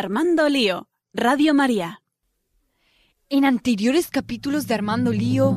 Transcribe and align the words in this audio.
Armando 0.00 0.48
Lío, 0.48 0.88
Radio 1.12 1.52
María. 1.52 2.00
En 3.28 3.44
anteriores 3.44 4.08
capítulos 4.08 4.66
de 4.66 4.72
Armando 4.72 5.12
Lío 5.12 5.56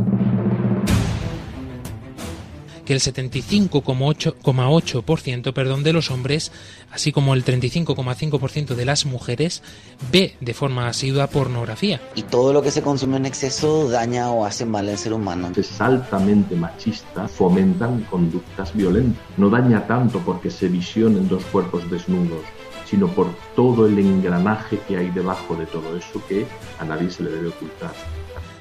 que 2.85 2.93
el 2.93 3.00
75,8% 3.00 5.53
perdón, 5.53 5.83
de 5.83 5.93
los 5.93 6.11
hombres, 6.11 6.51
así 6.92 7.14
como 7.14 7.33
el 7.33 7.43
35,5% 7.45 8.75
de 8.75 8.86
las 8.86 9.05
mujeres, 9.05 9.64
ve 10.11 10.36
de 10.41 10.54
forma 10.54 10.88
asidua 10.88 11.28
pornografía. 11.28 12.02
Y 12.16 12.23
todo 12.23 12.52
lo 12.54 12.62
que 12.62 12.71
se 12.71 12.82
consume 12.82 13.16
en 13.18 13.25
exceso 13.25 13.89
daña 13.89 14.32
o 14.32 14.46
hace 14.46 14.66
mal 14.66 14.89
al 14.89 14.98
ser 14.98 15.14
humano. 15.14 15.52
Es 15.55 15.80
altamente 15.80 16.55
machista, 16.55 17.30
fomentan 17.30 18.02
conductas 18.10 18.75
violentas. 18.75 19.23
No 19.38 19.50
daña 19.50 19.88
tanto 19.88 20.20
porque 20.20 20.52
se 20.52 20.68
visionen 20.68 21.30
dos 21.30 21.46
cuerpos 21.46 21.89
desnudos, 21.89 22.41
sino 22.86 23.07
por 23.07 23.27
todo 23.55 23.88
el 23.88 23.97
engranaje 24.00 24.79
que 24.88 24.97
hay 24.97 25.09
debajo 25.09 25.55
de 25.55 25.65
todo 25.65 25.97
eso 25.97 26.21
que 26.27 26.46
a 26.79 26.86
nadie 26.86 27.09
se 27.09 27.23
le 27.23 27.32
debe 27.32 27.50
ocultar. 27.50 27.92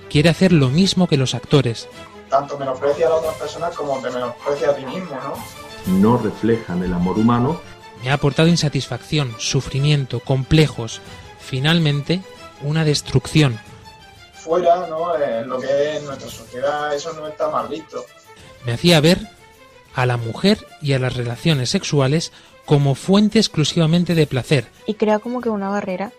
Quiere 0.09 0.29
hacer 0.29 0.53
lo 0.53 0.69
mismo 0.69 1.07
que 1.07 1.17
los 1.17 1.35
actores, 1.35 1.89
tanto 2.33 2.59
menosprecia 2.59 3.07
a 3.07 3.11
las 3.11 3.19
otras 3.19 3.35
personas 3.35 3.77
como 3.77 4.01
te 4.01 4.11
menosprecia 4.11 4.71
a 4.71 4.75
ti 4.75 4.87
mismo, 4.87 5.15
¿no? 5.23 5.35
No 6.01 6.17
reflejan 6.17 6.83
el 6.83 6.95
amor 6.95 7.19
humano. 7.19 7.61
Me 8.03 8.11
ha 8.11 8.15
aportado 8.15 8.49
insatisfacción, 8.49 9.35
sufrimiento, 9.39 10.19
complejos, 10.21 11.03
finalmente 11.39 12.23
una 12.63 12.87
destrucción. 12.87 13.61
Fuera, 14.33 14.87
¿no? 14.87 15.15
En 15.23 15.47
lo 15.47 15.61
que 15.61 15.97
es 15.97 16.03
nuestra 16.05 16.31
sociedad, 16.31 16.95
eso 16.95 17.13
no 17.13 17.29
está 17.29 17.51
mal 17.51 17.69
visto. 17.69 18.03
Me 18.65 18.73
hacía 18.73 18.99
ver 19.01 19.19
a 19.95 20.07
la 20.07 20.17
mujer 20.17 20.67
y 20.81 20.95
a 20.95 20.99
las 20.99 21.15
relaciones 21.15 21.69
sexuales 21.69 22.33
como 22.65 22.95
fuente 22.95 23.39
exclusivamente 23.39 24.15
de 24.15 24.27
placer. 24.27 24.71
Y 24.87 24.95
crea 24.95 25.19
como 25.19 25.41
que 25.41 25.49
una 25.49 25.69
barrera 25.69 26.13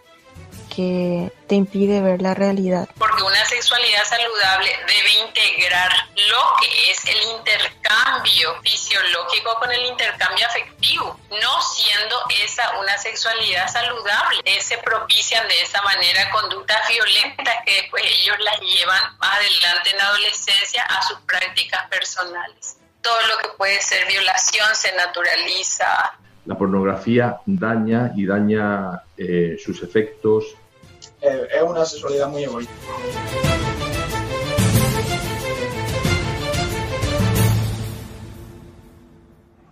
que 0.75 1.31
te 1.47 1.55
impide 1.55 2.01
ver 2.01 2.21
la 2.21 2.33
realidad. 2.33 2.89
Porque 2.97 3.21
una 3.21 3.45
sexualidad 3.45 4.03
saludable 4.05 4.71
debe 4.87 5.27
integrar 5.27 5.91
lo 6.15 6.55
que 6.59 6.91
es 6.91 7.05
el 7.05 7.21
intercambio 7.37 8.59
fisiológico 8.63 9.55
con 9.59 9.71
el 9.71 9.85
intercambio 9.85 10.47
afectivo, 10.47 11.19
no 11.29 11.61
siendo 11.61 12.15
esa 12.43 12.79
una 12.79 12.97
sexualidad 12.97 13.71
saludable. 13.71 14.41
Se 14.61 14.77
propician 14.79 15.47
de 15.47 15.61
esa 15.61 15.81
manera 15.83 16.29
conductas 16.31 16.87
violentas 16.87 17.55
que 17.65 17.81
después 17.81 18.03
ellos 18.05 18.37
las 18.39 18.59
llevan 18.61 19.17
más 19.17 19.37
adelante 19.37 19.91
en 19.91 19.97
la 19.97 20.07
adolescencia 20.07 20.83
a 20.83 21.03
sus 21.03 21.19
prácticas 21.21 21.87
personales. 21.89 22.77
Todo 23.01 23.21
lo 23.27 23.37
que 23.37 23.49
puede 23.49 23.81
ser 23.81 24.07
violación 24.07 24.73
se 24.75 24.93
naturaliza, 24.93 26.17
la 26.45 26.57
pornografía 26.57 27.37
daña 27.45 28.11
y 28.15 28.25
daña 28.25 29.03
eh, 29.17 29.57
sus 29.63 29.81
efectos 29.83 30.57
eh, 31.21 31.47
es 31.55 31.63
una 31.63 31.85
sexualidad 31.85 32.29
muy 32.29 32.43
egoísta. 32.43 32.73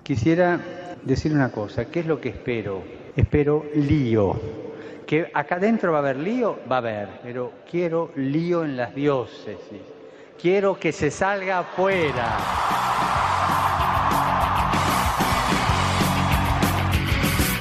Quisiera 0.04 0.60
decir 1.04 1.34
una 1.34 1.52
cosa, 1.52 1.86
¿qué 1.86 2.02
es 2.02 2.06
lo 2.06 2.20
que 2.20 2.30
espero? 2.30 2.84
Espero 3.16 3.66
lío. 3.76 4.40
Que 5.06 5.30
acá 5.34 5.56
adentro 5.56 5.92
va 5.92 5.98
a 5.98 6.02
haber 6.02 6.18
lío, 6.18 6.60
va 6.70 6.76
a 6.76 6.80
haber, 6.80 7.10
pero 7.22 7.52
quiero 7.70 8.12
lío 8.16 8.64
en 8.64 8.78
las 8.78 8.96
diócesis. 8.96 9.82
Quiero 10.42 10.80
que 10.80 10.92
se 10.92 11.12
salga 11.12 11.60
afuera. 11.60 12.38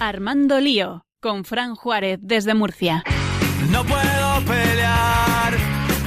Armando 0.01 0.61
Lío, 0.61 1.05
con 1.21 1.45
Fran 1.45 1.75
Juárez 1.75 2.21
desde 2.23 2.55
Murcia. 2.55 3.05
No 3.71 3.85
puedo 3.85 4.41
pelear 4.47 5.59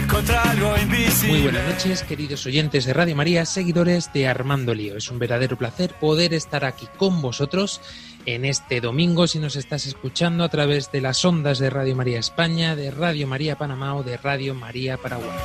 contra 0.09 0.41
algo 0.49 0.75
invisible. 0.81 1.33
Muy 1.33 1.41
buenas 1.43 1.71
noches, 1.71 2.01
queridos 2.01 2.43
oyentes 2.47 2.85
de 2.85 2.93
Radio 2.93 3.15
María, 3.15 3.45
seguidores 3.45 4.11
de 4.11 4.27
Armando 4.27 4.73
Lío. 4.73 4.97
Es 4.97 5.11
un 5.11 5.19
verdadero 5.19 5.59
placer 5.59 5.93
poder 5.99 6.33
estar 6.33 6.65
aquí 6.65 6.87
con 6.97 7.21
vosotros 7.21 7.81
en 8.25 8.45
este 8.45 8.81
domingo 8.81 9.27
si 9.27 9.37
nos 9.37 9.55
estás 9.55 9.85
escuchando 9.85 10.43
a 10.43 10.49
través 10.49 10.91
de 10.91 10.99
las 10.99 11.23
ondas 11.23 11.59
de 11.59 11.69
Radio 11.69 11.95
María 11.95 12.17
España, 12.17 12.75
de 12.75 12.89
Radio 12.89 13.27
María 13.27 13.59
Panamá 13.59 13.95
o 13.95 14.01
de 14.01 14.17
Radio 14.17 14.55
María 14.55 14.97
Paraguay. 14.97 15.37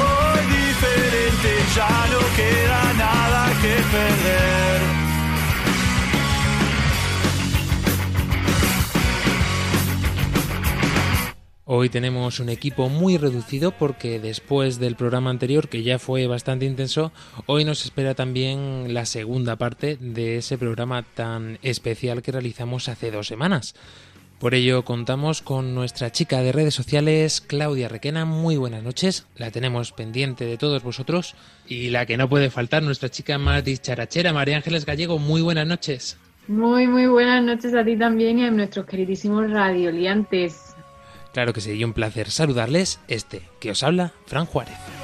Hoy 0.00 0.40
diferente, 0.56 1.64
ya 1.76 2.06
no 2.10 2.18
queda 2.34 2.92
nada 2.94 3.52
que 3.62 3.96
perder. 3.96 4.45
Hoy 11.68 11.88
tenemos 11.88 12.38
un 12.38 12.48
equipo 12.48 12.88
muy 12.88 13.18
reducido 13.18 13.72
porque 13.72 14.20
después 14.20 14.78
del 14.78 14.94
programa 14.94 15.30
anterior, 15.30 15.68
que 15.68 15.82
ya 15.82 15.98
fue 15.98 16.28
bastante 16.28 16.64
intenso, 16.64 17.10
hoy 17.46 17.64
nos 17.64 17.84
espera 17.84 18.14
también 18.14 18.94
la 18.94 19.04
segunda 19.04 19.56
parte 19.56 19.96
de 20.00 20.36
ese 20.36 20.58
programa 20.58 21.02
tan 21.02 21.58
especial 21.62 22.22
que 22.22 22.30
realizamos 22.30 22.88
hace 22.88 23.10
dos 23.10 23.26
semanas. 23.26 23.74
Por 24.38 24.54
ello 24.54 24.84
contamos 24.84 25.42
con 25.42 25.74
nuestra 25.74 26.12
chica 26.12 26.40
de 26.40 26.52
redes 26.52 26.74
sociales, 26.74 27.40
Claudia 27.40 27.88
Requena. 27.88 28.24
Muy 28.24 28.56
buenas 28.56 28.84
noches, 28.84 29.26
la 29.34 29.50
tenemos 29.50 29.90
pendiente 29.90 30.44
de 30.44 30.58
todos 30.58 30.84
vosotros. 30.84 31.34
Y 31.66 31.90
la 31.90 32.06
que 32.06 32.16
no 32.16 32.28
puede 32.28 32.48
faltar, 32.50 32.84
nuestra 32.84 33.08
chica 33.08 33.38
más 33.38 33.64
dicharachera, 33.64 34.32
María 34.32 34.58
Ángeles 34.58 34.86
Gallego. 34.86 35.18
Muy 35.18 35.42
buenas 35.42 35.66
noches. 35.66 36.16
Muy, 36.46 36.86
muy 36.86 37.08
buenas 37.08 37.42
noches 37.42 37.74
a 37.74 37.84
ti 37.84 37.96
también 37.96 38.38
y 38.38 38.44
a 38.44 38.52
nuestros 38.52 38.86
queridísimos 38.86 39.50
radioliantes. 39.50 40.65
Claro 41.36 41.52
que 41.52 41.60
sería 41.60 41.84
un 41.84 41.92
placer 41.92 42.30
saludarles 42.30 42.98
este 43.08 43.42
que 43.60 43.70
os 43.70 43.82
habla, 43.82 44.14
Fran 44.24 44.46
Juárez. 44.46 44.95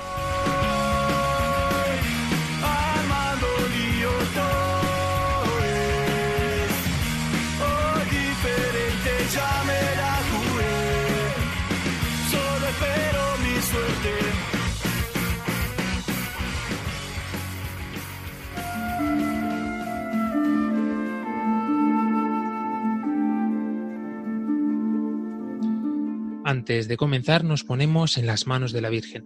Antes 26.52 26.86
de 26.86 26.98
comenzar 26.98 27.44
nos 27.44 27.64
ponemos 27.64 28.18
en 28.18 28.26
las 28.26 28.46
manos 28.46 28.72
de 28.72 28.82
la 28.82 28.90
Virgen. 28.90 29.24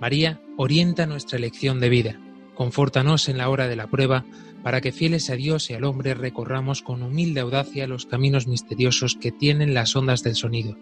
María, 0.00 0.40
orienta 0.56 1.06
nuestra 1.06 1.38
elección 1.38 1.78
de 1.78 1.88
vida. 1.88 2.20
Confórtanos 2.56 3.28
en 3.28 3.38
la 3.38 3.48
hora 3.48 3.68
de 3.68 3.76
la 3.76 3.86
prueba, 3.86 4.24
para 4.64 4.80
que 4.80 4.90
fieles 4.90 5.30
a 5.30 5.36
Dios 5.36 5.70
y 5.70 5.74
al 5.74 5.84
hombre 5.84 6.14
recorramos 6.14 6.82
con 6.82 7.04
humilde 7.04 7.38
audacia 7.38 7.86
los 7.86 8.06
caminos 8.06 8.48
misteriosos 8.48 9.14
que 9.14 9.30
tienen 9.30 9.72
las 9.72 9.94
ondas 9.94 10.24
del 10.24 10.34
sonido, 10.34 10.76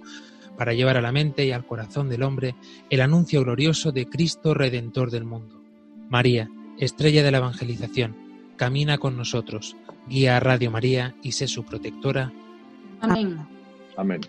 para 0.57 0.73
llevar 0.73 0.97
a 0.97 1.03
la 1.03 1.13
mente 1.13 1.45
y 1.45 1.53
al 1.53 1.67
corazón 1.67 2.09
del 2.09 2.23
hombre 2.23 2.55
el 2.89 3.03
anuncio 3.03 3.43
glorioso 3.43 3.93
de 3.93 4.07
Cristo 4.07 4.55
Redentor 4.55 5.11
del 5.11 5.27
mundo. 5.27 5.63
María, 6.09 6.49
estrella 6.79 7.23
de 7.23 7.33
la 7.33 7.39
evangelización, 7.39 8.17
camina 8.57 8.97
con 8.97 9.15
nosotros, 9.19 9.77
guía 10.09 10.37
a 10.37 10.41
Radio 10.41 10.71
María 10.71 11.15
y 11.23 11.33
sé 11.33 11.47
su 11.49 11.65
protectora. 11.65 12.33
Amén. 13.01 13.39
Amén. 13.97 14.21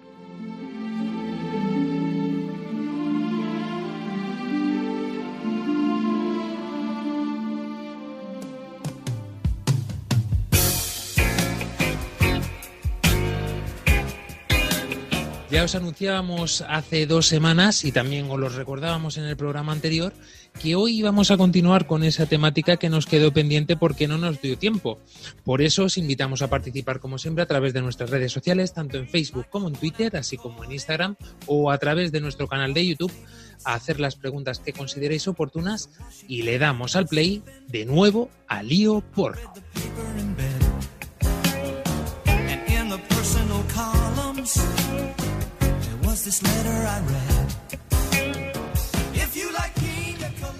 Os 15.65 15.73
anunciábamos 15.73 16.63
hace 16.67 17.07
dos 17.07 17.25
semanas 17.25 17.85
y 17.85 17.91
también 17.91 18.29
os 18.29 18.39
lo 18.39 18.49
recordábamos 18.49 19.17
en 19.17 19.25
el 19.25 19.35
programa 19.35 19.71
anterior 19.71 20.13
que 20.61 20.75
hoy 20.75 21.01
vamos 21.01 21.31
a 21.31 21.37
continuar 21.37 21.87
con 21.87 22.03
esa 22.03 22.27
temática 22.27 22.77
que 22.77 22.87
nos 22.87 23.07
quedó 23.07 23.33
pendiente 23.33 23.75
porque 23.75 24.07
no 24.07 24.19
nos 24.19 24.39
dio 24.41 24.59
tiempo. 24.59 24.99
Por 25.43 25.63
eso 25.63 25.85
os 25.85 25.97
invitamos 25.97 26.43
a 26.43 26.51
participar 26.51 26.99
como 26.99 27.17
siempre 27.17 27.41
a 27.41 27.47
través 27.47 27.73
de 27.73 27.81
nuestras 27.81 28.11
redes 28.11 28.31
sociales, 28.31 28.73
tanto 28.73 28.97
en 28.97 29.09
Facebook 29.09 29.47
como 29.49 29.67
en 29.67 29.73
Twitter, 29.73 30.15
así 30.15 30.37
como 30.37 30.63
en 30.63 30.71
Instagram 30.71 31.15
o 31.47 31.71
a 31.71 31.79
través 31.79 32.11
de 32.11 32.21
nuestro 32.21 32.47
canal 32.47 32.75
de 32.75 32.85
YouTube 32.85 33.11
a 33.63 33.73
hacer 33.73 33.99
las 33.99 34.15
preguntas 34.15 34.59
que 34.59 34.71
consideréis 34.71 35.27
oportunas 35.27 35.89
y 36.27 36.43
le 36.43 36.59
damos 36.59 36.95
al 36.95 37.07
play 37.07 37.41
de 37.67 37.85
nuevo 37.85 38.29
a 38.47 38.61
lío 38.61 39.01
porno. 39.15 39.51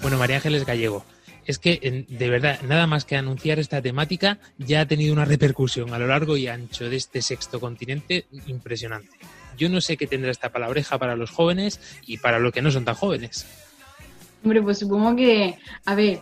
Bueno, 0.02 0.20
María 0.20 0.36
Ángeles 0.36 0.64
Gallego, 0.64 1.04
es 1.44 1.58
que 1.58 2.06
de 2.08 2.30
verdad, 2.30 2.62
nada 2.68 2.86
más 2.86 3.04
que 3.04 3.18
anunciar 3.18 3.58
esta 3.58 3.82
temática 3.82 4.38
ya 4.60 4.82
ha 4.82 4.86
tenido 4.86 5.12
una 5.12 5.26
repercusión 5.26 5.92
a 5.92 5.98
lo 5.98 6.06
largo 6.06 6.38
y 6.38 6.48
ancho 6.48 6.88
de 6.88 6.98
este 6.98 7.24
sexto 7.24 7.60
continente 7.60 8.28
impresionante. 8.46 9.18
Yo 9.58 9.68
no 9.70 9.82
sé 9.82 9.98
qué 9.98 10.06
tendrá 10.06 10.30
esta 10.30 10.50
palabreja 10.50 11.00
para 11.00 11.16
los 11.16 11.32
jóvenes 11.32 11.80
y 12.06 12.20
para 12.20 12.38
los 12.38 12.54
que 12.54 12.62
no 12.62 12.70
son 12.70 12.86
tan 12.86 12.94
jóvenes. 12.94 13.48
Hombre, 14.44 14.62
pues 14.62 14.78
supongo 14.78 15.16
que, 15.16 15.58
a 15.86 15.96
ver, 15.96 16.22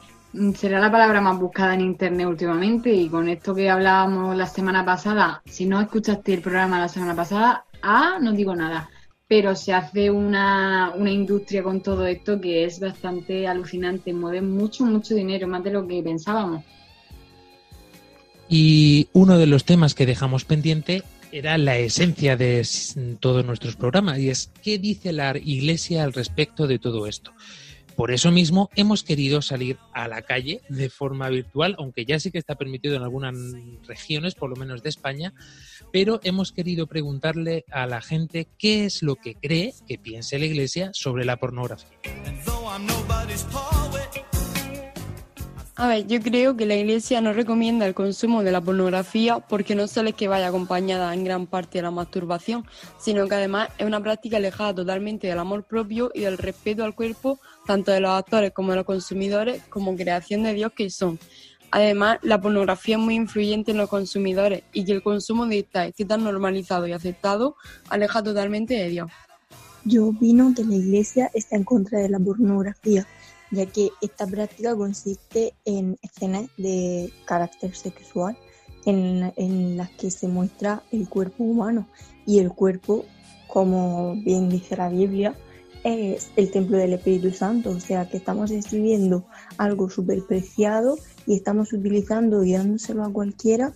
será 0.56 0.80
la 0.80 0.90
palabra 0.90 1.20
más 1.20 1.38
buscada 1.38 1.74
en 1.74 1.82
internet 1.82 2.28
últimamente 2.28 2.94
y 2.94 3.10
con 3.10 3.28
esto 3.28 3.54
que 3.54 3.70
hablábamos 3.70 4.38
la 4.38 4.48
semana 4.48 4.86
pasada, 4.86 5.42
si 5.46 5.66
no 5.66 5.82
escuchaste 5.82 6.34
el 6.34 6.42
programa 6.42 6.80
la 6.80 6.88
semana 6.88 7.14
pasada, 7.14 7.66
ah, 7.82 8.20
no 8.22 8.32
digo 8.32 8.56
nada 8.56 8.90
pero 9.28 9.56
se 9.56 9.74
hace 9.74 10.12
una, 10.12 10.94
industria 11.06 11.64
con 11.64 11.82
todo 11.82 12.06
esto 12.06 12.40
que 12.40 12.66
es 12.66 12.80
bastante 12.80 13.48
alucinante, 13.48 14.14
mueve 14.14 14.42
mucho, 14.42 14.86
mucho 14.86 15.16
dinero, 15.16 15.48
más 15.48 15.64
de 15.64 15.72
lo 15.72 15.88
que 15.88 16.04
pensábamos. 16.04 16.64
Y 18.50 19.08
uno 19.14 19.38
de 19.38 19.48
los 19.48 19.64
temas 19.64 19.96
que 19.96 20.06
dejamos 20.06 20.46
pendiente 20.46 21.04
era 21.32 21.58
la 21.58 21.78
esencia 21.78 22.38
de 22.38 22.68
todos 23.20 23.44
nuestros 23.44 23.76
programas 23.76 24.20
y 24.20 24.30
es 24.30 24.52
qué 24.62 24.78
dice 24.78 25.12
la 25.14 25.36
Iglesia 25.36 26.04
al 26.04 26.14
respecto 26.14 26.68
de 26.68 26.78
todo 26.78 27.08
esto. 27.08 27.32
Por 27.96 28.12
eso 28.12 28.32
mismo 28.32 28.70
hemos 28.76 29.04
querido 29.04 29.42
salir 29.42 29.78
a 29.94 30.08
la 30.08 30.22
calle 30.24 30.62
de 30.70 30.90
forma 30.90 31.30
virtual, 31.30 31.76
aunque 31.78 32.06
ya 32.06 32.20
sí 32.20 32.32
que 32.32 32.40
está 32.40 32.56
permitido 32.56 32.96
en 32.96 33.04
algunas 33.04 33.36
regiones, 33.88 34.36
por 34.36 34.50
lo 34.50 34.56
menos 34.56 34.82
de 34.84 34.90
España, 34.90 35.34
pero 35.92 36.20
hemos 36.24 36.52
querido 36.52 36.88
preguntarle 36.88 37.66
a 37.72 37.86
la 37.86 38.02
gente 38.02 38.48
qué 38.58 38.86
es 38.86 39.04
lo 39.04 39.16
que 39.16 39.36
cree 39.36 39.74
que 39.88 39.98
piense 39.98 40.40
la 40.40 40.46
Iglesia 40.46 40.90
sobre 40.94 41.26
la 41.26 41.38
pornografía. 41.38 41.90
A 45.76 45.88
ver, 45.88 46.06
yo 46.06 46.22
creo 46.22 46.56
que 46.56 46.68
la 46.68 46.76
Iglesia 46.76 47.20
no 47.20 47.34
recomienda 47.34 47.88
el 47.88 47.96
consumo 47.96 48.44
de 48.44 48.52
la 48.52 48.62
pornografía 48.62 49.40
porque 49.40 49.74
no 49.74 49.88
solo 49.88 50.10
es 50.10 50.16
que 50.16 50.28
vaya 50.28 50.50
acompañada 50.50 51.12
en 51.16 51.24
gran 51.24 51.48
parte 51.48 51.80
de 51.80 51.82
la 51.82 51.90
masturbación, 51.90 52.64
sino 53.00 53.28
que 53.28 53.34
además 53.34 53.70
es 53.80 53.88
una 53.88 54.00
práctica 54.00 54.38
alejada 54.38 54.76
totalmente 54.76 55.26
del 55.26 55.40
amor 55.40 55.64
propio 55.64 56.12
y 56.14 56.22
del 56.22 56.38
respeto 56.38 56.84
al 56.84 56.94
cuerpo, 56.94 57.40
tanto 57.66 57.92
de 57.92 58.02
los 58.02 58.12
actores 58.12 58.52
como 58.52 58.70
de 58.70 58.78
los 58.78 58.86
consumidores, 58.86 59.64
como 59.70 59.96
creación 59.96 60.44
de 60.44 60.54
Dios 60.54 60.74
que 60.76 60.92
son. 60.92 61.18
Además, 61.72 62.20
la 62.22 62.40
pornografía 62.40 62.98
es 62.98 63.02
muy 63.02 63.16
influyente 63.16 63.72
en 63.72 63.78
los 63.78 63.90
consumidores 63.90 64.62
y 64.74 64.86
que 64.86 64.92
el 64.92 65.02
consumo 65.02 65.48
de 65.48 65.58
esta 65.58 65.88
esté 65.88 66.06
tan 66.06 66.24
normalizado 66.24 66.86
y 66.86 66.92
aceptado 66.92 67.56
aleja 67.90 68.22
totalmente 68.22 68.76
de 68.76 68.90
Dios. 68.90 69.10
Yo 69.86 70.10
opino 70.10 70.54
que 70.56 70.64
la 70.64 70.76
Iglesia 70.76 71.32
está 71.34 71.56
en 71.56 71.64
contra 71.64 71.98
de 71.98 72.10
la 72.10 72.20
pornografía 72.20 73.08
ya 73.54 73.68
que 73.68 73.92
esta 74.02 74.26
práctica 74.26 74.76
consiste 74.76 75.54
en 75.64 75.98
escenas 76.02 76.48
de 76.58 77.14
carácter 77.26 77.76
sexual 77.76 78.36
en, 78.86 79.78
las 79.78 79.92
que 79.92 80.12
se 80.12 80.28
muestra 80.28 80.84
el 80.92 81.08
cuerpo 81.08 81.44
humano 81.44 81.88
y 82.26 82.40
el 82.40 82.52
cuerpo, 82.52 83.06
como 83.48 84.16
bien 84.16 84.50
dice 84.50 84.76
la 84.76 84.90
Biblia, 84.90 85.36
es 85.84 86.32
el 86.36 86.52
templo 86.52 86.78
del 86.78 86.94
Espíritu 86.94 87.32
Santo, 87.32 87.70
o 87.70 87.80
sea 87.80 88.10
que 88.10 88.18
estamos 88.18 88.52
escribiendo 88.52 89.26
algo 89.58 89.90
súper 89.90 90.24
preciado 90.26 90.98
y 91.28 91.36
estamos 91.36 91.74
utilizando 91.74 92.44
y 92.44 92.54
dándoselo 92.54 93.04
a 93.04 93.14
cualquiera, 93.14 93.74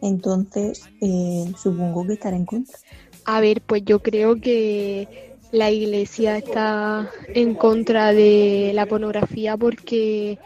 entonces 0.00 0.82
eh, 1.00 1.52
supongo 1.56 2.06
que 2.06 2.14
estará 2.14 2.36
en 2.36 2.46
contra. 2.46 2.76
A 3.24 3.40
ver, 3.40 3.62
pues 3.62 3.84
yo 3.84 4.00
creo 4.00 4.40
que 4.40 5.31
la 5.52 5.70
iglesia 5.70 6.38
está 6.38 7.10
en 7.28 7.54
contra 7.54 8.12
de 8.12 8.72
la 8.74 8.86
pornografía 8.86 9.56
porque 9.56 10.38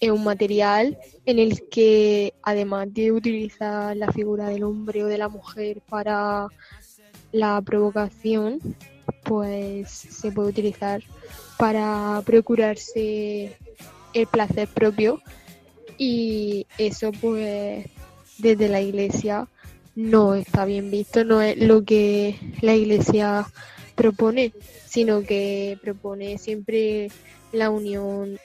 es 0.00 0.10
un 0.10 0.22
material 0.22 0.96
en 1.26 1.38
el 1.40 1.68
que 1.68 2.34
además 2.42 2.92
de 2.94 3.10
utilizar 3.10 3.96
la 3.96 4.12
figura 4.12 4.48
del 4.48 4.62
hombre 4.62 5.02
o 5.02 5.06
de 5.06 5.18
la 5.18 5.28
mujer 5.28 5.82
para 5.88 6.46
la 7.32 7.60
provocación, 7.62 8.60
pues 9.24 9.90
se 9.90 10.30
puede 10.30 10.50
utilizar 10.50 11.02
para 11.58 12.22
procurarse 12.24 13.56
el 14.12 14.26
placer 14.28 14.68
propio. 14.68 15.20
Y 15.98 16.66
eso 16.78 17.10
pues 17.20 17.86
desde 18.38 18.68
la 18.68 18.80
iglesia 18.80 19.48
no 19.96 20.34
está 20.34 20.64
bien 20.64 20.92
visto, 20.92 21.24
no 21.24 21.42
es 21.42 21.56
lo 21.56 21.84
que 21.84 22.36
la 22.60 22.74
iglesia 22.74 23.46
propone, 23.94 24.52
sino 24.86 25.22
que 25.22 25.78
propone 25.82 26.38
siempre 26.38 27.10
la 27.52 27.70
unión 27.70 28.38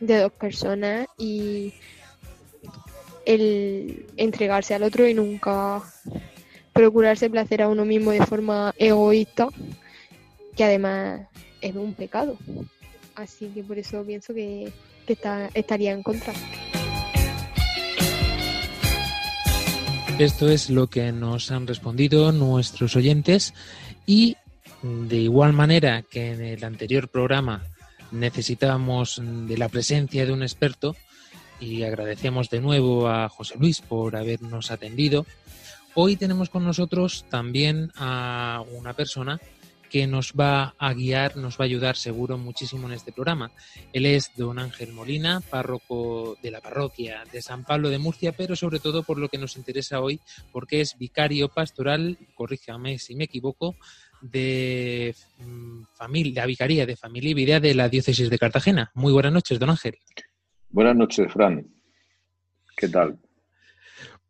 de 0.00 0.18
dos 0.18 0.32
personas 0.32 1.06
y 1.18 1.72
el 3.24 4.06
entregarse 4.16 4.74
al 4.74 4.82
otro 4.82 5.06
y 5.06 5.14
nunca 5.14 5.82
procurarse 6.72 7.30
placer 7.30 7.62
a 7.62 7.68
uno 7.68 7.84
mismo 7.84 8.10
de 8.10 8.24
forma 8.26 8.74
egoísta, 8.76 9.48
que 10.56 10.64
además 10.64 11.20
es 11.60 11.74
un 11.74 11.94
pecado. 11.94 12.36
Así 13.14 13.46
que 13.48 13.62
por 13.62 13.78
eso 13.78 14.02
pienso 14.04 14.34
que, 14.34 14.72
está, 15.06 15.50
estaría 15.54 15.92
en 15.92 16.02
contra. 16.02 16.32
Esto 20.18 20.48
es 20.48 20.70
lo 20.70 20.88
que 20.88 21.10
nos 21.12 21.50
han 21.50 21.66
respondido 21.66 22.32
nuestros 22.32 22.96
oyentes 22.96 23.54
y 24.06 24.36
de 24.82 25.16
igual 25.16 25.52
manera 25.52 26.02
que 26.02 26.32
en 26.32 26.42
el 26.42 26.64
anterior 26.64 27.08
programa 27.08 27.62
necesitábamos 28.10 29.20
de 29.22 29.56
la 29.56 29.68
presencia 29.68 30.26
de 30.26 30.32
un 30.32 30.42
experto 30.42 30.96
y 31.60 31.84
agradecemos 31.84 32.50
de 32.50 32.60
nuevo 32.60 33.08
a 33.08 33.28
José 33.28 33.54
Luis 33.58 33.80
por 33.80 34.16
habernos 34.16 34.70
atendido, 34.70 35.24
hoy 35.94 36.16
tenemos 36.16 36.50
con 36.50 36.64
nosotros 36.64 37.24
también 37.30 37.92
a 37.94 38.64
una 38.72 38.94
persona 38.94 39.40
que 39.88 40.06
nos 40.06 40.32
va 40.32 40.74
a 40.78 40.94
guiar, 40.94 41.36
nos 41.36 41.60
va 41.60 41.64
a 41.64 41.66
ayudar 41.66 41.96
seguro 41.96 42.38
muchísimo 42.38 42.88
en 42.88 42.94
este 42.94 43.12
programa. 43.12 43.52
Él 43.92 44.06
es 44.06 44.30
don 44.36 44.58
Ángel 44.58 44.94
Molina, 44.94 45.42
párroco 45.42 46.38
de 46.42 46.50
la 46.50 46.62
parroquia 46.62 47.24
de 47.30 47.42
San 47.42 47.64
Pablo 47.64 47.90
de 47.90 47.98
Murcia, 47.98 48.32
pero 48.32 48.56
sobre 48.56 48.80
todo 48.80 49.02
por 49.02 49.18
lo 49.18 49.28
que 49.28 49.36
nos 49.36 49.56
interesa 49.56 50.00
hoy, 50.00 50.18
porque 50.50 50.80
es 50.80 50.96
vicario 50.96 51.50
pastoral, 51.50 52.16
corríjame 52.34 52.98
si 52.98 53.14
me 53.14 53.24
equivoco, 53.24 53.76
de 54.22 55.14
mm, 55.38 55.82
familia, 55.94 56.42
la 56.42 56.46
Vicaría 56.46 56.86
de 56.86 56.96
Familia 56.96 57.30
y 57.30 57.34
Vida 57.34 57.60
de 57.60 57.74
la 57.74 57.88
Diócesis 57.88 58.30
de 58.30 58.38
Cartagena. 58.38 58.90
Muy 58.94 59.12
buenas 59.12 59.32
noches, 59.32 59.58
don 59.58 59.70
Ángel. 59.70 59.98
Buenas 60.70 60.96
noches, 60.96 61.32
Fran. 61.32 61.66
¿Qué 62.76 62.88
tal? 62.88 63.18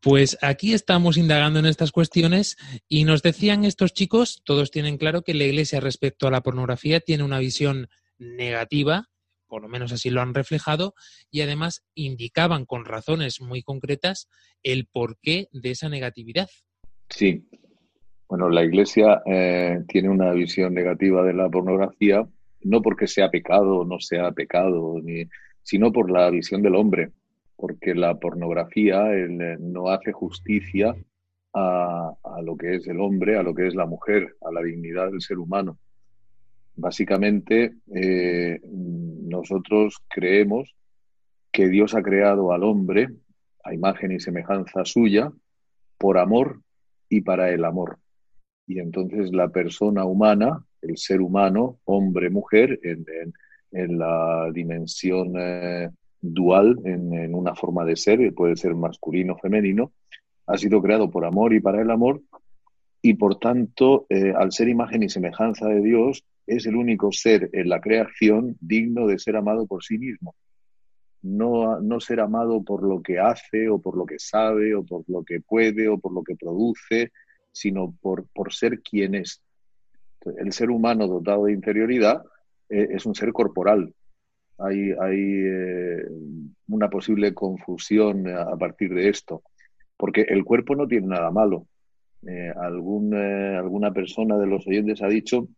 Pues 0.01 0.37
aquí 0.43 0.75
estamos 0.75 1.17
indagando 1.17 1.61
en 1.61 1.67
estas 1.67 1.93
cuestiones 1.93 2.57
y 2.89 3.05
nos 3.05 3.23
decían 3.23 3.65
estos 3.65 3.93
chicos, 3.93 4.43
todos 4.45 4.73
tienen 4.73 4.99
claro 4.99 5.23
que 5.23 5.33
la 5.33 5.45
Iglesia 5.45 5.79
respecto 5.79 6.27
a 6.27 6.33
la 6.33 6.41
pornografía 6.41 6.99
tiene 6.99 7.23
una 7.23 7.39
visión 7.39 7.89
negativa, 8.19 9.09
por 9.47 9.63
lo 9.63 9.69
menos 9.69 9.93
así 9.93 10.11
lo 10.11 10.21
han 10.21 10.35
reflejado, 10.35 10.95
y 11.31 11.43
además 11.43 11.85
indicaban 11.95 12.65
con 12.67 12.85
razones 12.85 13.41
muy 13.41 13.63
concretas 13.63 14.29
el 14.65 14.87
porqué 14.87 15.49
de 15.53 15.71
esa 15.71 15.89
negatividad. 15.89 16.49
Sí, 17.09 17.47
bueno, 18.29 18.49
la 18.49 18.65
Iglesia 18.65 19.23
eh, 19.27 19.83
tiene 19.89 20.09
una 20.09 20.33
visión 20.33 20.75
negativa 20.75 21.23
de 21.23 21.35
la 21.35 21.49
pornografía, 21.49 22.27
no 22.63 22.81
porque 22.81 23.07
sea 23.07 23.31
pecado 23.31 23.79
o 23.79 23.85
no 23.85 24.01
sea 24.01 24.33
pecado, 24.33 24.99
ni, 25.03 25.25
sino 25.63 25.93
por 25.93 26.11
la 26.11 26.31
visión 26.31 26.63
del 26.63 26.77
hombre, 26.77 27.11
porque 27.57 27.95
la 27.95 28.19
pornografía 28.19 29.13
eh, 29.15 29.57
no 29.61 29.89
hace 29.89 30.13
justicia 30.13 30.95
a, 31.55 32.15
lo 32.43 32.57
que 32.57 32.77
es 32.77 32.87
el 32.89 33.01
hombre, 33.01 33.37
a 33.37 33.43
lo 33.43 33.55
que 33.55 33.67
es 33.67 33.75
la 33.75 33.87
mujer, 33.87 34.37
a 34.41 34.51
la 34.51 34.63
dignidad 34.63 35.11
del 35.11 35.21
ser 35.21 35.39
humano. 35.39 35.79
Básicamente, 36.75 37.75
eh, 37.95 38.61
nosotros 38.65 39.99
creemos 40.09 40.75
que 41.53 41.69
Dios 41.69 41.95
ha 41.95 42.03
creado 42.03 42.53
al 42.53 42.65
hombre 42.65 43.09
a 43.63 43.75
imagen 43.75 44.13
y 44.13 44.21
semejanza 44.21 44.85
suya 44.85 45.31
por 45.99 46.19
amor 46.19 46.63
y 47.09 47.21
para 47.21 47.51
el 47.51 47.65
amor. 47.65 47.99
Y 48.67 48.79
entonces 48.79 49.33
la 49.33 49.49
persona 49.49 50.05
humana, 50.05 50.65
el 50.81 50.97
ser 50.97 51.21
humano, 51.21 51.79
hombre, 51.85 52.31
mujer, 52.31 52.81
en, 52.83 53.35
la 53.99 54.51
dimensión 54.53 55.33
eh, 55.39 55.91
dual, 56.21 56.79
en, 56.85 57.35
una 57.35 57.55
forma 57.55 57.85
de 57.85 57.97
ser, 57.97 58.33
puede 58.35 58.57
ser 58.57 58.75
masculino 58.75 59.35
o 59.35 59.39
femenino, 59.39 59.93
ha 60.47 60.59
sido 60.59 60.83
creado 60.83 61.11
por 61.11 61.25
amor 61.25 61.55
y 61.55 61.61
para 61.61 61.81
el 61.81 61.91
amor, 61.91 62.23
y 63.01 63.15
por 63.15 63.39
tanto, 63.39 64.07
eh, 64.09 64.33
al 64.37 64.53
ser 64.53 64.69
imagen 64.69 65.03
y 65.03 65.09
semejanza 65.09 65.67
de 65.67 65.81
Dios, 65.81 66.25
es 66.47 66.67
el 66.67 66.77
único 66.77 67.11
ser 67.13 67.51
en 67.53 67.69
la 67.69 67.81
creación 67.81 68.57
digno 68.61 69.07
de 69.07 69.19
ser 69.19 69.37
amado 69.37 69.67
por 69.67 69.83
sí 69.83 69.99
mismo. 69.99 70.35
No, 71.23 71.81
no, 71.81 72.01
ser 72.01 72.21
amado 72.21 72.63
por 72.65 72.83
lo 72.83 73.01
que 73.01 73.19
hace 73.19 73.69
o 73.69 73.81
por 73.81 73.97
lo 73.97 74.05
que 74.07 74.19
sabe 74.19 74.75
o 74.75 74.85
por 74.85 75.05
lo 75.09 75.23
que 75.25 75.41
puede 75.41 75.89
o 75.89 75.99
por 75.99 76.13
lo 76.13 76.23
que 76.23 76.35
produce, 76.35 77.13
sino 77.53 77.95
por, 78.01 78.27
por 78.35 78.53
ser 78.53 78.81
quien 78.81 79.15
es. 79.15 79.43
El 80.39 80.53
ser 80.53 80.71
humano 80.71 81.07
dotado 81.07 81.45
de 81.45 81.53
interioridad 81.53 82.23
eh, 82.69 82.89
es 82.91 83.07
un 83.07 83.15
ser 83.15 83.33
corporal. 83.33 83.95
hay, 84.59 84.93
hay 84.93 85.21
eh, 85.21 86.07
una 86.69 86.89
posible 86.89 87.35
confusión 87.35 88.29
a, 88.29 88.57
partir 88.57 88.95
de 88.95 89.09
esto, 89.09 89.43
porque 89.97 90.23
el 90.23 90.45
cuerpo 90.45 90.75
no 90.75 90.87
tiene 90.87 91.09
nada 91.09 91.31
malo. 91.31 91.67
Eh, 92.27 92.53
algún, 92.57 93.15
alguna 93.15 93.93
persona 93.93 94.39
de 94.39 94.47
los 94.47 94.67
oyentes 94.67 95.03
ha 95.03 95.09
dicho 95.09 95.49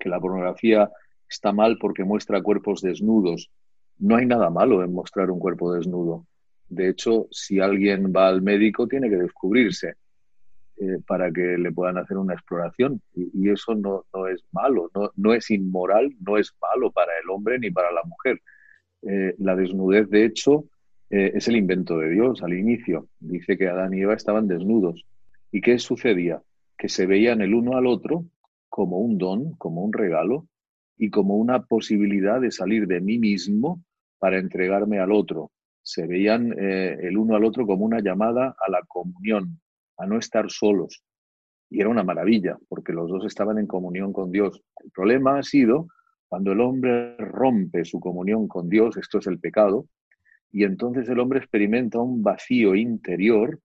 que 0.00 0.08
la 0.08 0.20
pornografía 0.20 0.90
está 1.28 1.52
mal 1.52 1.76
porque 1.78 2.04
muestra 2.04 2.42
cuerpos 2.42 2.80
desnudos. 2.80 3.50
No 3.98 4.16
hay 4.16 4.26
nada 4.26 4.48
malo 4.48 4.82
en 4.82 4.92
mostrar 4.92 5.30
un 5.30 5.38
cuerpo 5.38 5.74
desnudo. 5.74 6.26
De 6.68 6.88
hecho, 6.88 7.26
si 7.30 7.60
alguien 7.60 8.12
va 8.14 8.28
al 8.28 8.42
médico, 8.42 8.86
tiene 8.86 9.10
que 9.10 9.16
descubrirse 9.16 9.96
eh, 10.80 10.98
para 11.08 11.32
que 11.32 11.58
le 11.58 11.72
puedan 11.72 11.98
hacer 11.98 12.16
una 12.18 12.34
exploración. 12.34 13.02
Y, 13.12 13.50
eso 13.50 13.74
no, 13.74 14.04
no, 14.14 14.28
es 14.28 14.44
malo, 14.52 14.88
no, 14.94 15.10
no, 15.16 15.34
es 15.34 15.50
inmoral, 15.50 16.14
no 16.20 16.36
es 16.36 16.54
malo 16.60 16.92
para 16.92 17.10
el 17.20 17.28
hombre 17.30 17.58
ni 17.58 17.72
para 17.72 17.90
la 17.90 18.02
mujer. 18.04 18.40
Eh, 19.02 19.34
la 19.38 19.56
desnudez, 19.56 20.08
de 20.08 20.24
hecho, 20.24 20.66
eh, 21.10 21.32
es 21.34 21.48
el 21.48 21.56
invento 21.56 21.98
de 21.98 22.10
Dios 22.10 22.44
al 22.44 22.54
inicio. 22.54 23.08
Dice 23.18 23.58
que 23.58 23.66
Adán 23.68 23.92
y 23.92 24.02
Eva 24.02 24.14
estaban 24.14 24.46
desnudos. 24.46 25.04
¿Y 25.50 25.62
qué 25.62 25.80
sucedía? 25.80 26.42
Que 26.76 26.88
se 26.88 27.06
veían 27.06 27.40
el 27.40 27.54
uno 27.54 27.76
al 27.76 27.86
otro 27.86 28.26
como 28.68 28.98
un 28.98 29.18
don, 29.18 29.54
como 29.54 29.82
un 29.82 29.92
regalo 29.92 30.46
y 30.96 31.10
como 31.10 31.38
una 31.38 31.64
posibilidad 31.64 32.40
de 32.40 32.52
salir 32.52 32.86
de 32.86 33.00
mí 33.00 33.18
mismo 33.18 33.82
para 34.20 34.38
entregarme 34.38 35.00
al 35.00 35.10
otro, 35.10 35.50
se 35.82 36.06
veían 36.06 36.54
el 36.58 37.16
uno 37.16 37.34
al 37.34 37.44
otro 37.44 37.66
como 37.66 37.84
una 37.84 38.00
llamada 38.00 38.54
a 38.64 38.70
la 38.70 38.82
comunión, 38.86 39.58
a 39.98 40.06
no 40.06 40.18
estar 40.18 40.50
solos. 40.50 41.02
Y 41.70 41.80
era 41.80 41.90
una 41.90 42.04
maravilla, 42.04 42.56
porque 42.68 42.92
los 42.92 43.10
dos 43.10 43.26
estaban 43.26 43.58
en 43.58 43.66
comunión 43.66 44.12
con 44.12 44.30
Dios. 44.32 44.62
El 44.82 44.90
problema 44.90 45.38
ha 45.38 45.42
sido 45.42 45.88
cuando 46.28 46.52
el 46.52 46.60
hombre 46.60 47.16
rompe 47.16 47.84
su 47.84 48.00
comunión 48.00 48.48
con 48.48 48.68
Dios, 48.68 48.96
esto 48.96 49.18
es 49.18 49.26
el 49.26 49.38
pecado, 49.38 49.86
y 50.50 50.64
entonces 50.64 51.08
el 51.08 51.18
hombre 51.20 51.40
experimenta 51.40 51.98
un 51.98 52.22
vacío 52.22 52.74
interior, 52.74 53.58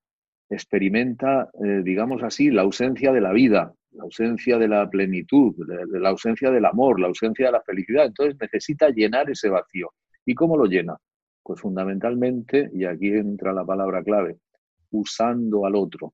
experimenta, 0.49 1.49
eh, 1.63 1.81
digamos 1.83 2.23
así, 2.23 2.51
la 2.51 2.61
ausencia 2.61 3.11
de 3.11 3.21
la 3.21 3.31
vida, 3.31 3.73
la 3.91 4.03
ausencia 4.03 4.57
de 4.57 4.67
la 4.67 4.89
plenitud, 4.89 5.55
la 5.67 6.09
ausencia 6.09 6.51
del 6.51 6.65
amor, 6.65 6.99
la 6.99 7.07
ausencia 7.07 7.47
de 7.47 7.51
la 7.51 7.61
felicidad. 7.61 8.05
Entonces 8.05 8.35
necesita 8.39 8.89
llenar 8.89 9.29
ese 9.29 9.49
vacío. 9.49 9.91
¿Y 10.25 10.33
cómo 10.33 10.57
lo 10.57 10.65
llena? 10.65 10.97
Pues 11.43 11.61
fundamentalmente, 11.61 12.69
y 12.73 12.85
aquí 12.85 13.09
entra 13.09 13.53
la 13.53 13.65
palabra 13.65 14.03
clave, 14.03 14.37
usando 14.91 15.65
al 15.65 15.75
otro. 15.75 16.13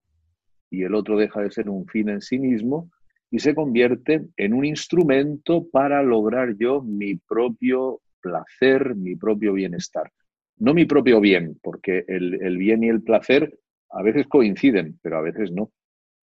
Y 0.69 0.83
el 0.83 0.95
otro 0.95 1.17
deja 1.17 1.41
de 1.41 1.51
ser 1.51 1.69
un 1.69 1.85
fin 1.87 2.09
en 2.09 2.21
sí 2.21 2.39
mismo 2.39 2.89
y 3.31 3.39
se 3.39 3.53
convierte 3.53 4.27
en 4.37 4.53
un 4.53 4.65
instrumento 4.65 5.67
para 5.69 6.01
lograr 6.03 6.55
yo 6.57 6.81
mi 6.81 7.15
propio 7.15 8.01
placer, 8.21 8.95
mi 8.95 9.15
propio 9.15 9.53
bienestar. 9.53 10.11
No 10.57 10.73
mi 10.73 10.85
propio 10.85 11.21
bien, 11.21 11.57
porque 11.61 12.03
el, 12.07 12.57
bien 12.57 12.83
y 12.83 12.89
el 12.89 13.01
placer 13.01 13.57
a 13.91 14.03
veces 14.03 14.27
coinciden, 14.27 14.99
pero 15.01 15.17
a 15.17 15.21
veces 15.21 15.51
no. 15.51 15.71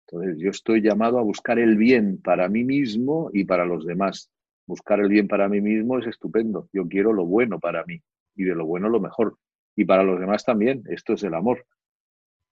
Entonces 0.07 0.37
yo 0.39 0.49
estoy 0.49 0.81
llamado 0.81 1.19
a 1.19 1.23
buscar 1.23 1.59
el 1.59 1.77
bien 1.77 2.19
para 2.21 2.49
mí 2.49 2.63
mismo 2.63 3.29
y 3.31 3.45
para 3.45 3.65
los 3.65 3.85
demás. 3.85 4.29
Buscar 4.65 4.99
el 4.99 5.07
bien 5.07 5.27
para 5.27 5.47
mí 5.47 5.61
mismo 5.61 5.99
es 5.99 6.07
estupendo. 6.07 6.67
Yo 6.73 6.87
quiero 6.87 7.13
lo 7.13 7.25
bueno 7.25 7.59
para 7.59 7.85
mí 7.85 8.01
y 8.35 8.43
de 8.43 8.55
lo 8.55 8.65
bueno 8.65 8.89
lo 8.89 8.99
mejor. 8.99 9.37
Y 9.75 9.85
para 9.85 10.03
los 10.03 10.19
demás 10.19 10.43
también, 10.43 10.83
esto 10.89 11.13
es 11.13 11.23
el 11.23 11.33
amor. 11.33 11.65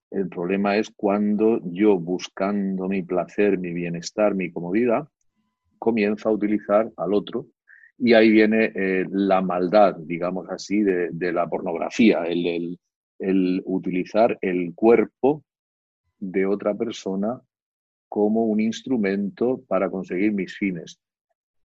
El 0.10 0.30
problema 0.30 0.78
es 0.78 0.90
cuando 0.90 1.60
yo, 1.66 2.00
buscando 2.00 2.88
mi 2.88 3.04
placer, 3.04 3.58
mi 3.58 3.74
bienestar, 3.74 4.36
mi 4.36 4.52
comodidad, 4.52 5.08
comienzo 5.80 6.30
a 6.30 6.32
utilizar 6.32 6.92
al 6.96 7.14
otro. 7.14 7.48
Y 7.98 8.14
ahí 8.14 8.30
viene 8.30 8.72
eh, 8.76 9.06
la 9.10 9.42
maldad, 9.42 9.96
digamos 9.98 10.48
así, 10.50 10.82
de, 10.82 11.32
la 11.34 11.48
pornografía, 11.48 12.26
el, 12.28 12.80
utilizar 13.66 14.38
el 14.42 14.74
cuerpo 14.76 15.44
de 16.20 16.46
otra 16.46 16.76
persona 16.76 17.42
como 18.08 18.46
un 18.46 18.60
instrumento 18.60 19.62
para 19.68 19.90
conseguir 19.90 20.32
mis 20.32 20.56
fines. 20.56 21.00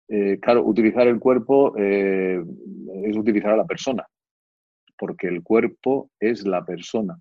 Eh, 0.07 0.39
claro, 0.41 0.65
utilizar 0.65 1.07
el 1.07 1.19
cuerpo 1.19 1.75
eh, 1.77 2.43
es 3.03 3.15
utilizar 3.15 3.51
a 3.51 3.57
la 3.57 3.65
persona, 3.65 4.05
porque 4.97 5.27
el 5.27 5.43
cuerpo 5.43 6.09
es 6.19 6.45
la 6.45 6.65
persona. 6.65 7.19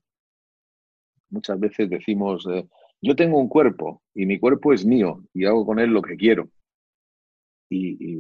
Muchas 1.30 1.58
veces 1.58 1.88
decimos, 1.88 2.46
eh, 2.52 2.66
yo 3.00 3.16
tengo 3.16 3.38
un 3.38 3.49
cuerpo 3.49 4.02
y 4.14 4.26
mi 4.26 4.38
cuerpo 4.38 4.72
es 4.72 4.84
mío 4.84 5.22
y 5.32 5.46
hago 5.46 5.64
con 5.64 5.78
él 5.78 5.90
lo 5.90 6.02
que 6.02 6.16
quiero. 6.16 6.49
Y, 7.72 8.18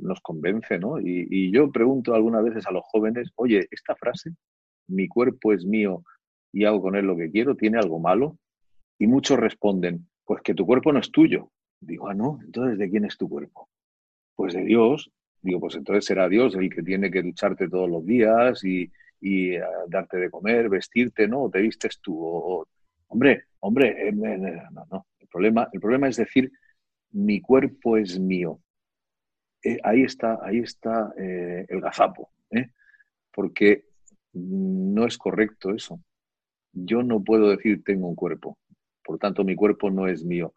nos 0.00 0.20
convence, 0.20 0.78
¿no? 0.78 0.98
Y, 0.98 1.50
yo 1.52 1.70
pregunto 1.70 2.14
algunas 2.14 2.42
veces 2.42 2.66
a 2.66 2.72
los 2.72 2.82
jóvenes, 2.84 3.30
oye, 3.36 3.66
esta 3.70 3.94
frase, 3.94 4.30
mi 4.88 5.06
cuerpo 5.06 5.52
es 5.52 5.64
mío 5.64 6.02
y 6.52 6.64
hago 6.64 6.80
con 6.80 6.96
él 6.96 7.04
lo 7.04 7.16
que 7.16 7.30
quiero, 7.30 7.56
¿tiene 7.56 7.78
algo 7.78 7.98
malo? 7.98 8.38
Y 8.98 9.06
muchos 9.06 9.38
responden, 9.38 10.08
pues 10.24 10.40
que 10.42 10.54
tu 10.54 10.64
cuerpo 10.64 10.92
no 10.92 11.00
es 11.00 11.10
tuyo. 11.10 11.50
Digo, 11.80 12.08
ah, 12.08 12.14
no, 12.14 12.38
entonces 12.42 12.78
¿de 12.78 12.88
quién 12.88 13.04
es 13.04 13.18
tu 13.18 13.28
cuerpo? 13.28 13.68
Pues 14.34 14.54
de 14.54 14.64
Dios. 14.64 15.10
Digo, 15.42 15.60
pues 15.60 15.76
entonces 15.76 16.06
será 16.06 16.28
Dios 16.28 16.54
el 16.54 16.70
que 16.70 16.82
tiene 16.82 17.10
que 17.10 17.22
ducharte 17.22 17.68
todos 17.68 17.90
los 17.90 18.04
días 18.06 18.64
y, 18.64 18.90
y 19.20 19.56
darte 19.88 20.18
de 20.18 20.30
comer, 20.30 20.68
vestirte, 20.68 21.26
¿no? 21.26 21.44
O 21.44 21.50
te 21.50 21.60
vistes 21.60 22.00
tú. 22.00 22.18
O, 22.18 22.66
hombre, 23.08 23.44
hombre, 23.60 24.08
eh, 24.08 24.12
no, 24.12 24.86
no. 24.90 25.06
El 25.18 25.28
problema, 25.28 25.68
el 25.72 25.80
problema 25.80 26.08
es 26.08 26.16
decir, 26.16 26.50
mi 27.12 27.40
cuerpo 27.40 27.96
es 27.96 28.18
mío. 28.18 28.60
Eh, 29.62 29.78
ahí 29.82 30.02
está, 30.02 30.38
ahí 30.42 30.58
está 30.58 31.12
eh, 31.18 31.66
el 31.68 31.80
gazapo, 31.80 32.30
porque 33.32 33.84
no 34.32 35.06
es 35.06 35.18
correcto 35.18 35.70
eso. 35.74 36.00
Yo 36.72 37.02
no 37.02 37.22
puedo 37.24 37.50
decir 37.50 37.82
tengo 37.82 38.08
un 38.08 38.14
cuerpo, 38.14 38.58
por 39.02 39.18
tanto 39.18 39.44
mi 39.44 39.56
cuerpo 39.56 39.90
no 39.90 40.06
es 40.06 40.24
mío. 40.24 40.54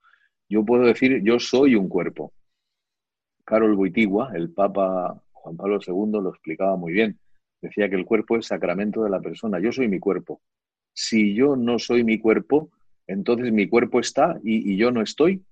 Yo 0.49 0.65
puedo 0.65 0.83
decir 0.83 1.21
yo 1.23 1.39
soy 1.39 1.75
un 1.75 1.87
cuerpo. 1.89 2.33
Carol 3.45 3.75
Boitigua, 3.75 4.31
el 4.35 4.51
Papa 4.51 5.23
Juan 5.31 5.57
Pablo 5.57 5.79
II, 5.85 6.21
lo 6.21 6.29
explicaba 6.29 6.75
muy 6.75 6.93
bien. 6.93 7.19
Decía 7.61 7.89
que 7.89 7.95
el 7.95 8.05
cuerpo 8.05 8.37
es 8.37 8.47
sacramento 8.47 9.03
de 9.03 9.09
la 9.09 9.19
persona. 9.19 9.59
Yo 9.59 9.71
soy 9.71 9.87
mi 9.87 9.99
cuerpo. 9.99 10.41
Si 10.93 11.33
yo 11.33 11.55
no 11.55 11.79
soy 11.79 12.03
mi 12.03 12.19
cuerpo, 12.19 12.69
entonces 13.07 13.51
mi 13.51 13.67
cuerpo 13.67 13.99
está 13.99 14.39
y, 14.43 14.77
yo 14.77 14.91
no 14.91 15.01
estoy. 15.01 15.43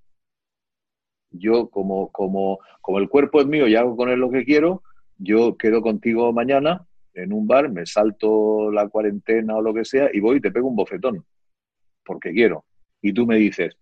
Yo, 1.31 1.69
como, 1.69 2.11
como, 2.11 2.59
como 2.81 2.99
el 2.99 3.09
cuerpo 3.09 3.41
es 3.41 3.47
mío 3.47 3.67
y 3.67 3.75
hago 3.75 3.95
con 3.97 4.09
él 4.09 4.19
lo 4.19 4.31
que 4.31 4.45
quiero, 4.45 4.83
yo 5.17 5.57
quedo 5.57 5.81
contigo 5.81 6.31
mañana 6.31 6.85
en 7.13 7.33
un 7.33 7.47
bar, 7.47 7.69
me 7.69 7.85
salto 7.85 8.71
la 8.71 8.87
cuarentena 8.87 9.55
o 9.55 9.61
lo 9.61 9.73
que 9.73 9.83
sea 9.83 10.09
y 10.13 10.19
voy 10.19 10.37
y 10.37 10.41
te 10.41 10.51
pego 10.51 10.67
un 10.67 10.75
bofetón, 10.75 11.25
porque 12.05 12.31
quiero. 12.31 12.65
Y 13.01 13.11
tú 13.11 13.25
me 13.25 13.37
dices, 13.37 13.75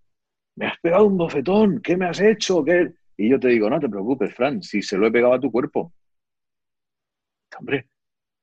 me 0.55 0.67
has 0.67 0.79
pegado 0.79 1.05
un 1.05 1.17
bofetón, 1.17 1.81
¿qué 1.81 1.97
me 1.97 2.05
has 2.05 2.21
hecho? 2.21 2.63
¿Qué? 2.63 2.93
Y 3.17 3.29
yo 3.29 3.39
te 3.39 3.49
digo, 3.49 3.69
no 3.69 3.79
te 3.79 3.89
preocupes, 3.89 4.33
Fran, 4.33 4.61
si 4.63 4.81
se 4.81 4.97
lo 4.97 5.07
he 5.07 5.11
pegado 5.11 5.33
a 5.33 5.39
tu 5.39 5.51
cuerpo. 5.51 5.93
Hombre, 7.57 7.87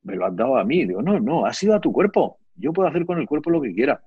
me 0.02 0.16
lo 0.16 0.26
has 0.26 0.36
dado 0.36 0.56
a 0.56 0.64
mí. 0.64 0.84
Digo, 0.84 1.02
no, 1.02 1.18
no, 1.20 1.46
ha 1.46 1.52
sido 1.52 1.74
a 1.74 1.80
tu 1.80 1.92
cuerpo. 1.92 2.38
Yo 2.54 2.72
puedo 2.72 2.88
hacer 2.88 3.06
con 3.06 3.18
el 3.18 3.26
cuerpo 3.26 3.50
lo 3.50 3.60
que 3.60 3.74
quiera. 3.74 4.02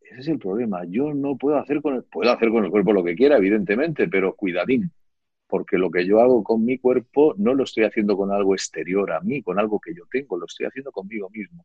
Ese 0.00 0.20
es 0.20 0.28
el 0.28 0.38
problema. 0.38 0.84
Yo 0.84 1.12
no 1.14 1.36
puedo 1.36 1.58
hacer 1.58 1.82
con 1.82 1.96
el, 1.96 2.04
puedo 2.04 2.30
hacer 2.32 2.50
con 2.50 2.64
el 2.64 2.70
cuerpo 2.70 2.92
lo 2.92 3.04
que 3.04 3.14
quiera, 3.14 3.36
evidentemente, 3.36 4.08
pero 4.08 4.34
cuidadín. 4.34 4.90
Porque 5.48 5.78
lo 5.78 5.90
que 5.90 6.06
yo 6.06 6.20
hago 6.20 6.42
con 6.42 6.64
mi 6.64 6.78
cuerpo 6.78 7.34
no 7.38 7.54
lo 7.54 7.64
estoy 7.64 7.84
haciendo 7.84 8.16
con 8.16 8.32
algo 8.32 8.54
exterior 8.54 9.12
a 9.12 9.20
mí, 9.20 9.42
con 9.42 9.58
algo 9.58 9.78
que 9.80 9.94
yo 9.94 10.04
tengo, 10.10 10.36
lo 10.36 10.46
estoy 10.46 10.66
haciendo 10.66 10.90
conmigo 10.90 11.30
mismo. 11.30 11.64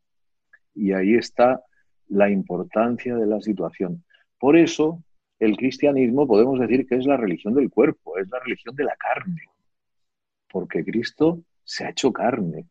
Y 0.74 0.92
ahí 0.92 1.14
está 1.14 1.62
la 2.08 2.30
importancia 2.30 3.16
de 3.16 3.26
la 3.26 3.40
situación. 3.40 4.04
Por 4.38 4.56
eso, 4.56 5.02
el 5.38 5.56
cristianismo 5.56 6.26
podemos 6.26 6.60
decir 6.60 6.86
que 6.86 6.96
es 6.96 7.06
la 7.06 7.16
religión 7.16 7.54
del 7.54 7.70
cuerpo, 7.70 8.18
es 8.18 8.28
la 8.28 8.38
religión 8.40 8.74
de 8.76 8.84
la 8.84 8.96
carne, 8.96 9.42
porque 10.50 10.84
Cristo 10.84 11.42
se 11.64 11.84
ha 11.84 11.90
hecho 11.90 12.12
carne. 12.12 12.66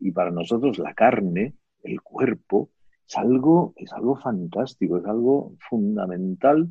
Y 0.00 0.12
para 0.12 0.30
nosotros 0.30 0.78
la 0.78 0.94
carne, 0.94 1.54
el 1.82 2.00
cuerpo, 2.00 2.70
es 3.06 3.16
algo, 3.16 3.74
es 3.76 3.92
algo 3.92 4.16
fantástico, 4.16 4.98
es 4.98 5.04
algo 5.04 5.54
fundamental 5.68 6.68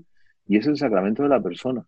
y 0.48 0.58
es 0.58 0.68
el 0.68 0.78
sacramento 0.78 1.24
de 1.24 1.30
la 1.30 1.42
persona. 1.42 1.86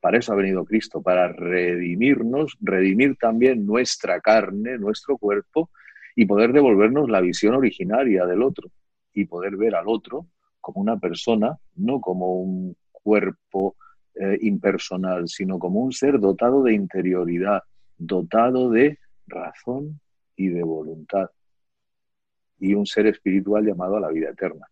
para 0.00 0.18
eso 0.18 0.32
ha 0.32 0.36
venido 0.36 0.64
Cristo, 0.64 1.02
para 1.02 1.28
redimirnos, 1.28 2.56
redimir 2.60 3.16
también 3.16 3.66
nuestra 3.66 4.20
carne, 4.20 4.78
nuestro 4.78 5.16
cuerpo 5.18 5.70
y 6.14 6.26
poder 6.26 6.52
devolvernos 6.52 7.08
la 7.08 7.20
visión 7.20 7.54
originaria 7.54 8.26
del 8.26 8.42
otro 8.42 8.68
y 9.14 9.24
poder 9.24 9.56
ver 9.56 9.74
al 9.74 9.88
otro 9.88 10.26
como 10.60 10.80
una 10.80 10.98
persona, 10.98 11.58
no 11.76 12.00
como 12.00 12.34
un 12.34 12.76
cuerpo 12.90 13.76
eh, 14.14 14.38
impersonal, 14.42 15.26
sino 15.26 15.58
como 15.58 15.80
un 15.80 15.92
ser 15.92 16.20
dotado 16.20 16.62
de 16.62 16.74
interioridad, 16.74 17.62
dotado 17.96 18.70
de 18.70 18.98
razón 19.26 20.00
y 20.36 20.48
de 20.48 20.62
voluntad, 20.62 21.30
y 22.58 22.74
un 22.74 22.86
ser 22.86 23.06
espiritual 23.06 23.64
llamado 23.64 23.96
a 23.96 24.00
la 24.00 24.08
vida 24.08 24.30
eterna. 24.30 24.66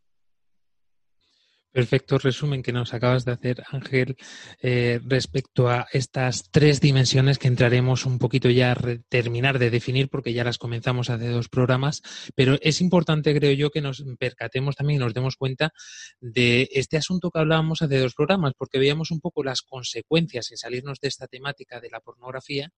Perfecto 1.73 2.19
resumen 2.19 2.65
que 2.65 2.73
nos 2.73 2.95
acabas 2.95 3.25
de 3.25 3.31
hacer, 3.31 3.63
Ángel, 3.71 4.17
eh, 4.61 4.99
respecto 5.05 5.69
a 5.69 5.87
estas 5.93 6.51
tres 6.51 6.81
dimensiones 6.81 7.39
que 7.39 7.47
entraremos 7.47 8.07
un 8.07 8.19
poquito 8.19 8.51
ya 8.51 8.73
a 8.73 8.77
terminar 9.09 9.61
de 9.61 9.71
definir 9.71 10.09
porque 10.09 10.33
ya 10.33 10.43
las 10.43 10.59
comenzamos 10.59 11.11
hace 11.11 11.29
dos 11.29 11.49
programas, 11.49 12.03
pero 12.35 12.59
es 12.61 12.81
importante, 12.81 13.33
creo 13.37 13.53
yo, 13.53 13.71
que 13.71 13.83
nos 13.83 14.03
percatemos 14.19 14.75
también 14.75 15.01
y 15.01 15.05
nos 15.05 15.15
demos 15.15 15.37
cuenta 15.37 15.73
de 16.21 16.69
este 16.73 16.97
asunto 16.97 17.31
que 17.31 17.39
hablábamos 17.39 17.83
hace 17.83 17.99
dos 17.99 18.15
programas, 18.15 18.55
porque 18.59 18.81
veíamos 18.81 19.13
un 19.13 19.21
poco 19.21 19.45
las 19.45 19.63
consecuencias 19.63 20.47
sin 20.47 20.57
salirnos 20.57 20.99
de 20.99 21.07
esta 21.07 21.29
temática 21.29 21.79
de 21.81 21.91
la 21.91 22.01
pornografía, 22.01 22.73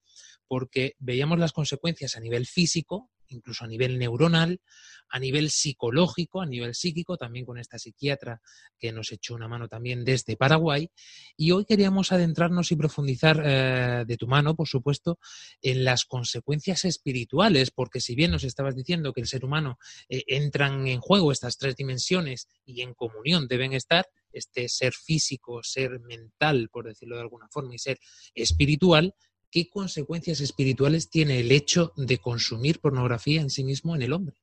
porque 0.46 0.96
veíamos 0.98 1.38
las 1.38 1.52
consecuencias 1.52 2.14
a 2.18 2.20
nivel 2.20 2.44
físico, 2.44 3.08
incluso 3.32 3.64
a 3.64 3.68
nivel 3.68 3.98
neuronal, 3.98 4.60
a 5.08 5.18
nivel 5.18 5.50
psicológico, 5.50 6.40
a 6.40 6.46
nivel 6.46 6.74
psíquico, 6.74 7.16
también 7.16 7.44
con 7.44 7.58
esta 7.58 7.78
psiquiatra 7.78 8.40
que 8.78 8.92
nos 8.92 9.12
echó 9.12 9.34
una 9.34 9.48
mano 9.48 9.68
también 9.68 10.04
desde 10.04 10.36
Paraguay. 10.36 10.90
Y 11.36 11.50
hoy 11.50 11.64
queríamos 11.64 12.12
adentrarnos 12.12 12.72
y 12.72 12.76
profundizar 12.76 13.42
eh, 13.44 14.04
de 14.06 14.16
tu 14.16 14.26
mano, 14.26 14.54
por 14.54 14.68
supuesto, 14.68 15.18
en 15.60 15.84
las 15.84 16.04
consecuencias 16.04 16.84
espirituales, 16.84 17.70
porque 17.70 18.00
si 18.00 18.14
bien 18.14 18.30
nos 18.30 18.44
estabas 18.44 18.74
diciendo 18.74 19.12
que 19.12 19.20
el 19.20 19.26
ser 19.26 19.44
humano 19.44 19.78
eh, 20.08 20.24
entran 20.26 20.86
en 20.86 21.00
juego 21.00 21.30
estas 21.30 21.58
tres 21.58 21.76
dimensiones 21.76 22.48
y 22.64 22.80
en 22.80 22.94
comunión 22.94 23.48
deben 23.48 23.72
estar, 23.72 24.06
este 24.32 24.68
ser 24.68 24.94
físico, 24.94 25.62
ser 25.62 26.00
mental, 26.00 26.68
por 26.70 26.86
decirlo 26.86 27.16
de 27.16 27.22
alguna 27.22 27.48
forma, 27.50 27.74
y 27.74 27.78
ser 27.78 27.98
espiritual, 28.34 29.14
¿qué 29.52 29.68
consecuencias 29.68 30.40
espirituales 30.40 31.10
tiene 31.10 31.38
el 31.38 31.52
hecho 31.52 31.92
de 31.96 32.18
consumir 32.18 32.80
pornografía 32.80 33.42
en 33.42 33.50
sí 33.50 33.62
mismo 33.62 33.94
en 33.94 34.02
el 34.02 34.12
hombre? 34.14 34.34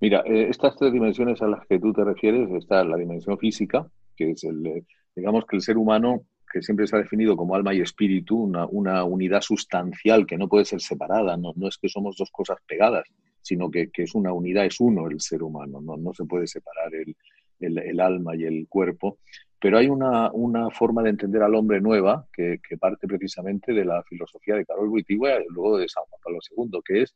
Mira, 0.00 0.22
eh, 0.24 0.48
estas 0.48 0.76
tres 0.76 0.92
dimensiones 0.92 1.42
a 1.42 1.48
las 1.48 1.66
que 1.66 1.78
tú 1.78 1.92
te 1.92 2.04
refieres, 2.04 2.48
está 2.52 2.84
la 2.84 2.96
dimensión 2.96 3.36
física, 3.38 3.86
que 4.16 4.30
es 4.30 4.44
el, 4.44 4.66
eh, 4.66 4.84
digamos 5.14 5.44
que 5.46 5.56
el 5.56 5.62
ser 5.62 5.76
humano, 5.76 6.26
que 6.52 6.62
siempre 6.62 6.86
se 6.86 6.96
ha 6.96 7.00
definido 7.00 7.36
como 7.36 7.54
alma 7.54 7.74
y 7.74 7.80
espíritu, 7.80 8.36
una, 8.36 9.04
unidad 9.04 9.40
sustancial 9.40 10.26
que 10.26 10.38
no 10.38 10.48
puede 10.48 10.64
ser 10.64 10.80
separada, 10.80 11.36
no, 11.36 11.52
es 11.68 11.78
que 11.78 11.88
somos 11.88 12.16
dos 12.16 12.30
cosas 12.30 12.58
pegadas, 12.66 13.04
sino 13.42 13.70
que, 13.70 13.90
es 13.92 14.14
una 14.14 14.32
unidad, 14.32 14.64
es 14.64 14.78
uno 14.78 15.08
el 15.08 15.20
ser 15.20 15.42
humano, 15.42 15.80
no, 15.80 16.14
se 16.14 16.24
puede 16.24 16.46
separar 16.46 16.92
el, 16.94 18.00
alma 18.00 18.36
y 18.36 18.44
el 18.44 18.66
cuerpo. 18.68 19.18
Pero 19.64 19.78
hay 19.78 19.88
una, 19.88 20.30
forma 20.72 21.02
de 21.02 21.08
entender 21.08 21.42
al 21.42 21.54
hombre 21.54 21.80
nueva 21.80 22.28
que, 22.30 22.60
parte 22.78 23.06
precisamente 23.06 23.72
de 23.72 23.86
la 23.86 24.02
filosofía 24.02 24.56
de 24.56 24.66
Carol 24.66 24.90
Wittigua 24.90 25.40
y 25.40 25.46
luego 25.48 25.78
de 25.78 25.88
San 25.88 26.04
Juan 26.04 26.20
Pablo 26.22 26.38
II, 26.54 26.80
que 26.84 27.00
es 27.00 27.14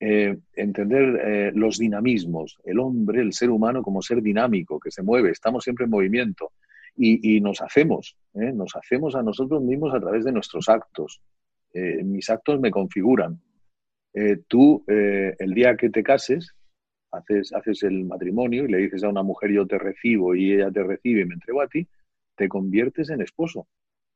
eh, 0.00 0.36
entender 0.54 1.20
eh, 1.24 1.52
los 1.54 1.78
dinamismos, 1.78 2.58
el 2.64 2.80
hombre, 2.80 3.20
el 3.20 3.32
ser 3.32 3.50
humano 3.50 3.82
como 3.82 4.02
ser 4.02 4.20
dinámico, 4.20 4.80
que 4.80 4.90
se 4.90 5.04
mueve, 5.04 5.30
estamos 5.30 5.62
siempre 5.62 5.84
en 5.84 5.92
movimiento 5.92 6.50
y, 6.96 7.40
nos 7.40 7.62
hacemos, 7.62 8.16
¿eh? 8.34 8.50
nos 8.52 8.74
hacemos 8.74 9.14
a 9.14 9.22
nosotros 9.22 9.62
mismos 9.62 9.94
a 9.94 10.00
través 10.00 10.24
de 10.24 10.32
nuestros 10.32 10.68
actos. 10.68 11.22
mis 11.72 12.28
actos 12.30 12.58
me 12.58 12.72
configuran. 12.72 13.40
tú, 14.48 14.82
el 14.88 15.54
día 15.54 15.76
que 15.76 15.90
te 15.90 16.02
cases, 16.02 16.55
haces, 17.16 17.52
haces 17.52 17.82
el 17.82 18.04
matrimonio 18.04 18.64
y 18.64 18.68
le 18.68 18.78
dices 18.78 19.04
a 19.04 19.08
una 19.08 19.22
mujer 19.22 19.52
yo 19.52 19.66
te 19.66 19.78
recibo 19.78 20.34
y 20.34 20.52
ella 20.52 20.70
te 20.70 20.82
recibe 20.82 21.22
y 21.22 21.24
me 21.24 21.34
entrego 21.34 21.62
a 21.62 21.68
ti, 21.68 21.86
te 22.36 22.48
conviertes 22.48 23.10
en 23.10 23.20
esposo. 23.20 23.66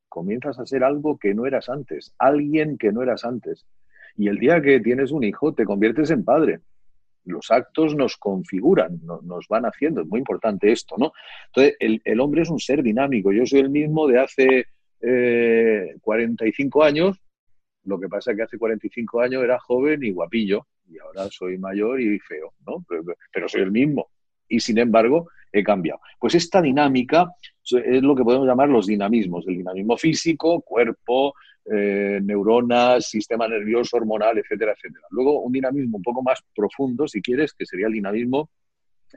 Comienzas 0.09 0.59
a 0.59 0.67
ser 0.67 0.85
algo 0.85 1.19
que 1.19 1.35
no 1.35 1.47
eras 1.47 1.69
antes, 1.69 2.15
alguien 2.19 2.79
que 2.79 2.93
no 2.93 3.03
eras 3.03 3.25
antes. 3.25 3.67
Y 4.17 4.29
el 4.29 4.39
día 4.39 4.61
que 4.61 4.81
tienes 4.81 5.13
un 5.13 5.25
hijo, 5.25 5.55
te 5.55 5.65
conviertes 5.65 6.11
en 6.11 6.25
padre. 6.25 6.61
Los 7.25 7.51
actos 7.51 7.95
nos 7.95 8.17
configuran, 8.17 9.01
nos 9.23 9.47
van 9.49 9.65
haciendo. 9.65 10.01
Es 10.01 10.09
muy 10.09 10.19
importante 10.19 10.73
esto, 10.73 10.97
¿no? 10.99 11.13
Entonces, 11.47 11.77
el, 12.05 12.21
hombre 12.21 12.43
es 12.43 12.51
un 12.51 12.59
ser 12.59 12.83
dinámico. 12.83 13.33
Yo 13.33 13.47
soy 13.47 13.61
el 13.61 13.71
mismo 13.71 14.09
de 14.09 14.19
hace 14.19 14.67
45 16.01 16.85
eh, 16.85 16.89
años. 16.89 17.21
Lo 17.85 17.99
que 17.99 18.09
pasa 18.09 18.33
es 18.33 18.37
que 18.37 18.43
hace 18.43 18.59
45 18.59 19.21
años 19.21 19.45
era 19.45 19.59
joven 19.59 20.03
y 20.03 20.11
guapillo. 20.11 20.67
Y 20.91 20.99
ahora 20.99 21.29
soy 21.31 21.59
mayor 21.59 22.01
y 22.01 22.19
feo, 22.19 22.53
¿no? 22.67 22.85
pero 23.33 23.49
soy 23.49 23.63
el 23.63 23.71
mismo. 23.71 24.11
Y 24.49 24.61
sin 24.61 24.79
embargo, 24.79 25.29
he 25.53 25.63
cambiado. 25.63 26.01
Pues 26.19 26.35
esta 26.35 26.61
dinámica 26.61 27.33
es 27.65 28.03
lo 28.03 28.15
que 28.15 28.25
podemos 28.25 28.47
llamar 28.47 28.69
los 28.69 28.87
dinamismos, 28.87 29.47
el 29.47 29.59
dinamismo 29.59 29.97
físico, 29.97 30.61
cuerpo, 30.61 31.35
eh, 31.65 32.21
neuronas, 32.23 33.09
sistema 33.09 33.47
nervioso, 33.47 33.97
hormonal, 33.97 34.39
etcétera, 34.39 34.73
etcétera. 34.73 35.07
Luego 35.11 35.41
un 35.41 35.53
dinamismo 35.53 35.99
un 35.99 36.03
poco 36.03 36.23
más 36.23 36.43
profundo, 36.55 37.07
si 37.07 37.21
quieres, 37.21 37.53
que 37.53 37.67
sería 37.67 37.87
el 37.87 37.93
dinamismo 37.93 38.51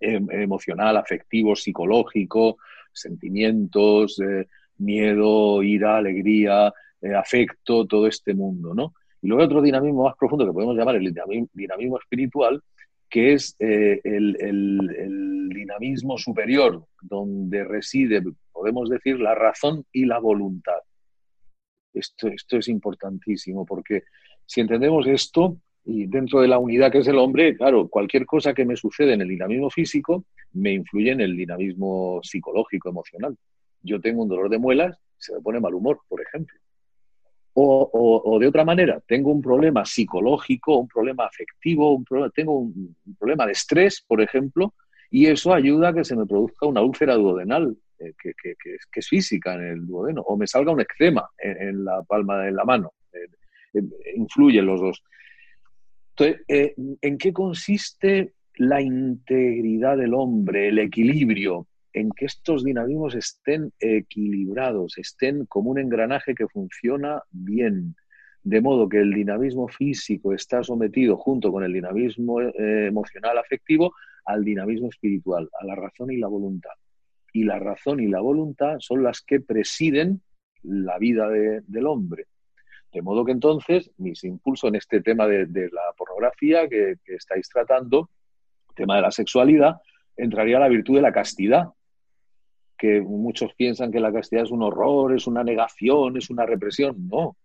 em, 0.01 0.29
emocional, 0.31 0.97
afectivo, 0.97 1.55
psicológico, 1.55 2.57
sentimientos, 2.91 4.19
eh, 4.19 4.47
miedo, 4.77 5.63
ira, 5.63 5.97
alegría, 5.97 6.73
eh, 7.01 7.13
afecto, 7.15 7.85
todo 7.85 8.07
este 8.07 8.33
mundo, 8.33 8.73
¿no? 8.73 8.93
Y 9.23 9.27
luego 9.27 9.45
otro 9.45 9.61
dinamismo 9.61 10.03
más 10.03 10.17
profundo 10.17 10.45
que 10.45 10.51
podemos 10.51 10.75
llamar 10.75 10.97
el 10.97 11.13
dinamismo 11.53 11.97
espiritual, 11.97 12.61
que 13.09 13.33
es 13.33 13.55
el, 13.57 14.01
el, 14.03 15.49
dinamismo 15.49 16.17
superior, 16.17 16.83
donde 17.01 17.63
reside, 17.63 18.21
podemos 18.51 18.89
decir, 18.89 19.19
la 19.19 19.33
razón 19.33 19.85
y 19.93 20.05
la 20.05 20.19
voluntad. 20.19 20.79
Esto, 21.93 22.27
esto 22.27 22.57
es 22.57 22.67
importantísimo 22.67 23.65
porque 23.65 24.03
si 24.45 24.59
entendemos 24.59 25.07
esto 25.07 25.57
y 25.85 26.07
dentro 26.07 26.41
de 26.41 26.49
la 26.49 26.59
unidad 26.59 26.91
que 26.91 26.97
es 26.97 27.07
el 27.07 27.17
hombre, 27.17 27.55
claro, 27.55 27.87
cualquier 27.87 28.25
cosa 28.25 28.53
que 28.53 28.65
me 28.65 28.75
sucede 28.75 29.13
en 29.13 29.21
el 29.21 29.29
dinamismo 29.29 29.69
físico 29.69 30.25
me 30.51 30.73
influye 30.73 31.11
en 31.11 31.21
el 31.21 31.37
dinamismo 31.37 32.19
psicológico, 32.23 32.89
emocional. 32.89 33.37
Yo 33.83 34.01
tengo 34.01 34.23
un 34.23 34.29
dolor 34.29 34.49
de 34.49 34.57
muelas, 34.57 34.97
se 35.17 35.33
me 35.33 35.39
pone 35.39 35.61
mal 35.61 35.73
humor, 35.73 36.01
por 36.09 36.21
ejemplo. 36.21 36.57
O, 37.55 38.37
de 38.39 38.47
otra 38.47 38.65
manera, 38.65 38.99
tengo 39.07 39.31
un 39.31 39.41
problema 39.41 39.85
psicológico, 39.85 40.77
un 40.77 40.87
problema 40.87 41.25
afectivo, 41.25 41.93
un 41.93 42.03
problema, 42.03 42.31
tengo 42.31 42.57
un, 42.57 42.95
problema 43.19 43.45
de 43.45 43.51
estrés, 43.51 44.03
por 44.07 44.21
ejemplo, 44.21 44.73
y 45.11 45.27
eso 45.27 45.53
ayuda 45.53 45.89
a 45.89 45.93
que 45.93 46.03
se 46.03 46.15
me 46.15 46.25
produzca 46.25 46.65
una 46.65 46.81
úlcera 46.81 47.13
duodenal 47.13 47.77
eh, 47.99 48.13
que, 48.17 48.55
es 48.91 49.07
física 49.07 49.53
en 49.53 49.61
el 49.61 49.85
duodeno, 49.85 50.21
o 50.21 50.35
me 50.35 50.47
salga 50.47 50.71
un 50.71 50.81
eczema 50.81 51.29
en, 51.37 51.85
la 51.85 52.01
palma 52.01 52.39
de 52.39 52.51
la 52.51 52.65
mano. 52.65 52.93
Eh, 53.13 53.27
eh, 53.75 54.13
influyen 54.15 54.65
los 54.65 54.81
dos. 54.81 55.03
Entonces, 56.15 56.73
¿en 57.01 57.17
qué 57.17 57.33
consiste 57.33 58.33
la 58.55 58.81
integridad 58.81 59.97
del 59.97 60.13
hombre, 60.13 60.69
el 60.69 60.79
equilibrio? 60.79 61.67
En 61.93 62.09
que 62.11 62.25
estos 62.25 62.63
dinamismos 62.63 63.15
estén 63.15 63.71
equilibrados, 63.79 64.97
estén 64.97 65.45
como 65.45 65.69
un 65.69 65.79
engranaje 65.79 66.33
que 66.33 66.47
funciona 66.47 67.21
bien, 67.31 67.95
de 68.43 68.61
modo 68.61 68.89
que 68.89 68.99
el 68.99 69.13
dinamismo 69.13 69.67
físico 69.67 70.33
está 70.33 70.63
sometido 70.63 71.17
junto 71.17 71.51
con 71.51 71.63
el 71.63 71.71
dinamismo 71.71 72.41
emocional 72.41 73.37
afectivo 73.37 73.93
al 74.25 74.43
dinamismo 74.43 74.89
espiritual, 74.89 75.49
a 75.59 75.65
la 75.65 75.75
razón 75.75 76.11
y 76.11 76.17
la 76.17 76.27
voluntad. 76.27 76.71
Y 77.31 77.43
la 77.43 77.59
razón 77.59 77.99
y 77.99 78.07
la 78.07 78.21
voluntad 78.21 78.77
son 78.79 79.03
las 79.03 79.21
que 79.21 79.39
presiden 79.39 80.21
la 80.63 80.97
vida 80.97 81.29
del 81.29 81.87
hombre. 81.87 82.25
De 82.91 83.01
modo 83.01 83.25
que 83.25 83.31
entonces 83.31 83.91
mis 83.97 84.23
impulsos 84.23 84.67
en 84.69 84.75
este 84.75 85.01
tema 85.01 85.27
de, 85.27 85.47
la 85.47 85.81
pornografía 85.97 86.67
que, 86.69 86.97
estáis 87.05 87.49
tratando, 87.49 88.09
tema 88.75 88.97
de 88.97 89.01
la 89.01 89.11
sexualidad, 89.11 89.77
entraría 90.15 90.59
la 90.59 90.67
virtud 90.67 90.95
de 90.95 91.01
la 91.01 91.11
castidad, 91.11 91.69
que 92.83 92.99
muchos 92.99 93.53
piensan 93.53 93.93
que 93.93 94.01
la 94.01 94.11
castidad 94.11 94.43
es 94.43 94.51
un 94.51 94.61
horror, 94.61 95.15
es 95.15 95.25
una 95.25 95.41
negación, 95.41 96.17
es 96.17 96.29
una 96.29 96.45
represión. 96.45 97.07
No, 97.07 97.37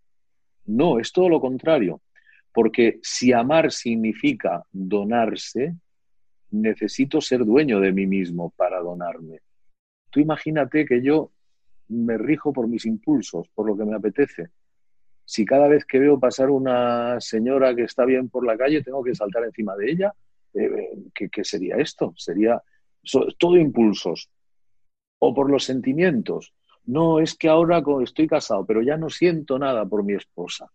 no, 0.65 0.99
es 0.99 1.13
todo 1.13 1.29
lo 1.29 1.39
contrario. 1.39 2.01
Porque 2.53 2.99
si 3.01 3.31
amar 3.31 3.71
significa 3.71 4.65
donarse, 4.69 5.77
necesito 6.51 7.21
ser 7.21 7.45
dueño 7.45 7.79
de 7.79 7.93
mí 7.93 8.05
mismo 8.05 8.49
para 8.49 8.81
donarme. 8.81 9.39
Tú 10.09 10.19
imagínate 10.19 10.83
que 10.85 11.01
yo 11.01 11.31
me 11.87 12.17
rijo 12.17 12.51
por 12.51 12.67
mis 12.67 12.85
impulsos, 12.85 13.47
por 13.55 13.65
lo 13.65 13.77
que 13.77 13.85
me 13.85 13.95
apetece. 13.95 14.49
Si 15.23 15.45
cada 15.45 15.69
vez 15.69 15.85
que 15.85 15.99
veo 15.99 16.19
pasar 16.19 16.49
una 16.49 17.21
señora 17.21 17.73
que 17.73 17.83
está 17.83 18.03
bien 18.03 18.27
por 18.27 18.45
la 18.45 18.57
calle 18.57 18.83
tengo 18.83 19.01
que 19.01 19.15
saltar 19.15 19.45
encima 19.45 19.77
de 19.77 19.89
ella, 19.89 20.13
eh, 20.53 20.89
¿qué, 21.13 21.45
sería 21.45 21.77
esto? 21.77 22.13
Sería 22.17 22.61
todo 23.37 23.55
impulsos. 23.55 24.29
O 25.19 25.33
por 25.33 25.49
los 25.49 25.63
sentimientos. 25.63 26.53
No, 26.85 27.19
es 27.19 27.35
que 27.35 27.49
ahora 27.49 27.83
estoy 28.03 28.27
casado, 28.27 28.65
pero 28.65 28.81
ya 28.81 28.97
no 28.97 29.09
siento 29.09 29.59
nada 29.59 29.85
por 29.85 30.03
mi 30.03 30.13
esposa. 30.13 30.71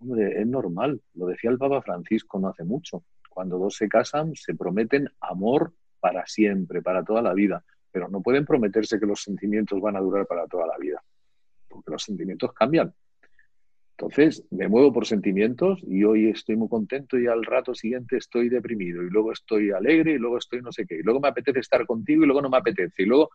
Hombre, 0.00 0.40
es 0.40 0.46
normal, 0.46 1.00
lo 1.14 1.26
decía 1.26 1.50
el 1.50 1.58
Papa 1.58 1.82
Francisco 1.82 2.38
no 2.38 2.48
hace 2.48 2.64
mucho. 2.64 3.04
Cuando 3.28 3.58
dos 3.58 3.76
se 3.76 3.88
casan, 3.88 4.34
se 4.34 4.54
prometen 4.54 5.08
amor 5.20 5.72
para 6.00 6.26
siempre, 6.26 6.82
para 6.82 7.04
toda 7.04 7.22
la 7.22 7.34
vida 7.34 7.64
pero 7.90 8.08
no 8.08 8.20
pueden 8.20 8.44
prometerse 8.44 9.00
que 9.00 9.06
los 9.06 9.22
sentimientos 9.22 9.80
van 9.80 9.96
a 9.96 10.00
durar 10.00 10.26
para 10.26 10.46
toda 10.46 10.66
la 10.66 10.76
vida, 10.78 11.02
porque 11.68 11.90
los 11.90 12.02
sentimientos 12.02 12.52
cambian. 12.52 12.92
Entonces, 13.96 14.44
me 14.50 14.68
muevo 14.68 14.92
por 14.92 15.06
sentimientos 15.06 15.80
y 15.82 16.04
hoy 16.04 16.28
estoy 16.28 16.54
muy 16.54 16.68
contento 16.68 17.18
y 17.18 17.26
al 17.26 17.44
rato 17.44 17.74
siguiente 17.74 18.16
estoy 18.16 18.48
deprimido 18.48 19.02
y 19.02 19.10
luego 19.10 19.32
estoy 19.32 19.72
alegre 19.72 20.12
y 20.12 20.18
luego 20.18 20.38
estoy 20.38 20.62
no 20.62 20.70
sé 20.70 20.86
qué. 20.86 20.96
Y 20.96 21.02
luego 21.02 21.18
me 21.18 21.28
apetece 21.28 21.58
estar 21.58 21.84
contigo 21.84 22.22
y 22.22 22.26
luego 22.26 22.40
no 22.40 22.48
me 22.48 22.58
apetece. 22.58 23.02
Y 23.02 23.06
luego, 23.06 23.30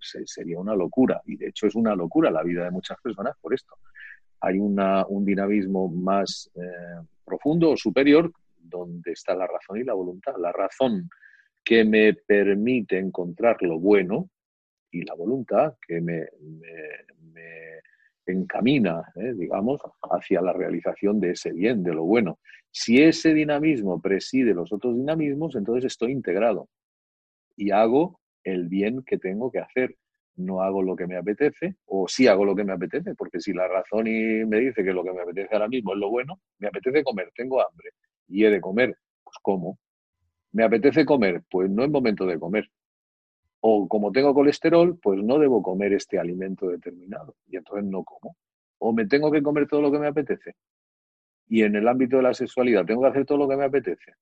sería 0.00 0.58
una 0.58 0.74
locura. 0.74 1.20
Y 1.26 1.36
de 1.36 1.48
hecho 1.48 1.66
es 1.66 1.74
una 1.74 1.94
locura 1.94 2.30
la 2.30 2.42
vida 2.42 2.64
de 2.64 2.70
muchas 2.70 2.98
personas 3.00 3.36
por 3.40 3.54
esto. 3.54 3.76
Hay 4.40 4.58
un 4.58 5.24
dinamismo 5.24 5.88
más 5.88 6.50
eh, 6.54 7.04
profundo 7.24 7.70
o 7.70 7.76
superior 7.76 8.32
donde 8.58 9.12
está 9.12 9.34
la 9.34 9.46
razón 9.46 9.78
y 9.78 9.84
la 9.84 9.94
voluntad. 9.94 10.34
La 10.38 10.52
razón 10.52 11.10
que 11.62 11.84
me 11.84 12.14
permite 12.14 12.98
encontrar 12.98 13.56
lo 13.62 13.78
bueno 13.78 14.30
y 14.90 15.02
la 15.04 15.14
voluntad 15.14 15.74
que 15.86 16.00
me, 16.00 16.26
me 17.32 17.80
encamina, 18.30 19.02
¿eh? 19.16 19.34
digamos, 19.34 19.80
hacia 20.10 20.40
la 20.40 20.52
realización 20.52 21.20
de 21.20 21.32
ese 21.32 21.52
bien, 21.52 21.82
de 21.82 21.92
lo 21.92 22.04
bueno. 22.04 22.38
Si 22.70 23.02
ese 23.02 23.34
dinamismo 23.34 24.00
preside 24.00 24.54
los 24.54 24.72
otros 24.72 24.96
dinamismos, 24.96 25.56
entonces 25.56 25.86
estoy 25.86 26.12
integrado 26.12 26.68
y 27.56 27.70
hago 27.72 28.19
el 28.44 28.68
bien 28.68 29.02
que 29.04 29.18
tengo 29.18 29.50
que 29.50 29.60
hacer. 29.60 29.96
No 30.36 30.62
hago 30.62 30.82
lo 30.82 30.96
que 30.96 31.06
me 31.06 31.16
apetece, 31.16 31.76
o 31.86 32.08
sí 32.08 32.26
hago 32.26 32.44
lo 32.44 32.54
que 32.54 32.64
me 32.64 32.72
apetece, 32.72 33.14
porque 33.14 33.40
si 33.40 33.52
la 33.52 33.68
razón 33.68 34.06
y 34.06 34.44
me 34.46 34.58
dice 34.58 34.82
que 34.84 34.92
lo 34.92 35.04
que 35.04 35.12
me 35.12 35.20
apetece 35.22 35.54
ahora 35.54 35.68
mismo 35.68 35.92
es 35.92 35.98
lo 35.98 36.08
bueno, 36.10 36.40
me 36.58 36.68
apetece 36.68 37.04
comer, 37.04 37.30
tengo 37.34 37.60
hambre 37.60 37.90
y 38.28 38.44
he 38.44 38.50
de 38.50 38.60
comer, 38.60 38.96
pues 39.22 39.36
como. 39.42 39.78
¿Me 40.52 40.64
apetece 40.64 41.04
comer? 41.04 41.42
Pues 41.50 41.70
no 41.70 41.84
es 41.84 41.90
momento 41.90 42.26
de 42.26 42.38
comer 42.38 42.68
o 43.60 43.86
como 43.88 44.10
tengo 44.12 44.34
colesterol, 44.34 44.98
pues 45.00 45.22
no 45.22 45.38
debo 45.38 45.62
comer 45.62 45.92
este 45.92 46.18
alimento 46.18 46.68
determinado 46.68 47.36
y 47.46 47.56
entonces 47.56 47.84
no 47.84 48.04
como. 48.04 48.36
O 48.78 48.92
me 48.92 49.06
tengo 49.06 49.30
que 49.30 49.42
comer 49.42 49.68
todo 49.68 49.82
lo 49.82 49.92
que 49.92 49.98
me 49.98 50.06
apetece. 50.06 50.54
Y 51.48 51.62
en 51.62 51.76
el 51.76 51.86
ámbito 51.86 52.16
de 52.16 52.22
la 52.22 52.34
sexualidad 52.34 52.86
tengo 52.86 53.02
que 53.02 53.08
hacer 53.08 53.26
todo 53.26 53.38
lo 53.38 53.48
que 53.48 53.56
me 53.56 53.64
apetece. 53.64 54.14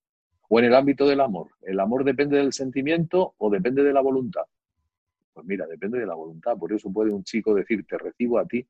O 0.48 0.58
en 0.58 0.64
el 0.66 0.74
ámbito 0.74 1.06
del 1.06 1.20
amor. 1.20 1.50
¿El 1.62 1.78
amor 1.80 2.04
depende 2.04 2.38
del 2.38 2.52
sentimiento 2.52 3.34
o 3.38 3.50
depende 3.50 3.82
de 3.82 3.92
la 3.92 4.00
voluntad? 4.00 4.42
Pues 5.32 5.46
mira, 5.46 5.66
depende 5.66 5.98
de 5.98 6.06
la 6.06 6.14
voluntad. 6.14 6.56
Por 6.56 6.72
eso 6.72 6.92
puede 6.92 7.12
un 7.12 7.24
chico 7.24 7.54
decir, 7.54 7.84
te 7.87 7.98
recibo 7.98 8.38
a 8.38 8.46
ti, 8.46 8.66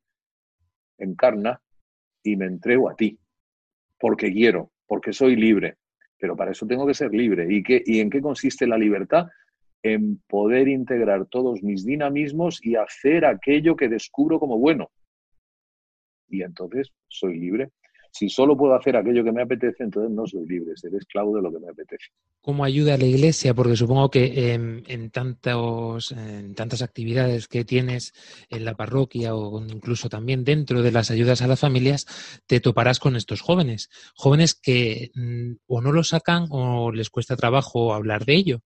encarna 0.98 1.60
y 2.22 2.36
me 2.36 2.46
entrego 2.46 2.90
a 2.90 2.96
ti. 2.96 3.18
Porque 3.98 4.32
quiero, 4.32 4.70
porque 4.86 5.12
soy 5.12 5.36
libre. 5.36 5.76
Pero 6.18 6.36
para 6.36 6.50
eso 6.50 6.66
tengo 6.66 6.86
que 6.86 6.94
ser 6.94 7.12
libre. 7.12 7.46
¿Y, 7.48 7.62
qué, 7.62 7.82
y 7.84 8.00
en 8.00 8.10
qué 8.10 8.20
consiste 8.20 8.66
la 8.66 8.76
libertad? 8.76 9.28
en 9.82 10.18
poder 10.26 10.68
integrar 10.68 11.26
todos 11.26 11.62
mis 11.62 11.84
dinamismos 11.84 12.64
y 12.64 12.76
hacer 12.76 13.24
aquello 13.24 13.76
que 13.76 13.88
descubro 13.88 14.40
como 14.40 14.58
bueno. 14.58 14.90
Y 16.28 16.42
entonces 16.42 16.92
soy 17.06 17.38
libre. 17.38 17.70
Si 18.18 18.28
solo 18.28 18.56
puedo 18.56 18.74
hacer 18.74 18.96
aquello 18.96 19.22
que 19.22 19.30
me 19.30 19.42
apetece, 19.42 19.84
entonces 19.84 20.10
no 20.10 20.26
soy 20.26 20.44
libre, 20.44 20.72
seré 20.74 20.96
esclavo 20.96 21.36
de 21.36 21.42
lo 21.42 21.52
que 21.52 21.60
me 21.60 21.68
apetece. 21.68 22.06
¿Cómo 22.40 22.64
ayuda 22.64 22.94
a 22.94 22.98
la 22.98 23.04
Iglesia? 23.04 23.54
Porque 23.54 23.76
supongo 23.76 24.10
que 24.10 24.54
en, 24.54 25.10
tantos, 25.10 26.12
tantas 26.56 26.82
actividades 26.82 27.46
que 27.46 27.64
tienes 27.64 28.12
en 28.50 28.64
la 28.64 28.74
parroquia 28.74 29.36
o 29.36 29.64
incluso 29.64 30.08
también 30.08 30.42
dentro 30.42 30.82
de 30.82 30.90
las 30.90 31.12
ayudas 31.12 31.42
a 31.42 31.46
las 31.46 31.60
familias, 31.60 32.06
te 32.48 32.58
toparás 32.58 32.98
con 32.98 33.14
estos 33.14 33.40
jóvenes. 33.40 33.88
Jóvenes 34.16 34.54
que 34.54 35.12
mm, 35.14 35.52
o 35.68 35.80
no 35.80 35.92
lo 35.92 36.02
sacan 36.02 36.46
o 36.50 36.90
les 36.90 37.10
cuesta 37.10 37.36
trabajo 37.36 37.94
hablar 37.94 38.24
de 38.24 38.34
ello 38.34 38.62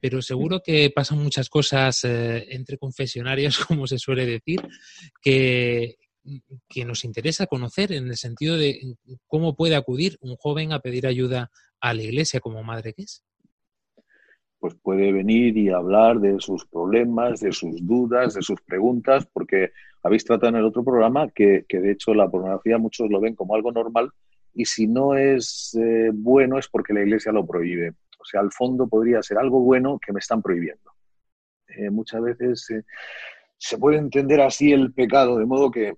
pero 0.00 0.22
seguro 0.22 0.60
que 0.64 0.92
pasan 0.94 1.18
muchas 1.18 1.48
cosas 1.48 2.04
eh, 2.04 2.46
entre 2.50 2.78
confesionarios, 2.78 3.58
como 3.66 3.88
se 3.88 3.98
suele 3.98 4.26
decir, 4.26 4.60
que, 5.20 5.96
que 6.68 6.84
nos 6.84 7.04
interesa 7.04 7.46
conocer 7.46 7.92
en 7.92 8.08
el 8.08 8.16
sentido 8.16 8.56
de 8.56 8.96
cómo 9.26 9.54
puede 9.56 9.76
acudir 9.76 10.16
un 10.20 10.36
joven 10.36 10.72
a 10.72 10.80
pedir 10.80 11.06
ayuda 11.06 11.50
a 11.80 11.94
la 11.94 12.02
iglesia 12.02 12.40
como 12.40 12.62
madre 12.62 12.92
que 12.92 13.02
es. 13.02 13.24
Pues 14.58 14.74
puede 14.82 15.12
venir 15.12 15.56
y 15.56 15.68
hablar 15.68 16.18
de 16.18 16.40
sus 16.40 16.66
problemas, 16.66 17.40
de 17.40 17.52
sus 17.52 17.86
dudas, 17.86 18.34
de 18.34 18.42
sus 18.42 18.60
preguntas, 18.62 19.26
porque 19.32 19.70
habéis 20.02 20.24
tratado 20.24 20.48
en 20.48 20.56
el 20.56 20.64
otro 20.64 20.84
programa 20.84 21.28
que, 21.28 21.64
que 21.68 21.78
de 21.80 21.92
hecho 21.92 22.12
la 22.12 22.28
pornografía 22.28 22.78
muchos 22.78 23.08
lo 23.08 23.20
ven 23.20 23.36
como 23.36 23.54
algo 23.54 23.70
normal 23.70 24.10
y 24.54 24.64
si 24.64 24.88
no 24.88 25.14
es 25.16 25.76
eh, 25.80 26.10
bueno 26.12 26.58
es 26.58 26.68
porque 26.68 26.92
la 26.92 27.02
iglesia 27.02 27.30
lo 27.30 27.46
prohíbe. 27.46 27.94
O 28.18 28.24
sea, 28.24 28.40
al 28.40 28.50
fondo 28.50 28.88
podría 28.88 29.22
ser 29.22 29.38
algo 29.38 29.60
bueno 29.60 30.00
que 30.04 30.12
me 30.12 30.18
están 30.18 30.42
prohibiendo. 30.42 30.90
Eh, 31.68 31.90
muchas 31.90 32.20
veces 32.20 32.68
eh, 32.70 32.82
se 33.56 33.78
puede 33.78 33.98
entender 33.98 34.40
así 34.40 34.72
el 34.72 34.92
pecado, 34.92 35.38
de 35.38 35.46
modo 35.46 35.70
que, 35.70 35.94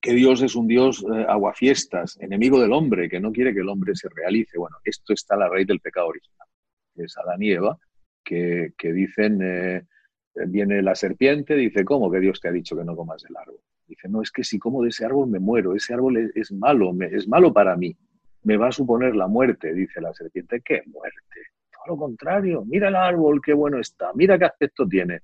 que 0.00 0.12
Dios 0.12 0.42
es 0.42 0.56
un 0.56 0.66
Dios 0.66 1.04
eh, 1.04 1.26
aguafiestas, 1.28 2.18
enemigo 2.20 2.60
del 2.60 2.72
hombre, 2.72 3.08
que 3.08 3.20
no 3.20 3.32
quiere 3.32 3.52
que 3.52 3.60
el 3.60 3.68
hombre 3.68 3.94
se 3.94 4.08
realice. 4.08 4.58
Bueno, 4.58 4.76
esto 4.84 5.12
está 5.12 5.36
la 5.36 5.48
raíz 5.48 5.66
del 5.66 5.80
pecado 5.80 6.08
original, 6.08 6.48
es 6.96 7.16
Adán 7.18 7.42
y 7.42 7.52
Eva, 7.52 7.78
que, 8.24 8.72
que 8.76 8.92
dicen, 8.92 9.86
viene 10.46 10.82
la 10.82 10.94
serpiente, 10.94 11.54
dice, 11.54 11.84
¿cómo 11.84 12.10
que 12.10 12.20
Dios 12.20 12.40
te 12.40 12.48
ha 12.48 12.52
dicho 12.52 12.76
que 12.76 12.84
no 12.84 12.96
comas 12.96 13.22
del 13.22 13.36
árbol? 13.36 13.60
Dice, 13.86 14.08
no, 14.08 14.22
es 14.22 14.30
que 14.30 14.44
si 14.44 14.58
como 14.58 14.82
de 14.82 14.88
ese 14.88 15.04
árbol 15.04 15.28
me 15.28 15.38
muero, 15.38 15.74
ese 15.74 15.92
árbol 15.92 16.30
es, 16.34 16.52
malo, 16.52 16.92
es 17.10 17.28
malo 17.28 17.52
para 17.52 17.76
mí 17.76 17.96
me 18.44 18.56
va 18.56 18.68
a 18.68 18.72
suponer 18.72 19.14
la 19.14 19.28
muerte, 19.28 19.72
dice 19.72 20.00
la 20.00 20.12
serpiente. 20.12 20.60
¿Qué 20.64 20.82
muerte? 20.86 21.18
Todo 21.72 21.94
lo 21.94 21.96
contrario, 21.96 22.64
mira 22.64 22.88
el 22.88 22.96
árbol, 22.96 23.40
qué 23.44 23.52
bueno 23.52 23.78
está, 23.78 24.12
mira 24.14 24.38
qué 24.38 24.44
aspecto 24.44 24.86
tiene. 24.86 25.20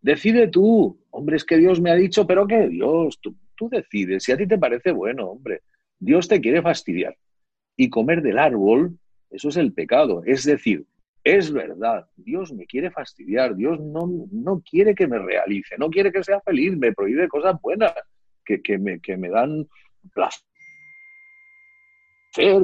Decide 0.00 0.48
tú, 0.48 0.98
hombre, 1.10 1.36
es 1.36 1.44
que 1.44 1.56
Dios 1.56 1.80
me 1.80 1.90
ha 1.90 1.94
dicho, 1.94 2.26
pero 2.26 2.46
¿qué 2.46 2.68
Dios? 2.68 3.20
Tú, 3.20 3.36
tú 3.62 3.68
decides, 3.68 4.24
si 4.24 4.32
a 4.32 4.36
ti 4.36 4.48
te 4.48 4.58
parece 4.58 4.90
bueno, 4.90 5.28
hombre, 5.28 5.60
Dios 6.00 6.26
te 6.26 6.40
quiere 6.40 6.60
fastidiar. 6.62 7.16
Y 7.76 7.88
comer 7.88 8.20
del 8.20 8.38
árbol, 8.38 8.98
eso 9.30 9.50
es 9.50 9.56
el 9.56 9.72
pecado. 9.72 10.24
Es 10.26 10.42
decir, 10.42 10.84
es 11.22 11.52
verdad, 11.52 12.06
Dios 12.16 12.52
me 12.52 12.66
quiere 12.66 12.90
fastidiar, 12.90 13.54
Dios 13.54 13.78
no, 13.78 14.26
no 14.32 14.60
quiere 14.68 14.96
que 14.96 15.06
me 15.06 15.20
realice, 15.20 15.76
no 15.78 15.90
quiere 15.90 16.10
que 16.10 16.24
sea 16.24 16.40
feliz, 16.40 16.76
me 16.76 16.92
prohíbe 16.92 17.28
cosas 17.28 17.54
buenas 17.62 17.94
que, 18.44 18.60
que, 18.60 18.78
me, 18.78 18.98
que 18.98 19.16
me 19.16 19.28
dan 19.28 19.68
placer 20.12 20.42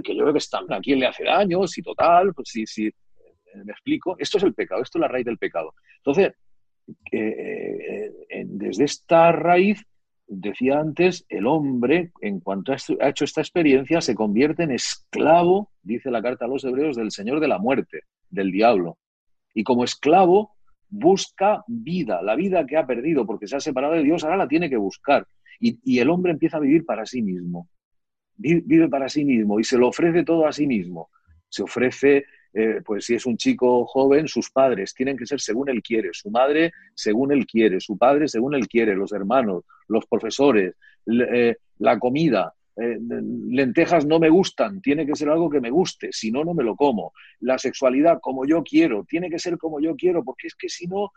que 0.03 0.17
yo 0.17 0.25
veo 0.25 0.33
que 0.33 0.39
está, 0.39 0.61
a 0.69 0.81
quién 0.81 0.99
le 0.99 1.07
hace 1.07 1.25
daño, 1.25 1.67
si 1.67 1.83
total, 1.83 2.33
pues 2.35 2.49
si, 2.49 2.67
si, 2.67 2.91
me 3.55 3.73
explico, 3.73 4.17
esto 4.19 4.39
es 4.39 4.45
el 4.45 4.55
pecado, 4.55 4.83
esto 4.83 4.99
es 4.99 5.03
la 5.03 5.09
raíz 5.09 5.27
del 5.27 5.39
pecado. 5.39 5.75
Entonces, 5.99 6.33
eh, 7.13 8.11
eh, 8.31 8.45
desde 8.47 8.85
esta 8.85 9.31
raíz, 9.31 9.85
decía 10.29 10.79
antes, 10.79 11.25
el 11.29 11.47
hombre, 11.47 12.13
en 12.21 12.41
cuanto 12.41 12.73
ha 12.73 13.09
hecho 13.09 13.25
esta 13.25 13.41
experiencia, 13.41 14.01
se 14.01 14.15
convierte 14.15 14.63
en 14.63 14.71
esclavo, 14.71 15.71
dice 15.83 16.11
la 16.11 16.23
carta 16.23 16.45
a 16.45 16.49
los 16.49 16.65
hebreos, 16.65 16.97
del 16.97 17.11
Señor 17.11 17.41
de 17.41 17.49
la 17.49 17.59
muerte, 17.59 18.03
del 18.31 18.53
diablo. 18.53 18.99
Y 19.55 19.65
como 19.65 19.85
esclavo, 19.85 20.55
busca 20.89 21.65
vida, 21.67 22.23
la 22.23 22.37
vida 22.37 22.67
que 22.67 22.77
ha 22.77 22.87
perdido 22.87 23.27
porque 23.27 23.49
se 23.49 23.57
ha 23.57 23.61
separado 23.61 23.95
de 23.95 24.03
Dios, 24.03 24.23
ahora 24.23 24.37
la 24.37 24.49
tiene 24.49 24.71
que 24.71 24.77
buscar. 24.77 25.27
y 25.61 25.99
el 25.99 26.09
hombre 26.09 26.31
empieza 26.31 26.59
a 26.59 26.61
vivir 26.61 26.85
para 26.85 27.05
sí 27.05 27.21
mismo 27.21 27.69
vive 28.39 28.89
para 28.89 29.09
sí 29.09 29.25
mismo 29.25 29.59
y 29.61 29.65
se 29.65 29.77
lo 29.77 29.89
ofrece 29.89 30.25
todo 30.25 30.47
a 30.47 30.53
sí 30.53 30.67
mismo. 30.67 31.11
Se 31.49 31.63
ofrece, 31.63 32.25
eh, 32.55 32.81
pues 32.85 33.05
si 33.05 33.15
es 33.15 33.27
un 33.27 33.37
chico 33.37 33.85
joven, 33.87 34.27
sus 34.27 34.51
padres 34.51 34.95
tienen 34.95 35.17
que 35.17 35.27
ser 35.27 35.41
según 35.41 35.69
él 35.69 35.83
quiere, 35.83 36.11
su 36.13 36.31
madre 36.31 36.73
según 36.95 37.33
él 37.33 37.47
quiere, 37.47 37.79
su 37.81 37.99
padre 37.99 38.27
según 38.27 38.55
él 38.55 38.67
quiere, 38.69 38.95
los 38.95 39.13
hermanos, 39.13 39.65
los 39.87 40.07
profesores, 40.07 40.75
eh, 41.07 41.57
la 41.79 41.99
comida. 41.99 42.55
Eh, 42.81 42.97
lentejas 43.01 44.07
no 44.07 44.19
me 44.21 44.31
gustan, 44.31 44.81
tiene 44.81 45.05
que 45.05 45.17
ser 45.17 45.29
algo 45.29 45.51
que 45.51 45.61
me 45.61 45.71
guste, 45.71 46.09
si 46.13 46.31
no, 46.31 46.45
no 46.45 46.55
me 46.55 46.65
lo 46.65 46.75
como. 46.75 47.13
La 47.41 47.59
sexualidad 47.59 48.21
como 48.21 48.47
yo 48.47 48.63
quiero, 48.63 49.05
tiene 49.05 49.29
que 49.29 49.39
ser 49.39 49.59
como 49.59 49.81
yo 49.81 49.95
quiero, 49.97 50.25
porque 50.25 50.47
es 50.47 50.55
que 50.55 50.69
si 50.69 50.87
no, 50.87 51.11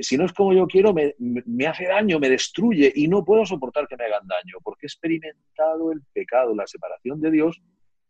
si 0.00 0.16
no 0.16 0.24
es 0.24 0.32
como 0.32 0.52
yo 0.52 0.66
quiero, 0.66 0.94
me, 0.94 1.14
me, 1.18 1.66
hace 1.66 1.86
daño, 1.86 2.20
me 2.20 2.28
destruye 2.28 2.92
y 2.94 3.08
no 3.08 3.24
puedo 3.24 3.44
soportar 3.44 3.88
que 3.88 3.96
me 3.96 4.04
hagan 4.04 4.26
daño, 4.26 4.58
porque 4.62 4.86
he 4.86 4.88
experimentado 4.88 5.90
el 5.90 6.00
pecado, 6.12 6.54
la 6.54 6.66
separación 6.66 7.20
de 7.20 7.32
Dios, 7.32 7.60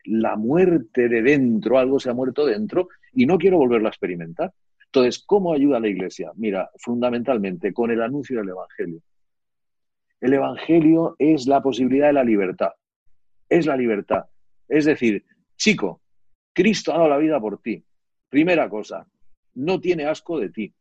la 0.04 0.36
muerte 0.36 1.08
de 1.08 1.22
dentro, 1.22 1.78
algo 1.78 1.98
se 2.00 2.10
ha 2.10 2.14
muerto 2.14 2.46
dentro 2.46 2.88
y 3.12 3.26
no 3.26 3.38
quiero 3.38 3.58
volverlo 3.58 3.88
a 3.88 3.90
experimentar. 3.90 4.52
Entonces, 4.86 5.22
¿cómo 5.24 5.52
ayuda 5.52 5.80
la 5.80 5.88
Iglesia? 5.88 6.32
Mira, 6.34 6.70
fundamentalmente 6.78 7.72
con 7.72 7.90
el 7.90 8.02
anuncio 8.02 8.38
del 8.38 8.48
Evangelio. 8.48 9.00
El 10.20 10.34
Evangelio 10.34 11.16
es 11.18 11.46
la 11.46 11.62
posibilidad 11.62 12.08
de 12.08 12.12
la 12.12 12.24
libertad. 12.24 12.70
Es 13.48 13.66
la 13.66 13.76
libertad. 13.76 14.24
Es 14.68 14.84
decir, 14.84 15.24
chico, 15.56 16.00
Cristo 16.52 16.92
ha 16.92 16.98
dado 16.98 17.08
la 17.08 17.18
vida 17.18 17.40
por 17.40 17.60
ti. 17.60 17.82
Primera 18.28 18.68
cosa, 18.68 19.06
no 19.54 19.80
tiene 19.80 20.04
asco 20.04 20.38
de 20.38 20.50
ti. 20.50 20.74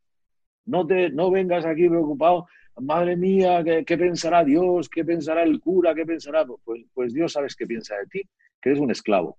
No, 0.65 0.86
te, 0.86 1.10
no 1.10 1.32
vengas 1.32 1.65
aquí 1.65 1.88
preocupado, 1.88 2.47
madre 2.82 3.15
mía, 3.15 3.63
¿qué, 3.63 3.97
pensará 3.97 4.43
Dios? 4.43 4.89
¿Qué 4.89 5.03
pensará 5.03 5.43
el 5.43 5.60
cura? 5.60 5.95
¿Qué 5.95 6.05
pensará? 6.05 6.45
Pues, 6.45 6.86
pues 6.93 7.13
Dios 7.13 7.34
sabes 7.34 7.55
qué 7.55 7.65
piensa 7.65 7.95
de 7.95 8.05
ti, 8.08 8.21
que 8.62 8.69
eres 8.69 8.82
un 8.82 8.91
esclavo. 8.91 9.38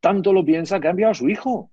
Tanto 0.00 0.32
lo 0.32 0.44
piensa 0.44 0.80
que 0.80 0.88
ha 0.88 0.90
enviado 0.90 1.12
a 1.12 1.14
su 1.14 1.28
hijo. 1.28 1.70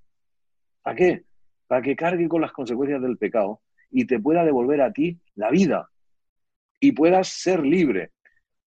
¿Para 0.81 0.95
qué? 0.95 1.23
Para 1.67 1.81
que 1.81 1.95
cargue 1.95 2.27
con 2.27 2.41
las 2.41 2.51
consecuencias 2.51 3.01
del 3.01 3.17
pecado 3.17 3.61
y 3.89 4.05
te 4.05 4.19
pueda 4.19 4.43
devolver 4.43 4.81
a 4.81 4.91
ti 4.91 5.19
la 5.35 5.51
vida 5.51 5.89
y 6.79 6.91
puedas 6.93 7.27
ser 7.29 7.63
libre. 7.63 8.11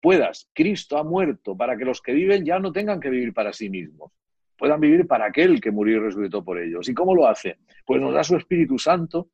puedas. 0.00 0.48
Cristo 0.52 0.98
ha 0.98 1.04
muerto 1.04 1.56
para 1.56 1.76
que 1.76 1.84
los 1.84 2.02
que 2.02 2.12
viven 2.12 2.44
ya 2.44 2.58
no 2.58 2.72
tengan 2.72 2.98
que 2.98 3.08
vivir 3.08 3.32
para 3.32 3.52
sí 3.52 3.70
mismos, 3.70 4.10
puedan 4.58 4.80
vivir 4.80 5.06
para 5.06 5.26
aquel 5.26 5.60
que 5.60 5.70
murió 5.70 5.98
y 5.98 6.00
resucitó 6.00 6.44
por 6.44 6.58
ellos. 6.58 6.88
¿Y 6.88 6.94
cómo 6.94 7.14
lo 7.14 7.28
hace? 7.28 7.58
Pues 7.86 8.00
nos 8.00 8.12
da 8.12 8.24
su 8.24 8.36
Espíritu 8.36 8.78
Santo. 8.78 9.30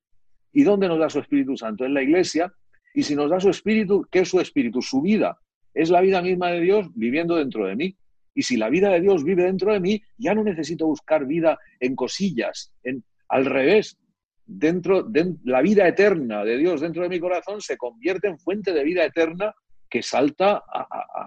¿Y 0.53 0.65
dónde 0.65 0.89
nos 0.89 0.99
da 0.99 1.09
su 1.09 1.21
Espíritu 1.21 1.57
Santo? 1.57 1.87
En 1.87 1.95
la 1.95 2.03
iglesia. 2.03 2.53
Y 2.95 3.03
si 3.03 3.15
nos 3.15 3.31
da 3.31 3.41
su 3.41 3.49
Espíritu, 3.49 4.07
¿qué 4.11 4.21
es 4.21 4.29
su 4.29 4.41
Espíritu? 4.41 4.83
Su 4.83 5.01
vida. 5.01 5.39
Es 5.73 5.89
la 5.89 6.03
vida 6.03 6.21
misma 6.21 6.51
de 6.51 6.61
Dios 6.61 6.89
viviendo 6.95 7.37
dentro 7.37 7.67
de 7.67 7.77
mí. 7.77 7.97
Y 8.39 8.45
si 8.45 8.57
la 8.57 8.71
vida 8.71 8.91
de 8.91 9.01
Dios 9.01 9.25
vive 9.25 9.43
dentro 9.43 9.73
de 9.73 9.81
mí, 9.81 10.01
ya 10.17 10.33
no 10.33 10.45
necesito 10.45 10.87
buscar 10.87 11.27
vida 11.27 11.59
en 11.81 11.97
cosillas, 11.97 12.73
en, 12.85 13.03
al 13.29 13.47
revés. 13.47 13.99
Dentro 14.47 15.03
de 15.03 15.35
la 15.43 15.61
vida 15.61 15.89
eterna 15.89 16.45
de 16.45 16.57
Dios 16.57 16.81
dentro 16.81 17.03
de 17.03 17.09
mi 17.09 17.19
corazón 17.19 17.61
se 17.61 17.77
convierte 17.77 18.29
en 18.29 18.39
fuente 18.39 18.73
de 18.73 18.85
vida 18.85 19.05
eterna 19.05 19.53
que 19.91 20.05
salta 20.05 20.63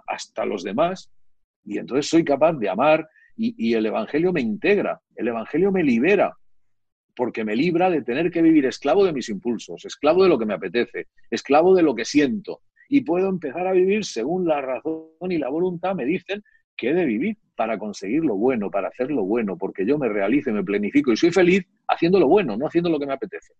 hasta 0.08 0.46
los 0.46 0.64
demás. 0.64 1.12
Y 1.66 1.80
entonces 1.80 2.08
soy 2.08 2.24
capaz 2.24 2.54
de 2.54 2.70
amar 2.70 3.06
y, 3.36 3.74
el 3.74 3.88
Evangelio 3.88 4.32
me 4.32 4.40
integra, 4.40 5.02
el 5.18 5.28
Evangelio 5.28 5.70
me 5.70 5.84
libera, 5.84 6.34
porque 7.14 7.44
me 7.44 7.58
libra 7.58 7.90
de 7.90 8.04
tener 8.04 8.32
que 8.32 8.42
vivir 8.42 8.68
esclavo 8.68 9.04
de 9.04 9.12
mis 9.12 9.28
impulsos, 9.28 9.84
esclavo 9.84 10.24
de 10.24 10.30
lo 10.30 10.40
que 10.40 10.46
me 10.46 10.54
apetece, 10.54 11.08
esclavo 11.30 11.76
de 11.76 11.84
lo 11.84 11.94
que 11.94 12.06
siento. 12.06 12.62
Y 12.88 13.02
puedo 13.02 13.28
empezar 13.28 13.68
a 13.68 13.74
vivir 13.74 14.06
según 14.06 14.48
la 14.48 14.62
razón 14.62 15.10
y 15.30 15.38
la 15.38 15.50
voluntad 15.50 15.94
me 15.94 16.06
dicen 16.06 16.42
que 16.82 16.90
he 16.90 16.94
de 16.96 17.06
vivir 17.06 17.38
para 17.56 17.78
conseguir 17.78 18.26
lo 18.26 18.36
bueno, 18.36 18.72
para 18.72 18.88
hacer 18.88 19.12
lo 19.12 19.24
bueno, 19.24 19.56
porque 19.56 19.86
yo 19.86 20.00
me 20.00 20.10
realice, 20.10 20.52
me 20.52 20.64
planifico 20.64 21.12
y 21.12 21.16
soy 21.16 21.32
feliz 21.32 21.64
haciendo 21.88 22.20
lo 22.20 22.28
bueno, 22.28 22.58
no 22.58 22.66
haciendo 22.66 22.90
lo 22.90 23.00
que 23.00 23.06
me 23.06 23.14
apetece. 23.14 23.54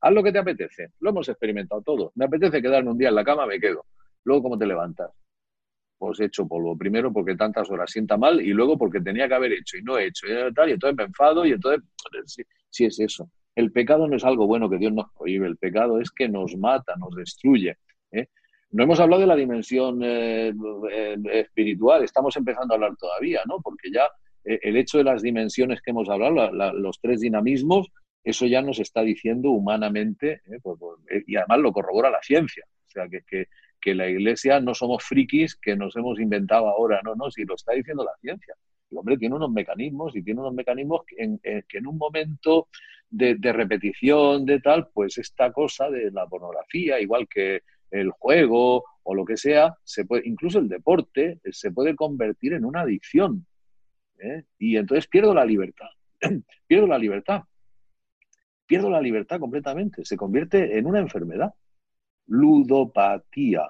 Haz 0.00 0.12
lo 0.12 0.22
que 0.22 0.30
te 0.30 0.38
apetece. 0.38 0.92
Lo 1.00 1.10
hemos 1.10 1.28
experimentado 1.28 1.82
todos. 1.82 2.12
Me 2.14 2.26
apetece 2.26 2.62
quedarme 2.62 2.92
un 2.92 2.98
día 2.98 3.08
en 3.08 3.16
la 3.16 3.24
cama, 3.24 3.44
me 3.44 3.58
quedo. 3.58 3.86
Luego, 4.22 4.44
¿cómo 4.44 4.56
te 4.56 4.66
levantas? 4.66 5.10
Pues 5.98 6.20
he 6.20 6.26
hecho 6.26 6.46
polvo. 6.46 6.78
Primero 6.78 7.12
porque 7.12 7.34
tantas 7.34 7.68
horas 7.72 7.90
sienta 7.90 8.16
mal 8.16 8.40
y 8.40 8.52
luego 8.52 8.78
porque 8.78 9.00
tenía 9.00 9.26
que 9.26 9.34
haber 9.34 9.54
hecho 9.54 9.76
y 9.76 9.82
no 9.82 9.98
he 9.98 10.06
hecho. 10.06 10.28
Y, 10.28 10.54
tal, 10.54 10.68
y 10.68 10.72
entonces 10.74 10.96
me 10.96 11.02
enfado 11.02 11.44
y 11.44 11.50
entonces, 11.50 11.82
sí, 12.70 12.84
es 12.84 13.00
eso. 13.00 13.28
El 13.56 13.72
pecado 13.72 14.06
no 14.06 14.14
es 14.14 14.22
algo 14.22 14.46
bueno 14.46 14.70
que 14.70 14.78
Dios 14.78 14.92
nos 14.92 15.10
prohíbe. 15.12 15.48
El 15.48 15.56
pecado 15.56 16.00
es 16.00 16.12
que 16.12 16.28
nos 16.28 16.56
mata, 16.56 16.94
nos 17.00 17.16
destruye. 17.16 17.78
¿eh? 18.12 18.28
No 18.70 18.84
hemos 18.84 19.00
hablado 19.00 19.22
de 19.22 19.26
la 19.26 19.36
dimensión 19.36 20.00
eh, 20.02 20.52
eh, 20.92 21.16
espiritual. 21.32 22.04
Estamos 22.04 22.36
empezando 22.36 22.74
a 22.74 22.76
hablar 22.76 22.96
todavía, 22.96 23.40
¿no? 23.46 23.60
Porque 23.60 23.90
ya 23.90 24.08
el 24.44 24.76
hecho 24.76 24.98
de 24.98 25.04
las 25.04 25.20
dimensiones 25.20 25.82
que 25.82 25.90
hemos 25.90 26.08
hablado, 26.08 26.50
los 26.72 26.98
tres 27.00 27.20
dinamismos, 27.20 27.88
eso 28.24 28.46
ya 28.46 28.62
nos 28.62 28.78
está 28.78 29.02
diciendo 29.02 29.50
humanamente, 29.50 30.40
pues, 30.62 30.78
pues, 30.78 31.24
y 31.26 31.36
además 31.36 31.58
lo 31.58 31.72
corrobora 31.72 32.08
la 32.10 32.22
ciencia. 32.22 32.64
O 32.86 32.90
sea, 32.90 33.08
que, 33.08 33.22
que, 33.26 33.48
que 33.78 33.94
la 33.94 34.08
Iglesia 34.08 34.60
no 34.60 34.74
somos 34.74 35.04
frikis 35.04 35.54
que 35.56 35.76
nos 35.76 35.94
hemos 35.96 36.18
inventado 36.18 36.68
ahora, 36.68 37.00
no, 37.04 37.14
no, 37.14 37.30
si 37.30 37.44
lo 37.44 37.56
está 37.56 37.72
diciendo 37.72 38.04
la 38.04 38.16
ciencia. 38.22 38.54
El 38.90 38.96
hombre 38.96 39.18
tiene 39.18 39.34
unos 39.34 39.50
mecanismos 39.50 40.16
y 40.16 40.22
tiene 40.22 40.40
unos 40.40 40.54
mecanismos 40.54 41.02
que 41.06 41.22
en, 41.22 41.38
que 41.38 41.78
en 41.78 41.86
un 41.86 41.98
momento 41.98 42.68
de, 43.10 43.52
repetición, 43.52 44.44
de 44.44 44.60
tal, 44.60 44.88
pues 44.92 45.18
esta 45.18 45.52
cosa 45.52 45.90
de 45.90 46.10
la 46.10 46.26
pornografía, 46.26 47.00
igual 47.00 47.26
que 47.28 47.62
el 47.90 48.10
juego 48.10 48.84
o 49.02 49.14
lo 49.14 49.24
que 49.24 49.36
sea, 49.36 49.74
se 49.84 50.04
puede, 50.04 50.28
incluso 50.28 50.58
el 50.58 50.68
deporte, 50.68 51.40
eh, 51.42 51.52
se 51.52 51.70
puede 51.70 51.96
convertir 51.96 52.52
en 52.52 52.64
una 52.64 52.82
adicción. 52.82 53.46
¿eh? 54.18 54.44
Y 54.58 54.76
entonces 54.76 55.06
pierdo 55.06 55.34
la 55.34 55.44
libertad. 55.44 55.88
pierdo 56.66 56.86
la 56.86 56.98
libertad. 56.98 57.42
Pierdo 58.66 58.90
la 58.90 59.00
libertad 59.00 59.40
completamente. 59.40 60.04
Se 60.04 60.16
convierte 60.16 60.78
en 60.78 60.86
una 60.86 60.98
enfermedad 60.98 61.54
ludopatía. 62.26 63.68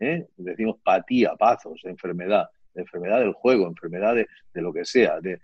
¿eh? 0.00 0.26
Decimos 0.36 0.78
patía, 0.82 1.36
pazos, 1.36 1.84
enfermedad, 1.84 2.48
enfermedad 2.74 3.20
del 3.20 3.32
juego, 3.32 3.66
enfermedad 3.66 4.14
de, 4.14 4.26
lo 4.54 4.72
que 4.72 4.84
sea, 4.84 5.20
de, 5.20 5.40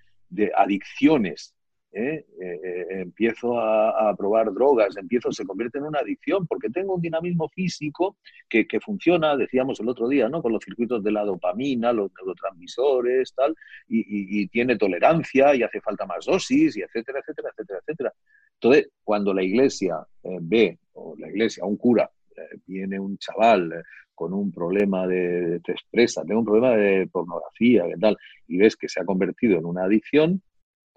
adicciones. 0.57 1.55
¿Eh? 1.93 2.25
Eh, 2.41 2.87
empiezo 3.01 3.59
a, 3.59 4.15
probar 4.17 4.53
drogas, 4.53 4.97
empiezo, 4.97 5.33
se 5.33 5.45
convierte 5.45 5.79
en 5.79 5.85
una 5.85 6.01
adicción 6.01 6.47
porque 6.47 6.71
tengo 6.71 6.95
un 6.95 7.03
dinamismo 7.03 7.49
físico 7.49 8.17
que, 8.49 8.67
funciona, 8.81 9.37
decíamos 9.37 9.81
el 9.81 9.89
otro 9.89 10.09
día, 10.09 10.29
¿no? 10.29 10.43
con 10.43 10.53
los 10.53 10.65
circuitos 10.65 11.03
de 11.03 11.13
la 11.13 11.25
dopamina, 11.25 11.93
los 11.93 12.11
neurotransmisores, 12.17 13.35
tal, 13.35 13.55
y, 13.89 14.43
y 14.43 14.49
tiene 14.49 14.77
tolerancia 14.77 15.55
y 15.55 15.63
hace 15.63 15.81
falta 15.81 16.07
más 16.07 16.25
dosis, 16.25 16.77
y 16.77 16.83
etcétera, 16.83 17.21
etcétera, 17.21 17.51
etcétera, 17.51 17.81
etcétera. 17.81 18.13
Entonces, 18.55 18.91
cuando 19.05 19.33
la 19.33 19.43
iglesia 19.43 19.97
ve, 20.23 20.79
o 20.95 21.15
la 21.17 21.29
iglesia, 21.29 21.65
un 21.65 21.77
cura, 21.77 22.11
viene 22.67 22.99
un 22.99 23.19
chaval 23.19 23.73
eh, 23.73 23.83
con 24.15 24.33
un 24.35 24.51
problema 24.53 25.07
de, 25.07 25.61
te 25.65 25.73
expresa, 25.73 26.25
tengo 26.25 26.41
un 26.41 26.47
problema 26.47 26.77
de 26.77 27.07
pornografía, 27.07 27.85
¿qué 27.87 27.97
tal? 28.01 28.17
Y 28.49 28.59
ves 28.59 28.77
que 28.77 28.89
se 28.89 29.01
ha 29.01 29.05
convertido 29.05 29.59
en 29.59 29.65
una 29.65 29.85
adicción, 29.85 30.43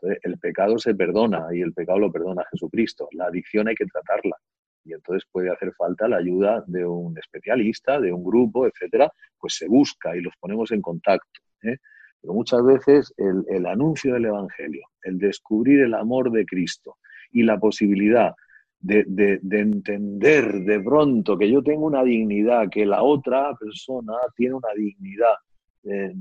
entonces 0.01 0.19
el 0.23 0.39
pecado 0.39 0.77
se 0.79 0.95
perdona 0.95 1.47
y 1.53 1.61
el 1.61 1.73
pecado 1.73 1.99
lo 1.99 2.11
perdona 2.11 2.43
Jesucristo. 2.51 3.07
La 3.11 3.25
adicción 3.25 3.67
hay 3.67 3.75
que 3.75 3.85
tratarla 3.85 4.35
y 4.83 4.93
entonces 4.93 5.27
puede 5.31 5.51
hacer 5.51 5.73
falta 5.73 6.07
la 6.07 6.17
ayuda 6.17 6.63
de 6.65 6.85
un 6.85 7.17
especialista, 7.17 7.99
de 7.99 8.11
un 8.11 8.23
grupo, 8.23 8.65
etcétera, 8.65 9.11
pues 9.39 9.55
se 9.55 9.67
busca 9.67 10.15
y 10.15 10.21
los 10.21 10.33
ponemos 10.39 10.71
en 10.71 10.81
contacto. 10.81 11.39
¿eh? 11.63 11.77
Pero 12.19 12.33
muchas 12.33 12.63
veces 12.63 13.13
el, 13.17 13.65
anuncio 13.65 14.13
del 14.13 14.25
Evangelio, 14.25 14.87
el 15.03 15.19
descubrir 15.19 15.81
el 15.81 15.93
amor 15.93 16.31
de 16.31 16.45
Cristo 16.45 16.97
y 17.31 17.43
la 17.43 17.59
posibilidad 17.59 18.33
de, 18.79 19.39
entender 19.51 20.63
de 20.63 20.79
pronto 20.79 21.37
que 21.37 21.49
yo 21.49 21.61
tengo 21.61 21.85
una 21.85 22.03
dignidad, 22.03 22.67
que 22.69 22.85
la 22.85 23.03
otra 23.03 23.55
persona 23.55 24.13
tiene 24.35 24.55
una 24.55 24.73
dignidad, 24.75 25.35
eh, 25.83 26.13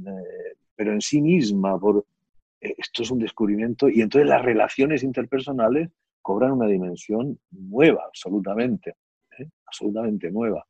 pero 0.76 0.92
en 0.92 1.00
sí 1.00 1.22
misma, 1.22 1.78
por, 1.78 1.98
eh, 1.98 2.19
esto 2.60 3.02
es 3.02 3.10
un 3.10 3.18
descubrimiento, 3.18 3.88
y 3.88 4.00
entonces 4.02 4.28
las 4.28 4.42
relaciones 4.42 5.02
interpersonales 5.02 5.90
cobran 6.22 6.52
una 6.52 6.66
dimensión 6.66 7.38
nueva, 7.50 8.04
absolutamente, 8.06 8.96
¿eh? 9.38 9.48
absolutamente 9.66 10.30
nueva. 10.30 10.66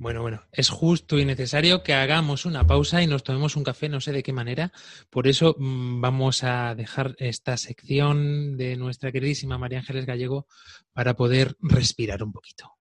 Bueno, 0.00 0.22
bueno, 0.22 0.42
es 0.52 0.70
justo 0.70 1.18
y 1.18 1.24
necesario 1.24 1.82
que 1.82 1.92
hagamos 1.92 2.46
una 2.46 2.64
pausa 2.64 3.02
y 3.02 3.08
nos 3.08 3.24
tomemos 3.24 3.56
un 3.56 3.64
café, 3.64 3.88
no 3.88 4.00
sé 4.00 4.12
de 4.12 4.22
qué 4.22 4.32
manera. 4.32 4.70
Por 5.10 5.26
eso 5.26 5.56
mm, 5.58 6.00
vamos 6.00 6.44
a 6.44 6.76
dejar 6.76 7.16
esta 7.18 7.56
sección 7.56 8.56
de 8.56 8.76
nuestra 8.76 9.10
queridísima 9.10 9.58
María 9.58 9.80
Ángeles 9.80 10.06
Gallego 10.06 10.46
para 10.92 11.14
poder 11.14 11.56
respirar 11.60 12.22
un 12.22 12.32
poquito. 12.32 12.77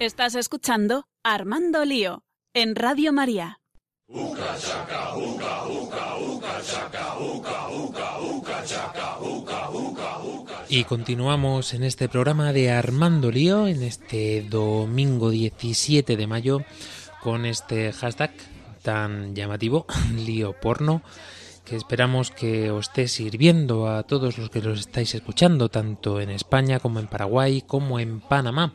Estás 0.00 0.34
escuchando 0.34 1.04
Armando 1.22 1.84
Lío 1.84 2.24
en 2.54 2.74
Radio 2.74 3.12
María. 3.12 3.60
Y 10.70 10.84
continuamos 10.84 11.74
en 11.74 11.84
este 11.84 12.08
programa 12.08 12.54
de 12.54 12.70
Armando 12.70 13.30
Lío 13.30 13.66
en 13.66 13.82
este 13.82 14.40
domingo 14.48 15.28
17 15.28 16.16
de 16.16 16.26
mayo 16.26 16.64
con 17.22 17.44
este 17.44 17.92
hashtag 17.92 18.32
tan 18.80 19.34
llamativo, 19.34 19.84
lío 20.16 20.54
porno, 20.58 21.02
que 21.66 21.76
esperamos 21.76 22.30
que 22.30 22.70
os 22.70 22.88
esté 22.88 23.06
sirviendo 23.06 23.86
a 23.86 24.04
todos 24.04 24.38
los 24.38 24.48
que 24.48 24.62
los 24.62 24.80
estáis 24.80 25.14
escuchando, 25.14 25.68
tanto 25.68 26.22
en 26.22 26.30
España 26.30 26.80
como 26.80 27.00
en 27.00 27.06
Paraguay 27.06 27.60
como 27.60 28.00
en 28.00 28.20
Panamá. 28.20 28.72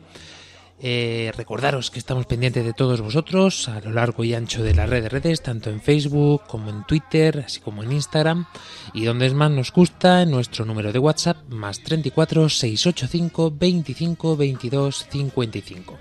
Eh, 0.78 1.32
recordaros 1.34 1.90
que 1.90 1.98
estamos 1.98 2.26
pendientes 2.26 2.62
de 2.62 2.74
todos 2.74 3.00
vosotros 3.00 3.68
a 3.68 3.80
lo 3.80 3.92
largo 3.92 4.24
y 4.24 4.34
ancho 4.34 4.62
de 4.62 4.74
la 4.74 4.84
red 4.84 5.02
de 5.02 5.08
redes, 5.08 5.42
tanto 5.42 5.70
en 5.70 5.80
Facebook 5.80 6.42
como 6.46 6.68
en 6.68 6.84
Twitter, 6.84 7.44
así 7.46 7.60
como 7.60 7.82
en 7.82 7.92
Instagram. 7.92 8.46
Y 8.92 9.04
donde 9.04 9.26
es 9.26 9.34
más 9.34 9.50
nos 9.50 9.72
gusta, 9.72 10.26
nuestro 10.26 10.66
número 10.66 10.92
de 10.92 10.98
WhatsApp, 10.98 11.48
más 11.48 11.82
34 11.82 12.48
685 12.48 13.54
25 13.58 14.36
22 14.36 15.06
55. 15.10 15.98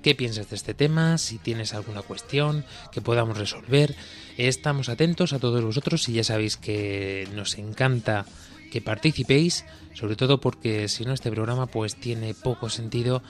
¿Qué 0.00 0.14
piensas 0.14 0.50
de 0.50 0.56
este 0.56 0.74
tema? 0.74 1.18
Si 1.18 1.38
tienes 1.38 1.74
alguna 1.74 2.02
cuestión 2.02 2.64
que 2.92 3.00
podamos 3.00 3.38
resolver. 3.38 3.96
Estamos 4.36 4.90
atentos 4.90 5.32
a 5.32 5.38
todos 5.38 5.64
vosotros 5.64 6.08
y 6.08 6.12
ya 6.12 6.24
sabéis 6.24 6.56
que 6.56 7.26
nos 7.34 7.56
encanta 7.56 8.26
que 8.70 8.82
participéis, 8.82 9.64
sobre 9.94 10.16
todo 10.16 10.40
porque 10.40 10.88
si 10.88 11.04
no 11.04 11.14
este 11.14 11.30
programa 11.30 11.66
pues 11.66 11.94
tiene 11.94 12.34
poco 12.34 12.68
sentido 12.68 13.22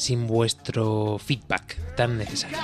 sin 0.00 0.26
vuestro 0.26 1.18
feedback 1.18 1.76
tan 1.94 2.16
necesario. 2.16 2.56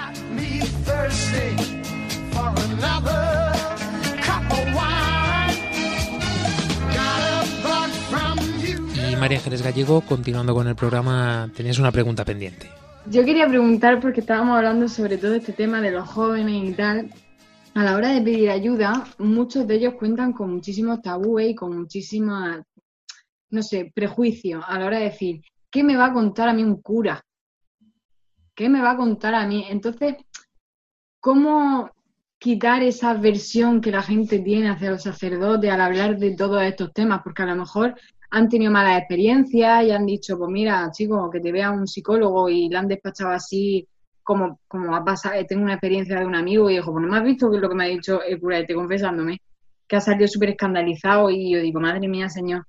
Y 8.94 9.16
María 9.16 9.38
Ángeles 9.38 9.62
Gallego, 9.62 10.00
continuando 10.00 10.54
con 10.54 10.66
el 10.66 10.74
programa, 10.74 11.50
tenías 11.54 11.78
una 11.78 11.92
pregunta 11.92 12.24
pendiente. 12.24 12.70
Yo 13.10 13.24
quería 13.24 13.46
preguntar, 13.46 14.00
porque 14.00 14.20
estábamos 14.20 14.56
hablando 14.56 14.88
sobre 14.88 15.18
todo 15.18 15.34
este 15.34 15.52
tema 15.52 15.80
de 15.82 15.90
los 15.90 16.08
jóvenes 16.08 16.70
y 16.70 16.72
tal, 16.72 17.10
a 17.74 17.84
la 17.84 17.96
hora 17.96 18.08
de 18.08 18.22
pedir 18.22 18.48
ayuda, 18.48 19.06
muchos 19.18 19.66
de 19.66 19.74
ellos 19.74 19.94
cuentan 19.98 20.32
con 20.32 20.54
muchísimos 20.54 21.02
tabúes 21.02 21.50
y 21.50 21.54
con 21.54 21.76
muchísimas, 21.76 22.62
no 23.50 23.62
sé, 23.62 23.92
prejuicios 23.94 24.64
a 24.66 24.78
la 24.78 24.86
hora 24.86 24.98
de 24.98 25.04
decir, 25.04 25.42
¿qué 25.70 25.84
me 25.84 25.96
va 25.96 26.06
a 26.06 26.12
contar 26.14 26.48
a 26.48 26.54
mí 26.54 26.64
un 26.64 26.80
cura? 26.80 27.22
¿Qué 28.56 28.70
me 28.70 28.80
va 28.80 28.92
a 28.92 28.96
contar 28.96 29.34
a 29.34 29.46
mí? 29.46 29.66
Entonces, 29.68 30.16
¿cómo 31.20 31.90
quitar 32.38 32.82
esa 32.82 33.12
versión 33.12 33.82
que 33.82 33.90
la 33.90 34.02
gente 34.02 34.38
tiene 34.38 34.70
hacia 34.70 34.90
los 34.92 35.02
sacerdotes 35.02 35.70
al 35.70 35.82
hablar 35.82 36.16
de 36.16 36.34
todos 36.34 36.62
estos 36.62 36.90
temas? 36.94 37.20
Porque 37.22 37.42
a 37.42 37.46
lo 37.46 37.54
mejor 37.54 37.94
han 38.30 38.48
tenido 38.48 38.72
malas 38.72 38.98
experiencias 38.98 39.84
y 39.84 39.90
han 39.90 40.06
dicho, 40.06 40.38
pues 40.38 40.50
mira, 40.50 40.90
chico, 40.90 41.30
que 41.30 41.40
te 41.40 41.52
vea 41.52 41.70
un 41.70 41.86
psicólogo 41.86 42.48
y 42.48 42.70
la 42.70 42.78
han 42.80 42.88
despachado 42.88 43.30
así 43.30 43.86
como, 44.22 44.58
como 44.66 44.96
ha 44.96 45.04
pasado, 45.04 45.34
tengo 45.46 45.62
una 45.62 45.74
experiencia 45.74 46.18
de 46.18 46.26
un 46.26 46.34
amigo 46.34 46.70
y 46.70 46.76
dijo, 46.76 46.92
pues 46.92 47.04
no 47.04 47.12
me 47.12 47.18
has 47.18 47.24
visto 47.24 47.50
lo 47.50 47.68
que 47.68 47.74
me 47.74 47.84
ha 47.84 47.88
dicho 47.88 48.22
el 48.22 48.40
cura 48.40 48.58
este 48.58 48.74
confesándome, 48.74 49.42
que 49.86 49.96
ha 49.96 50.00
salido 50.00 50.28
súper 50.28 50.50
escandalizado 50.50 51.28
y 51.28 51.52
yo 51.52 51.60
digo, 51.60 51.78
madre 51.78 52.08
mía, 52.08 52.30
señor. 52.30 52.64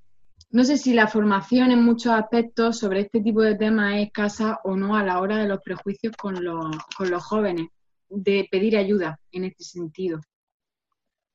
No 0.50 0.64
sé 0.64 0.78
si 0.78 0.94
la 0.94 1.08
formación 1.08 1.72
en 1.72 1.84
muchos 1.84 2.14
aspectos 2.14 2.80
sobre 2.80 3.02
este 3.02 3.22
tipo 3.22 3.42
de 3.42 3.56
temas 3.56 3.96
es 3.96 4.08
escasa 4.08 4.60
o 4.64 4.76
no 4.78 4.96
a 4.96 5.04
la 5.04 5.20
hora 5.20 5.38
de 5.38 5.48
los 5.48 5.62
prejuicios 5.62 6.16
con 6.16 6.44
los, 6.44 6.78
con 6.98 7.10
los 7.12 7.24
jóvenes, 7.24 7.68
de 8.10 8.48
pedir 8.50 8.78
ayuda 8.78 9.20
en 9.32 9.44
este 9.44 9.64
sentido. 9.64 10.22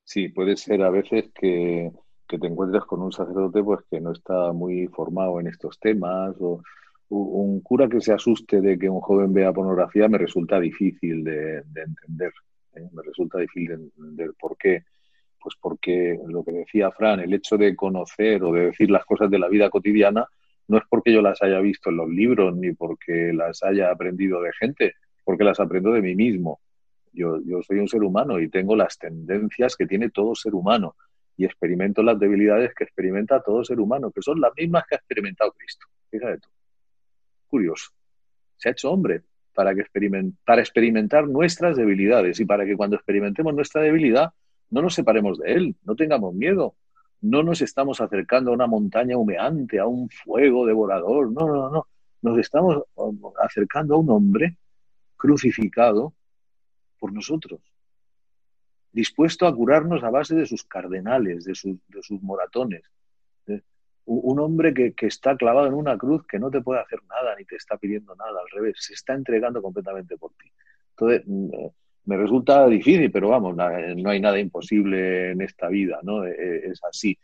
Sí, 0.03 0.29
puede 0.29 0.57
ser 0.57 0.81
a 0.81 0.89
veces 0.89 1.29
que, 1.33 1.91
que 2.27 2.39
te 2.39 2.47
encuentres 2.47 2.83
con 2.85 3.01
un 3.01 3.11
sacerdote 3.11 3.63
pues 3.63 3.81
que 3.89 4.01
no 4.01 4.11
está 4.11 4.51
muy 4.53 4.87
formado 4.87 5.39
en 5.39 5.47
estos 5.47 5.79
temas 5.79 6.35
o, 6.39 6.61
un 7.09 7.61
cura 7.61 7.87
que 7.87 8.01
se 8.01 8.11
asuste 8.11 8.59
de 8.59 8.79
que 8.79 8.89
un 8.89 8.99
joven 8.99 9.31
vea 9.33 9.53
pornografía 9.53 10.07
me 10.07 10.17
resulta 10.17 10.59
difícil 10.59 11.23
de, 11.23 11.57
entender. 11.57 12.33
¿eh? 12.73 12.89
Me 12.91 13.03
resulta 13.03 13.37
difícil 13.37 13.67
de 13.67 13.73
entender 13.75 14.31
por 14.39 14.57
qué. 14.57 14.83
Pues 15.43 15.55
porque 15.59 16.17
lo 16.25 16.43
que 16.43 16.51
decía 16.51 16.89
Fran, 16.91 17.19
el 17.19 17.33
hecho 17.33 17.57
de 17.57 17.75
conocer 17.75 18.43
o 18.43 18.53
de 18.53 18.67
decir 18.67 18.89
las 18.89 19.05
cosas 19.05 19.29
de 19.29 19.39
la 19.39 19.49
vida 19.49 19.69
cotidiana 19.69 20.25
no 20.69 20.77
es 20.77 20.83
porque 20.89 21.11
yo 21.11 21.21
las 21.21 21.41
haya 21.43 21.59
visto 21.59 21.89
en 21.89 21.97
los 21.97 22.09
libros 22.09 22.55
ni 22.55 22.71
porque 22.71 23.33
las 23.33 23.61
haya 23.63 23.91
aprendido 23.91 24.41
de 24.41 24.51
gente, 24.53 24.93
porque 25.25 25.43
las 25.43 25.59
aprendo 25.59 25.91
de 25.91 26.01
mí 26.01 26.15
mismo. 26.15 26.61
Yo, 27.11 27.39
yo 27.45 27.61
soy 27.61 27.79
un 27.79 27.89
ser 27.89 28.01
humano 28.01 28.39
y 28.39 28.49
tengo 28.49 28.75
las 28.75 28.97
tendencias 28.97 29.75
que 29.75 29.85
tiene 29.85 30.09
todo 30.09 30.33
ser 30.33 30.55
humano 30.55 30.95
y 31.35 31.45
experimento 31.45 32.01
las 32.01 32.17
debilidades 32.17 32.73
que 32.73 32.85
experimenta 32.85 33.41
todo 33.41 33.65
ser 33.65 33.79
humano, 33.79 34.11
que 34.11 34.21
son 34.21 34.39
las 34.39 34.53
mismas 34.55 34.85
que 34.87 34.95
ha 34.95 34.99
experimentado 34.99 35.51
Cristo. 35.51 35.85
Fíjate 36.09 36.39
tú 36.39 36.49
curioso. 37.53 37.91
Se 38.57 38.69
ha 38.69 38.71
hecho 38.71 38.91
hombre 38.91 39.21
para, 39.53 39.75
que 39.75 39.83
para 40.43 40.61
experimentar 40.61 41.27
nuestras 41.27 41.77
debilidades 41.77 42.39
y 42.39 42.45
para 42.45 42.65
que 42.65 42.75
cuando 42.75 42.95
experimentemos 42.95 43.53
nuestra 43.53 43.83
debilidad 43.83 44.33
no 44.69 44.81
nos 44.81 44.93
separemos 44.93 45.37
de 45.39 45.53
él, 45.53 45.75
no 45.83 45.95
tengamos 45.95 46.33
miedo, 46.33 46.75
no 47.21 47.41
nos 47.41 47.61
estamos 47.61 48.01
acercando 48.01 48.51
a 48.51 48.53
una 48.53 48.67
montaña 48.67 49.17
humeante, 49.17 49.79
a 49.79 49.85
un 49.85 50.09
fuego 50.09 50.65
devorador, 50.65 51.31
no, 51.31 51.47
no, 51.47 51.69
no, 51.69 51.87
nos 52.21 52.37
estamos 52.37 52.83
um, 52.95 53.19
acercando 53.41 53.95
a 53.95 53.97
un 53.97 54.09
hombre 54.09 54.57
crucificado 55.15 56.13
por 56.99 57.13
nosotros, 57.13 57.61
dispuesto 58.91 59.47
a 59.47 59.55
curarnos 59.55 60.03
a 60.03 60.09
base 60.09 60.35
de 60.35 60.45
sus 60.45 60.63
cardenales, 60.63 61.45
de 61.45 61.55
sus, 61.55 61.77
moratones, 62.21 62.83
un 64.05 64.39
hombre 64.41 64.73
que, 64.73 64.93
está 65.07 65.37
clavado 65.37 65.67
en 65.67 65.73
una 65.73 65.97
cruz 65.97 66.25
que 66.27 66.39
no 66.39 66.51
te 66.51 66.61
puede 66.61 66.81
hacer 66.81 66.99
nada 67.07 67.35
ni 67.37 67.45
te 67.45 67.55
está 67.55 67.77
pidiendo 67.77 68.15
nada, 68.15 68.39
al 68.41 68.49
revés, 68.51 68.75
se 68.79 68.93
está 68.93 69.13
entregando 69.13 69.61
completamente 69.61 70.17
por 70.17 70.31
ti. 70.33 70.51
Entonces, 70.89 71.23
mm, 71.25 71.53
eh, 71.53 71.71
me 72.05 72.17
resulta 72.17 72.67
difícil, 72.67 73.11
pero 73.11 73.29
vamos, 73.29 73.55
no 73.55 74.09
hay 74.09 74.19
nada 74.19 74.39
imposible 74.39 75.31
en 75.31 75.41
esta 75.41 75.67
vida, 75.69 75.99
¿no? 76.03 76.25
E, 76.25 76.31
e, 76.31 76.67
es 76.67 76.81
así. 76.83 77.17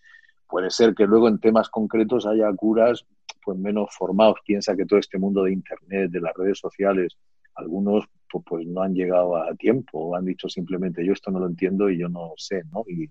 Puede 0.47 0.71
ser 0.71 0.95
que 0.95 1.05
luego 1.05 1.27
en 1.27 1.39
temas 1.39 1.69
concretos 1.69 2.25
haya 2.25 2.51
curas 2.53 3.05
pues 3.43 3.57
menos 3.57 3.89
formados. 3.95 4.39
Piensa 4.45 4.75
que 4.75 4.85
todo 4.85 4.99
este 4.99 5.17
mundo 5.17 5.43
de 5.43 5.53
Internet, 5.53 6.11
de 6.11 6.21
las 6.21 6.33
redes 6.35 6.59
sociales, 6.59 7.17
algunos 7.55 8.05
pues, 8.45 8.65
no 8.67 8.81
han 8.81 8.93
llegado 8.93 9.35
a 9.37 9.53
tiempo, 9.55 9.99
o 9.99 10.15
han 10.15 10.25
dicho 10.25 10.47
simplemente 10.49 11.05
yo 11.05 11.13
esto 11.13 11.31
no 11.31 11.39
lo 11.39 11.47
entiendo 11.47 11.89
y 11.89 11.97
yo 11.97 12.09
no 12.09 12.33
sé, 12.37 12.63
¿no? 12.71 12.83
Y, 12.87 13.09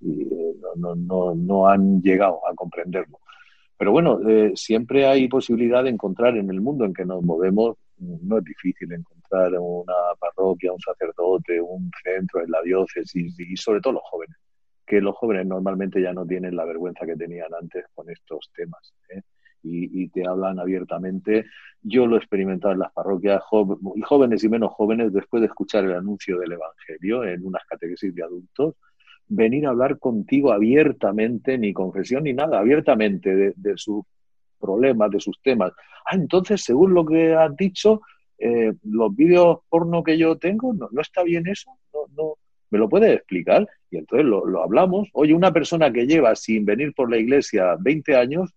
y 0.00 0.22
eh, 0.22 0.54
no, 0.76 0.94
no, 0.94 1.34
no, 1.34 1.68
han 1.68 2.00
llegado 2.02 2.40
a 2.48 2.54
comprenderlo. 2.54 3.20
Pero 3.76 3.92
bueno, 3.92 4.20
eh, 4.28 4.52
siempre 4.54 5.06
hay 5.06 5.28
posibilidad 5.28 5.84
de 5.84 5.90
encontrar 5.90 6.36
en 6.36 6.50
el 6.50 6.60
mundo 6.60 6.84
en 6.84 6.94
que 6.94 7.04
nos 7.04 7.22
movemos, 7.22 7.76
no 8.22 8.38
es 8.38 8.44
difícil 8.44 8.92
encontrar 8.92 9.52
una 9.58 9.94
parroquia, 10.18 10.72
un 10.72 10.80
sacerdote, 10.80 11.60
un 11.60 11.90
centro 12.02 12.42
en 12.42 12.50
la 12.50 12.62
diócesis 12.62 13.38
y 13.38 13.56
sobre 13.56 13.80
todo 13.80 13.94
los 13.94 14.02
jóvenes, 14.04 14.36
que 14.86 15.00
los 15.00 15.16
jóvenes 15.16 15.46
normalmente 15.46 16.00
ya 16.00 16.12
no 16.12 16.26
tienen 16.26 16.56
la 16.56 16.64
vergüenza 16.64 17.06
que 17.06 17.16
tenían 17.16 17.48
antes 17.58 17.84
con 17.94 18.10
estos 18.10 18.50
temas. 18.54 18.94
¿eh? 19.10 19.22
Y, 19.66 20.08
te 20.08 20.28
hablan 20.28 20.58
abiertamente. 20.58 21.46
Yo 21.80 22.06
lo 22.06 22.16
he 22.16 22.18
experimentado 22.18 22.74
en 22.74 22.80
las 22.80 22.92
parroquias, 22.92 23.42
jóvenes 23.42 24.44
y 24.44 24.48
menos 24.50 24.72
jóvenes, 24.72 25.10
después 25.10 25.40
de 25.40 25.46
escuchar 25.46 25.84
el 25.84 25.94
anuncio 25.94 26.38
del 26.38 26.52
Evangelio 26.52 27.24
en 27.24 27.46
unas 27.46 27.64
catequesis 27.64 28.14
de 28.14 28.22
adultos, 28.22 28.74
venir 29.26 29.66
a 29.66 29.70
hablar 29.70 29.98
contigo 29.98 30.52
abiertamente, 30.52 31.56
ni 31.56 31.72
confesión 31.72 32.24
ni 32.24 32.34
nada, 32.34 32.58
abiertamente 32.58 33.54
de, 33.56 33.72
sus 33.76 34.04
problemas, 34.58 35.10
de 35.10 35.20
sus 35.20 35.40
temas. 35.42 35.72
Ah, 36.06 36.14
entonces, 36.14 36.62
según 36.62 36.94
lo 36.94 37.04
que 37.04 37.34
has 37.34 37.54
dicho, 37.56 38.02
eh, 38.38 38.72
los 38.82 39.14
vídeos 39.14 39.58
porno 39.68 40.02
que 40.02 40.18
yo 40.18 40.36
tengo, 40.36 40.72
¿no, 40.74 40.88
está 41.00 41.22
bien 41.22 41.46
eso? 41.46 41.70
¿No, 41.92 42.00
no, 42.16 42.34
¿Me 42.70 42.78
lo 42.78 42.88
puedes 42.88 43.14
explicar? 43.14 43.66
Y 43.90 43.98
entonces 43.98 44.26
lo, 44.26 44.44
lo, 44.44 44.62
hablamos. 44.62 45.08
Oye, 45.12 45.34
una 45.34 45.52
persona 45.52 45.92
que 45.92 46.06
lleva 46.06 46.34
sin 46.34 46.64
venir 46.64 46.92
por 46.94 47.10
la 47.10 47.18
iglesia 47.18 47.76
20 47.78 48.16
años 48.16 48.50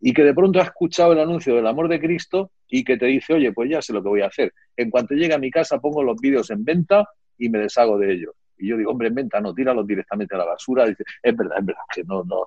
y 0.00 0.12
que 0.12 0.24
de 0.24 0.34
pronto 0.34 0.60
ha 0.60 0.64
escuchado 0.64 1.12
el 1.12 1.20
anuncio 1.20 1.54
del 1.56 1.66
amor 1.66 1.88
de 1.88 2.00
Cristo 2.00 2.50
y 2.68 2.84
que 2.84 2.96
te 2.96 3.06
dice, 3.06 3.34
oye, 3.34 3.52
pues 3.52 3.70
ya 3.70 3.80
sé 3.80 3.92
lo 3.92 4.02
que 4.02 4.08
voy 4.08 4.20
a 4.20 4.26
hacer. 4.26 4.52
En 4.76 4.90
cuanto 4.90 5.14
llegue 5.14 5.34
a 5.34 5.38
mi 5.38 5.50
casa 5.50 5.80
pongo 5.80 6.02
los 6.02 6.20
vídeos 6.20 6.50
en 6.50 6.64
venta 6.64 7.08
y 7.38 7.48
me 7.48 7.58
deshago 7.58 7.98
de 7.98 8.12
ellos. 8.12 8.34
Y 8.58 8.68
yo 8.68 8.76
digo, 8.76 8.90
hombre, 8.90 9.08
en 9.08 9.28
no, 9.42 9.54
tíralos 9.54 9.86
directamente 9.86 10.34
a 10.34 10.38
la 10.38 10.44
basura. 10.44 10.86
Dice, 10.86 11.04
es 11.22 11.36
verdad, 11.36 11.58
es 11.58 11.66
verdad, 11.66 11.82
que 11.94 12.04
no, 12.04 12.24
no. 12.24 12.44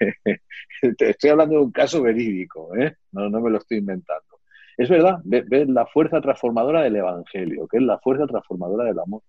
Estoy 0.98 1.30
hablando 1.30 1.56
de 1.56 1.62
un 1.62 1.72
caso 1.72 2.02
verídico, 2.02 2.74
¿eh? 2.76 2.96
No, 3.12 3.28
no 3.28 3.40
me 3.40 3.50
lo 3.50 3.58
estoy 3.58 3.78
inventando. 3.78 4.40
Es 4.76 4.88
verdad, 4.88 5.20
ves 5.24 5.68
la 5.68 5.86
fuerza 5.86 6.20
transformadora 6.20 6.82
del 6.82 6.96
Evangelio, 6.96 7.66
que 7.66 7.78
es 7.78 7.82
la 7.82 7.98
fuerza 7.98 8.26
transformadora 8.26 8.84
del 8.84 8.98
amor. 8.98 9.22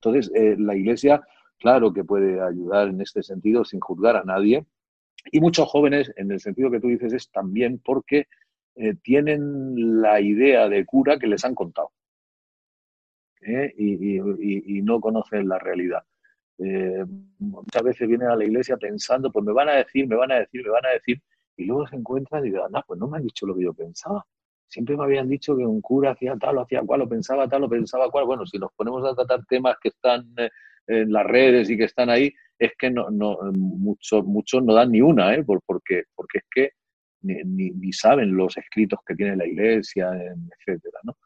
Entonces, 0.00 0.30
eh, 0.34 0.54
la 0.56 0.76
Iglesia, 0.76 1.20
claro 1.58 1.92
que 1.92 2.04
puede 2.04 2.40
ayudar 2.40 2.88
en 2.88 3.00
este 3.00 3.24
sentido 3.24 3.64
sin 3.64 3.80
juzgar 3.80 4.16
a 4.16 4.22
nadie. 4.22 4.64
Y 5.32 5.40
muchos 5.40 5.68
jóvenes, 5.68 6.12
en 6.16 6.30
el 6.30 6.38
sentido 6.38 6.70
que 6.70 6.78
tú 6.78 6.86
dices, 6.86 7.12
es 7.12 7.30
también 7.30 7.80
porque 7.84 8.28
eh, 8.76 8.94
tienen 9.02 10.00
la 10.00 10.20
idea 10.20 10.68
de 10.68 10.86
cura 10.86 11.18
que 11.18 11.26
les 11.26 11.44
han 11.44 11.56
contado 11.56 11.90
¿eh? 13.42 13.72
y, 13.76 14.82
no 14.82 15.00
conocen 15.00 15.48
la 15.48 15.58
realidad. 15.58 16.02
Eh, 16.58 17.04
muchas 17.38 17.82
veces 17.82 18.08
vienen 18.08 18.28
a 18.28 18.36
la 18.36 18.44
iglesia 18.44 18.76
pensando, 18.76 19.30
pues 19.30 19.44
me 19.44 19.52
van 19.52 19.68
a 19.68 19.76
decir, 19.76 20.06
me 20.08 20.16
van 20.16 20.32
a 20.32 20.40
decir, 20.40 20.62
me 20.64 20.70
van 20.70 20.86
a 20.86 20.90
decir, 20.90 21.20
y 21.56 21.64
luego 21.66 21.86
se 21.86 21.96
encuentran 21.96 22.44
y 22.44 22.50
dicen, 22.50 22.62
ah, 22.74 22.84
pues 22.86 22.98
no 22.98 23.08
me 23.08 23.18
han 23.18 23.24
dicho 23.24 23.46
lo 23.46 23.54
que 23.56 23.64
yo 23.64 23.74
pensaba. 23.74 24.24
Siempre 24.66 24.96
me 24.96 25.04
habían 25.04 25.28
dicho 25.28 25.56
que 25.56 25.64
un 25.64 25.80
cura 25.80 26.12
hacía 26.12 26.36
tal 26.36 26.58
o 26.58 26.62
hacía 26.62 26.82
cual, 26.82 27.02
o 27.02 27.08
pensaba 27.08 27.48
tal 27.48 27.64
o 27.64 27.68
pensaba 27.68 28.10
cual. 28.10 28.26
Bueno, 28.26 28.46
si 28.46 28.58
nos 28.58 28.72
ponemos 28.74 29.04
a 29.04 29.14
tratar 29.14 29.44
temas 29.46 29.76
que 29.80 29.88
están 29.88 30.34
en 30.86 31.12
las 31.12 31.26
redes 31.26 31.70
y 31.70 31.76
que 31.76 31.84
están 31.84 32.10
ahí, 32.10 32.32
es 32.58 32.72
que 32.78 32.90
no, 32.90 33.08
no, 33.10 33.38
muchos, 33.52 34.24
muchos 34.24 34.62
no 34.62 34.74
dan 34.74 34.90
ni 34.92 35.00
una, 35.00 35.34
¿eh? 35.34 35.44
porque, 35.44 36.04
porque 36.14 36.38
es 36.38 36.44
que 36.50 36.70
ni, 37.22 37.70
ni, 37.70 37.92
saben 37.92 38.36
los 38.36 38.56
escritos 38.56 39.00
que 39.06 39.14
tiene 39.14 39.36
la 39.36 39.46
iglesia, 39.46 40.10
etcétera, 40.12 40.98
¿no? 41.04 41.16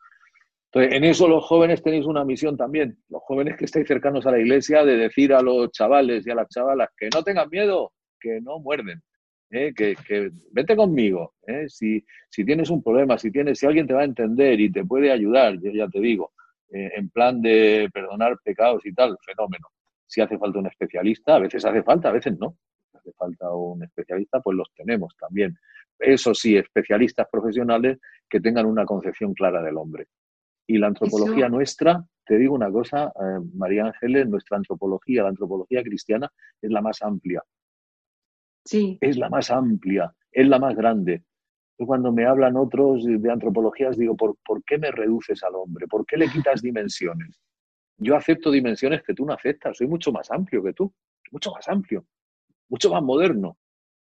Entonces, 0.75 0.97
en 0.97 1.05
eso 1.05 1.29
los 1.29 1.45
jóvenes 1.45 1.83
tenéis 1.83 2.07
una 2.07 2.25
misión 2.25 2.57
también, 2.57 2.97
los 3.11 3.23
jóvenes 3.25 3.59
que 3.59 3.67
estáis 3.67 3.87
cercanos 3.87 4.25
a 4.27 4.31
la 4.31 4.39
iglesia, 4.39 4.85
de 4.87 4.97
decir 4.97 5.35
a 5.35 5.43
los 5.43 5.71
chavales 5.71 6.27
y 6.27 6.31
a 6.31 6.35
las 6.35 6.49
chavalas 6.49 6.89
que 6.97 7.11
no 7.15 7.23
tengan 7.23 7.51
miedo, 7.51 7.93
que 8.19 8.41
no 8.41 8.59
muerden, 8.59 9.03
¿eh? 9.51 9.75
que, 9.77 10.31
vete 10.51 10.75
conmigo. 10.75 11.35
¿eh? 11.47 11.69
Si, 11.69 12.03
si, 12.31 12.43
tienes 12.47 12.71
un 12.71 12.83
problema, 12.83 13.19
si, 13.19 13.31
tienes, 13.31 13.59
si 13.59 13.67
alguien 13.67 13.87
te 13.87 13.93
va 13.93 14.01
a 14.01 14.05
entender 14.05 14.59
y 14.61 14.73
te 14.73 14.83
puede 14.83 15.13
ayudar, 15.13 15.61
yo 15.61 15.73
ya 15.73 15.89
te 15.89 16.01
digo, 16.01 16.33
eh, 16.71 16.91
en 16.97 17.11
plan 17.11 17.43
de 17.43 17.91
perdonar 17.93 18.39
pecados 18.43 18.87
y 18.87 18.95
tal, 18.95 19.19
fenómeno. 19.27 19.69
Si 20.07 20.23
hace 20.23 20.39
falta 20.39 20.59
un 20.59 20.69
especialista, 20.69 21.37
a 21.37 21.41
veces 21.41 21.63
hace 21.67 21.83
falta, 21.83 22.09
a 22.09 22.13
veces 22.13 22.39
no. 22.39 22.57
Si 22.91 22.97
hace 22.97 23.13
falta 23.13 23.53
un 23.55 23.85
especialista, 23.85 24.41
pues 24.41 24.57
los 24.57 24.73
tenemos 24.75 25.15
también 25.19 25.55
eso 26.03 26.35
sí, 26.35 26.57
especialistas 26.57 27.29
profesionales 27.31 27.99
que 28.29 28.41
tengan 28.41 28.67
una 28.67 28.85
concepción 28.85 29.35
clara 29.35 29.63
del 29.63 29.77
hombre. 29.77 30.07
Y 30.67 30.79
la 30.79 30.89
antropología 30.89 31.49
nuestra, 31.49 32.05
te 32.25 32.39
digo 32.39 32.55
una 32.55 32.71
cosa, 32.71 33.13
eh, 33.15 33.41
María 33.55 33.87
Ángeles, 33.87 34.29
nuestra 34.29 34.57
antropología, 34.57 35.23
la 35.23 35.31
antropología 35.31 35.83
cristiana, 35.83 36.31
es 36.61 36.71
la 36.71 36.81
más 36.81 37.03
amplia. 37.03 37.43
Sí. 38.65 38.99
Es 39.01 39.17
la 39.17 39.29
más 39.29 39.51
amplia, 39.51 40.15
es 40.31 40.47
la 40.47 40.59
más 40.59 40.77
grande. 40.77 41.25
Yo 41.79 41.87
cuando 41.87 42.13
me 42.13 42.27
hablan 42.27 42.57
otros 42.57 43.05
de 43.05 43.31
antropologías 43.31 43.97
digo, 43.97 44.17
¿por, 44.17 44.37
¿por 44.45 44.63
qué 44.65 44.79
me 44.79 44.91
reduces 44.91 45.43
al 45.43 45.57
hombre? 45.57 45.87
¿Por 45.89 46.07
qué 46.07 46.17
le 46.17 46.29
quitas 46.29 46.63
dimensiones? 46.63 47.41
Yo 47.99 48.17
acepto 48.17 48.51
dimensiones 48.51 49.03
que 49.03 49.15
tú 49.15 49.27
no 49.27 49.33
aceptas, 49.33 49.77
soy 49.77 49.87
mucho 49.87 50.13
más 50.13 50.31
amplio 50.31 50.63
que 50.63 50.73
tú, 50.73 50.93
mucho 51.31 51.51
más 51.51 51.69
amplio, 51.69 52.07
mucho 52.69 52.91
más 52.91 53.03
moderno 53.03 53.57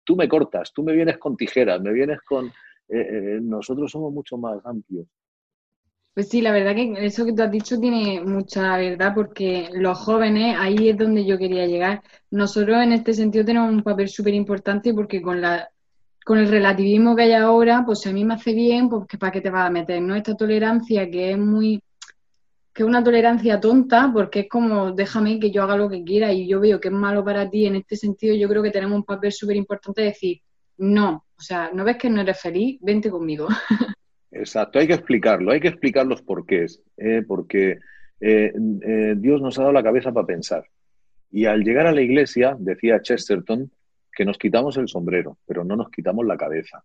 tú 0.09 0.17
me 0.17 0.27
cortas, 0.27 0.73
tú 0.73 0.83
me 0.83 0.95
vienes 0.95 1.19
con 1.19 1.37
tijeras, 1.37 1.83
me 1.83 1.93
vienes 1.93 2.23
con... 2.23 2.47
Eh, 2.47 2.97
eh, 2.97 3.39
nosotros 3.43 3.91
somos 3.91 4.11
mucho 4.11 4.39
más 4.39 4.65
amplios. 4.65 5.07
Pues 6.15 6.29
sí, 6.29 6.41
la 6.41 6.51
verdad 6.53 6.75
que 6.75 7.07
eso 7.07 7.25
que 7.25 7.33
tú 7.33 7.43
has 7.43 7.51
dicho 7.51 7.79
tiene 7.79 8.21
mucha 8.21 8.77
verdad 8.77 9.13
porque 9.15 9.69
los 9.73 9.99
jóvenes, 9.99 10.57
ahí 10.59 10.89
es 10.89 10.97
donde 10.99 11.25
yo 11.25 11.39
quería 11.39 11.67
llegar. 11.67 12.03
Nosotros 12.31 12.83
en 12.83 12.93
este 12.93 13.15
sentido 13.15 13.45
tenemos 13.45 13.71
un 13.71 13.83
papel 13.83 14.09
súper 14.09 14.35
importante 14.35 14.93
porque 14.93 15.23
con 15.23 15.41
la 15.41 15.69
con 16.25 16.39
el 16.39 16.49
relativismo 16.51 17.17
que 17.17 17.23
hay 17.23 17.33
ahora, 17.33 17.85
pues 17.87 18.07
a 18.07 18.13
mí 18.13 18.23
me 18.25 18.35
hace 18.35 18.53
bien, 18.53 18.91
pues 18.91 19.07
¿para 19.19 19.33
qué 19.33 19.41
te 19.41 19.49
vas 19.51 19.67
a 19.67 19.71
meter? 19.71 20.03
¿no? 20.03 20.15
Esta 20.15 20.35
tolerancia 20.37 21.11
que 21.11 21.33
es 21.33 21.39
muy 21.39 21.81
que 22.73 22.85
es 22.85 22.89
una 22.89 23.03
tolerancia 23.03 23.59
tonta, 23.61 24.11
porque 24.13 24.41
es 24.41 24.49
como, 24.49 24.93
déjame 24.93 25.41
que 25.41 25.51
yo 25.51 25.65
haga 25.65 25.77
lo 25.77 25.89
que 25.91 26.05
quiera 26.05 26.33
y 26.33 26.47
yo 26.47 26.61
veo 26.61 26.81
que 26.81 26.89
es 26.89 26.95
malo 26.95 27.25
para 27.25 27.51
ti, 27.51 27.67
en 27.67 27.77
este 27.77 27.97
sentido 27.97 28.37
yo 28.37 28.49
creo 28.49 28.63
que 28.63 28.71
tenemos 28.71 28.97
un 28.97 29.05
papel 29.05 29.33
súper 29.33 29.57
importante 29.57 30.03
de 30.03 30.09
decir, 30.09 30.41
no, 30.77 31.25
o 31.37 31.43
sea, 31.43 31.71
no 31.73 31.85
ves 31.85 31.97
que 31.97 32.09
no 32.09 32.21
eres 32.21 32.41
feliz, 32.41 32.79
vente 32.81 33.11
conmigo. 33.11 33.49
Exacto, 34.31 34.79
hay 34.79 34.87
que 34.87 34.95
explicarlo, 34.95 35.53
hay 35.53 35.61
que 35.61 35.69
explicar 35.69 36.07
los 36.07 36.23
porqués, 36.23 36.83
¿eh? 36.97 37.23
porque 37.27 37.79
eh, 38.21 38.53
eh, 38.83 39.15
Dios 39.17 39.41
nos 39.41 39.59
ha 39.59 39.63
dado 39.63 39.73
la 39.73 39.83
cabeza 39.83 40.13
para 40.13 40.27
pensar. 40.27 40.65
Y 41.31 41.47
al 41.47 41.63
llegar 41.63 41.87
a 41.87 41.93
la 41.93 42.03
iglesia, 42.03 42.57
decía 42.59 43.01
Chesterton, 43.01 43.71
que 44.13 44.25
nos 44.25 44.39
quitamos 44.39 44.77
el 44.77 44.89
sombrero, 44.89 45.39
pero 45.47 45.65
no 45.65 45.77
nos 45.77 45.91
quitamos 45.91 46.27
la 46.27 46.37
cabeza. 46.37 46.83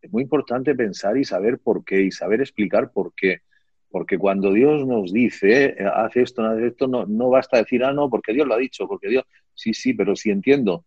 Es 0.00 0.10
muy 0.12 0.24
importante 0.24 0.74
pensar 0.74 1.16
y 1.16 1.24
saber 1.24 1.60
por 1.60 1.84
qué 1.84 2.02
y 2.02 2.10
saber 2.10 2.40
explicar 2.40 2.90
por 2.90 3.14
qué. 3.14 3.42
Porque 3.88 4.18
cuando 4.18 4.52
Dios 4.52 4.86
nos 4.86 5.12
dice, 5.12 5.76
eh, 5.78 5.84
haz 5.94 6.16
esto, 6.16 6.42
haz 6.42 6.58
esto, 6.58 6.88
no, 6.88 7.06
no 7.06 7.30
basta 7.30 7.58
decir, 7.58 7.84
ah, 7.84 7.92
no, 7.92 8.10
porque 8.10 8.32
Dios 8.32 8.46
lo 8.46 8.54
ha 8.54 8.58
dicho, 8.58 8.88
porque 8.88 9.08
Dios, 9.08 9.24
sí, 9.54 9.72
sí, 9.74 9.94
pero 9.94 10.16
si 10.16 10.30
entiendo 10.30 10.84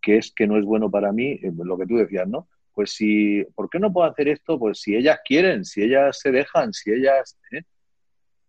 que 0.00 0.18
es 0.18 0.32
que 0.32 0.46
no 0.46 0.56
es 0.56 0.64
bueno 0.64 0.90
para 0.90 1.12
mí, 1.12 1.38
lo 1.42 1.76
que 1.76 1.86
tú 1.86 1.96
decías, 1.96 2.28
¿no? 2.28 2.48
Pues 2.76 2.90
si, 2.90 3.42
¿por 3.54 3.70
qué 3.70 3.78
no 3.78 3.90
puedo 3.90 4.06
hacer 4.06 4.28
esto? 4.28 4.58
Pues 4.58 4.80
si 4.80 4.94
ellas 4.94 5.20
quieren, 5.24 5.64
si 5.64 5.82
ellas 5.82 6.20
se 6.20 6.30
dejan, 6.30 6.74
si 6.74 6.92
ellas... 6.92 7.38
¿eh? 7.50 7.62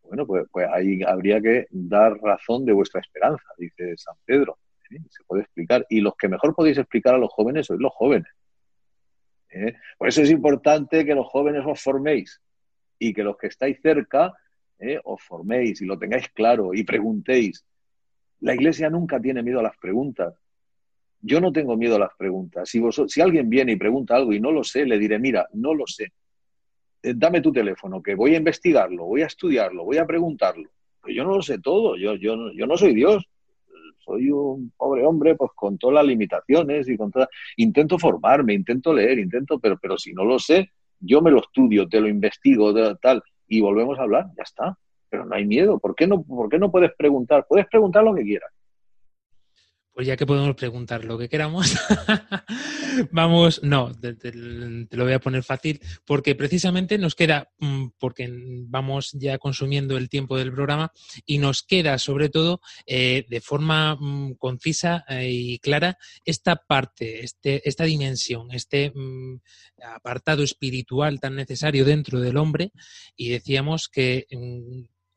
Bueno, 0.04 0.28
pues, 0.28 0.44
pues, 0.52 0.68
ahí 0.70 1.02
habría 1.02 1.40
que 1.40 1.68
dar 1.70 2.18
razón 2.18 2.66
de 2.66 2.74
vuestra 2.74 3.00
esperanza, 3.00 3.46
dice 3.58 3.94
San 3.96 4.16
Pedro. 4.26 4.58
Se 4.90 5.24
puede 5.26 5.44
explicar. 5.44 5.86
Y 5.90 6.02
los 6.02 6.18
que 6.18 6.28
mejor 6.28 6.54
podéis 6.54 6.78
explicar 6.78 7.16
a 7.16 7.18
los 7.18 7.32
jóvenes 7.32 7.68
sois 7.68 7.80
los 7.80 7.94
jóvenes. 7.94 8.28
Por 9.98 10.10
eso 10.10 10.22
es 10.22 10.30
importante 10.30 11.06
que 11.06 11.16
los 11.16 11.28
jóvenes 11.28 11.64
os 11.66 11.82
forméis, 11.82 12.42
y 13.00 13.14
que 13.14 13.24
los 13.24 13.38
que 13.38 13.48
estáis 13.48 13.80
cerca 13.82 14.34
eh, 14.78 15.00
os 15.06 15.24
forméis 15.24 15.82
y 15.82 15.86
lo 15.86 15.98
tengáis 15.98 16.28
claro 16.34 16.74
y 16.74 16.84
preguntéis. 16.84 17.66
La 18.42 18.54
iglesia 18.54 18.90
nunca 18.90 19.22
tiene 19.22 19.42
miedo 19.42 19.62
a 19.62 19.64
las 19.64 19.78
preguntas. 19.78 20.34
Yo 21.22 21.42
no 21.42 21.52
tengo 21.52 21.76
miedo 21.76 21.96
a 21.96 22.00
las 22.00 22.16
preguntas. 22.18 22.70
Si, 22.70 22.82
si 23.08 23.22
alguien 23.22 23.50
viene 23.50 23.74
y 23.74 23.76
pregunta 23.76 24.16
algo 24.16 24.34
y 24.34 24.40
no 24.40 24.52
lo 24.52 24.64
sé, 24.64 24.86
le 24.86 24.98
diré, 25.00 25.20
mira, 25.20 25.48
no 25.54 25.74
lo 25.74 25.86
sé. 25.88 26.12
Eh, 27.04 27.14
dame 27.16 27.42
tu 27.42 27.52
teléfono, 27.52 28.02
que 28.02 28.16
voy 28.16 28.36
a 28.36 28.38
investigarlo, 28.38 29.06
voy 29.06 29.22
a 29.22 29.28
estudiarlo, 29.28 29.84
voy 29.86 29.98
a 29.98 30.06
preguntarlo. 30.06 30.70
Yo 31.08 31.24
no 31.24 31.36
lo 31.36 31.42
sé 31.42 31.60
todo, 31.60 31.96
yo, 31.96 32.16
yo, 32.16 32.52
yo 32.52 32.68
no 32.68 32.78
soy 32.78 32.94
Dios. 32.94 33.26
Soy 34.00 34.30
un 34.32 34.72
pobre 34.78 35.06
hombre, 35.06 35.36
pues 35.36 35.52
con 35.54 35.78
todas 35.78 35.96
las 35.96 36.06
limitaciones 36.06 36.88
y 36.88 36.96
con 36.96 37.12
todas... 37.12 37.28
Intento 37.58 38.00
formarme, 38.00 38.54
intento 38.54 38.94
leer, 38.94 39.20
intento, 39.20 39.60
pero, 39.60 39.78
pero 39.78 39.98
si 39.98 40.14
no 40.14 40.24
lo 40.24 40.40
sé, 40.40 40.72
yo 41.00 41.22
me 41.22 41.32
lo 41.32 41.40
estudio, 41.40 41.88
te 41.88 42.00
lo 42.00 42.08
investigo, 42.08 42.74
tal, 42.98 43.22
y 43.48 43.60
volvemos 43.60 44.00
a 44.00 44.04
hablar, 44.04 44.28
ya 44.38 44.44
está. 44.44 44.78
Pero 45.10 45.26
no 45.26 45.36
hay 45.36 45.46
miedo. 45.46 45.80
¿Por 45.80 45.96
qué 45.96 46.08
no, 46.08 46.24
por 46.24 46.50
qué 46.50 46.58
no 46.58 46.72
puedes 46.72 46.92
preguntar? 46.98 47.46
Puedes 47.48 47.68
preguntar 47.68 48.04
lo 48.04 48.14
que 48.14 48.24
quieras. 48.24 48.52
Pues 49.98 50.06
ya 50.06 50.16
que 50.16 50.28
podemos 50.28 50.56
preguntar 50.56 51.06
lo 51.06 51.18
que 51.18 51.28
queramos, 51.28 51.76
vamos, 53.12 53.64
no, 53.64 53.92
te, 54.00 54.32
lo 54.32 55.04
voy 55.04 55.14
a 55.14 55.20
poner 55.20 55.42
fácil, 55.42 55.82
porque 56.06 56.36
precisamente 56.36 57.00
nos 57.00 57.16
queda, 57.16 57.50
mm, 57.58 57.88
porque 57.98 58.30
vamos 58.68 59.14
ya 59.14 59.40
consumiendo 59.40 59.98
el 59.98 60.08
tiempo 60.08 60.38
del 60.38 60.54
programa, 60.54 60.92
y 61.26 61.40
nos 61.40 61.64
queda 61.64 61.98
sobre 61.98 62.30
todo 62.30 62.62
eh, 62.86 63.26
de 63.28 63.42
forma 63.42 63.96
mm, 63.96 64.36
concisa 64.36 65.04
eh, 65.10 65.32
y 65.32 65.58
clara 65.58 65.98
esta 66.24 66.58
parte, 66.58 67.24
este, 67.26 67.68
esta 67.68 67.86
dimensión, 67.86 68.52
este 68.52 68.92
mm, 68.94 69.40
apartado 69.96 70.44
espiritual 70.44 71.20
tan 71.20 71.36
necesario 71.36 71.86
dentro 71.86 72.20
del 72.20 72.38
hombre, 72.38 72.72
y 73.16 73.30
decíamos 73.30 73.88
que 73.88 74.28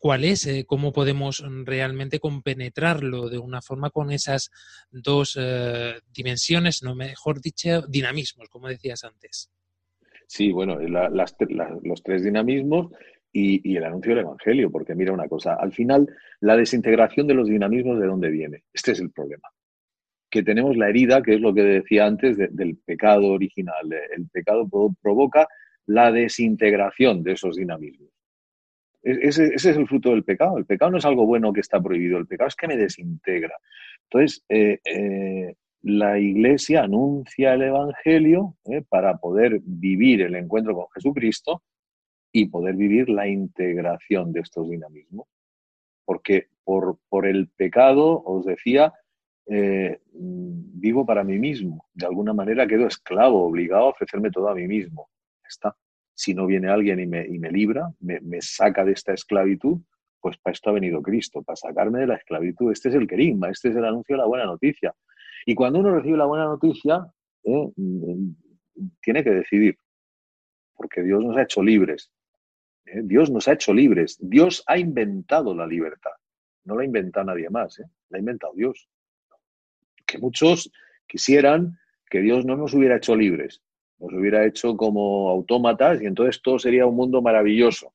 cuál 0.00 0.24
es, 0.24 0.46
eh, 0.46 0.64
cómo 0.66 0.92
podemos 0.92 1.44
realmente 1.64 2.18
compenetrarlo 2.18 3.28
de 3.28 3.38
una 3.38 3.60
forma 3.60 3.90
con 3.90 4.10
esas 4.10 4.50
dos 4.90 5.38
eh, 5.40 5.92
dimensiones, 6.12 6.82
no 6.82 6.96
mejor 6.96 7.40
dicho, 7.40 7.82
dinamismos, 7.86 8.48
como 8.48 8.68
decías 8.68 9.04
antes. 9.04 9.50
Sí, 10.26 10.50
bueno, 10.52 10.78
los 10.80 12.02
tres 12.02 12.24
dinamismos 12.24 12.92
y, 13.32 13.76
el 13.76 13.84
anuncio 13.84 14.14
del 14.14 14.24
Evangelio, 14.24 14.70
porque 14.70 14.94
mira 14.94 15.12
una 15.12 15.28
cosa, 15.28 15.54
al 15.54 15.72
final 15.72 16.08
la 16.40 16.56
desintegración 16.56 17.26
de 17.26 17.34
los 17.34 17.48
dinamismos, 17.48 18.00
¿de 18.00 18.06
dónde 18.06 18.30
viene? 18.30 18.64
Este 18.72 18.92
es 18.92 19.00
el 19.00 19.10
problema. 19.10 19.48
Que 20.30 20.42
tenemos 20.42 20.76
la 20.76 20.88
herida, 20.88 21.22
que 21.22 21.34
es 21.34 21.40
lo 21.40 21.52
que 21.52 21.62
decía 21.62 22.06
antes 22.06 22.38
del 22.38 22.76
pecado 22.76 23.26
original. 23.26 23.92
El 24.16 24.28
pecado 24.28 24.66
provoca 25.02 25.48
la 25.86 26.12
desintegración 26.12 27.22
de 27.24 27.32
esos 27.32 27.56
dinamismos. 27.56 28.10
Ese, 29.02 29.54
es 29.54 29.64
el 29.64 29.86
fruto 29.86 30.10
del 30.10 30.24
pecado. 30.24 30.58
El 30.58 30.66
pecado 30.66 30.90
no 30.90 30.98
es 30.98 31.04
algo 31.04 31.26
bueno 31.26 31.52
que 31.52 31.60
está 31.60 31.80
prohibido, 31.80 32.18
el 32.18 32.26
pecado 32.26 32.48
es 32.48 32.56
que 32.56 32.68
me 32.68 32.76
desintegra. 32.76 33.54
Entonces, 34.04 34.44
eh, 34.48 34.80
eh, 34.84 35.54
la 35.82 36.18
iglesia 36.18 36.82
anuncia 36.82 37.54
el 37.54 37.62
Evangelio 37.62 38.56
eh, 38.66 38.82
para 38.86 39.16
poder 39.16 39.60
vivir 39.64 40.22
el 40.22 40.34
encuentro 40.34 40.74
con 40.74 40.86
Jesucristo 40.94 41.62
y 42.32 42.46
poder 42.48 42.76
vivir 42.76 43.08
la 43.08 43.26
integración 43.26 44.32
de 44.32 44.40
estos 44.40 44.68
dinamismos. 44.68 45.26
Porque 46.04 46.48
por, 46.64 46.98
por 47.08 47.26
el 47.26 47.48
pecado, 47.48 48.22
os 48.24 48.44
decía, 48.44 48.92
vivo 50.12 51.04
para 51.04 51.24
mí 51.24 51.38
mismo. 51.38 51.86
De 51.92 52.06
alguna 52.06 52.32
manera 52.32 52.68
quedo 52.68 52.86
esclavo, 52.86 53.44
obligado 53.44 53.86
a 53.86 53.88
ofrecerme 53.90 54.30
todo 54.30 54.48
a 54.48 54.54
mí 54.54 54.68
mismo. 54.68 55.08
Está 55.44 55.74
si 56.20 56.34
no 56.34 56.46
viene 56.46 56.68
alguien 56.68 57.00
y 57.00 57.06
me, 57.06 57.26
y 57.26 57.38
me 57.38 57.50
libra, 57.50 57.88
me, 58.00 58.42
saca 58.42 58.84
de 58.84 58.92
esta 58.92 59.14
esclavitud, 59.14 59.78
pues 60.20 60.36
para 60.36 60.52
esto 60.52 60.68
ha 60.68 60.74
venido 60.74 61.00
Cristo, 61.00 61.42
para 61.42 61.56
sacarme 61.56 62.00
de 62.00 62.08
la 62.08 62.16
esclavitud. 62.16 62.70
Este 62.70 62.90
es 62.90 62.94
el 62.94 63.08
querigma, 63.08 63.48
este 63.48 63.70
es 63.70 63.76
el 63.76 63.86
anuncio 63.86 64.16
de 64.16 64.20
la 64.20 64.26
buena 64.26 64.44
noticia. 64.44 64.94
Y 65.46 65.54
cuando 65.54 65.78
uno 65.78 65.94
recibe 65.94 66.18
la 66.18 66.26
buena 66.26 66.44
noticia, 66.44 67.06
eh, 67.44 67.72
mm, 67.74 68.30
tiene 69.00 69.24
que 69.24 69.30
decidir. 69.30 69.78
porque 70.74 71.02
Dios 71.02 71.22
nos 71.22 71.36
ha 71.36 71.42
hecho 71.42 71.62
libres. 71.62 72.10
¿eh? 72.86 73.00
Dios 73.04 73.30
nos 73.30 73.48
ha 73.48 73.52
hecho 73.52 73.74
libres. 73.74 74.16
Dios 74.18 74.62
ha 74.66 74.78
inventado 74.78 75.54
la 75.54 75.66
libertad. 75.66 76.12
No 76.64 76.74
la 76.74 76.82
ha 76.82 76.84
inventado 76.86 77.26
nadie 77.26 77.50
más, 77.50 77.78
¿eh? 77.80 77.84
la 78.08 78.16
ha 78.16 78.20
inventado 78.20 78.54
Dios. 78.54 78.88
Que 80.06 80.18
muchos 80.18 80.70
quisieran 81.06 81.78
que 82.10 82.20
Dios 82.20 82.46
no 82.46 82.56
nos 82.56 82.72
hubiera 82.72 82.96
hecho 82.96 83.14
libres, 83.14 83.62
nos 84.00 84.12
hubiera 84.14 84.46
hecho 84.46 84.76
como 84.76 85.28
autómatas 85.28 86.00
y 86.00 86.06
entonces 86.06 86.40
todo 86.42 86.58
sería 86.58 86.86
un 86.86 86.96
mundo 86.96 87.20
maravilloso 87.20 87.92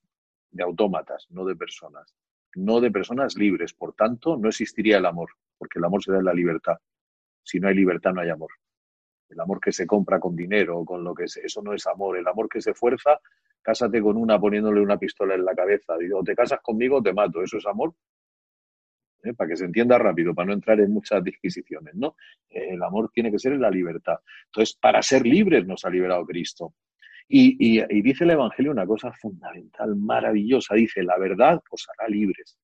de 0.51 0.63
autómatas, 0.63 1.27
no 1.31 1.45
de 1.45 1.55
personas, 1.55 2.15
no 2.55 2.79
de 2.79 2.91
personas 2.91 3.35
libres. 3.35 3.73
Por 3.73 3.93
tanto, 3.93 4.37
no 4.37 4.47
existiría 4.47 4.99
el 4.99 5.05
amor, 5.05 5.29
porque 5.57 5.79
el 5.79 5.85
amor 5.85 6.03
se 6.03 6.11
da 6.11 6.19
en 6.19 6.25
la 6.25 6.33
libertad. 6.33 6.77
Si 7.43 7.59
no 7.59 7.67
hay 7.67 7.75
libertad, 7.75 8.13
no 8.13 8.21
hay 8.21 8.29
amor. 8.29 8.51
El 9.29 9.39
amor 9.39 9.59
que 9.59 9.71
se 9.71 9.87
compra 9.87 10.19
con 10.19 10.35
dinero, 10.35 10.85
con 10.85 11.03
lo 11.03 11.15
que 11.15 11.23
es, 11.23 11.37
eso 11.37 11.61
no 11.63 11.73
es 11.73 11.87
amor. 11.87 12.17
El 12.17 12.27
amor 12.27 12.47
que 12.47 12.61
se 12.61 12.75
fuerza, 12.75 13.19
cásate 13.61 13.99
con 13.99 14.15
una 14.15 14.39
poniéndole 14.39 14.81
una 14.81 14.97
pistola 14.97 15.33
en 15.33 15.43
la 15.43 15.55
cabeza. 15.55 15.97
Digo, 15.97 16.23
te 16.23 16.35
casas 16.35 16.61
conmigo, 16.61 17.01
te 17.01 17.13
mato. 17.13 17.41
¿Eso 17.41 17.57
es 17.57 17.65
amor? 17.65 17.93
¿Eh? 19.25 19.33
para 19.33 19.49
que 19.49 19.57
se 19.57 19.65
entienda 19.65 19.97
rápido, 19.97 20.33
para 20.33 20.47
no 20.47 20.53
entrar 20.53 20.79
en 20.79 20.91
muchas 20.91 21.23
disquisiciones, 21.23 21.95
¿no? 21.95 22.15
el 22.49 22.81
amor 22.83 23.09
tiene 23.13 23.31
que 23.31 23.39
ser 23.39 23.53
en 23.53 23.61
la 23.61 23.71
libertad. 23.71 24.17
Entonces, 24.45 24.77
para 24.79 25.01
ser 25.01 25.25
libres 25.25 25.65
nos 25.65 25.85
ha 25.85 25.89
liberado 25.89 26.25
Cristo. 26.25 26.73
Y, 27.27 28.01
dice 28.03 28.23
el 28.23 28.31
Evangelio 28.31 28.71
una 28.71 28.85
cosa 28.85 29.11
fundamental, 29.11 29.95
maravillosa. 29.95 30.75
Dice, 30.75 31.03
la 31.03 31.17
verdad 31.17 31.61
os 31.69 31.87
hará 31.89 32.07
libres. 32.07 32.57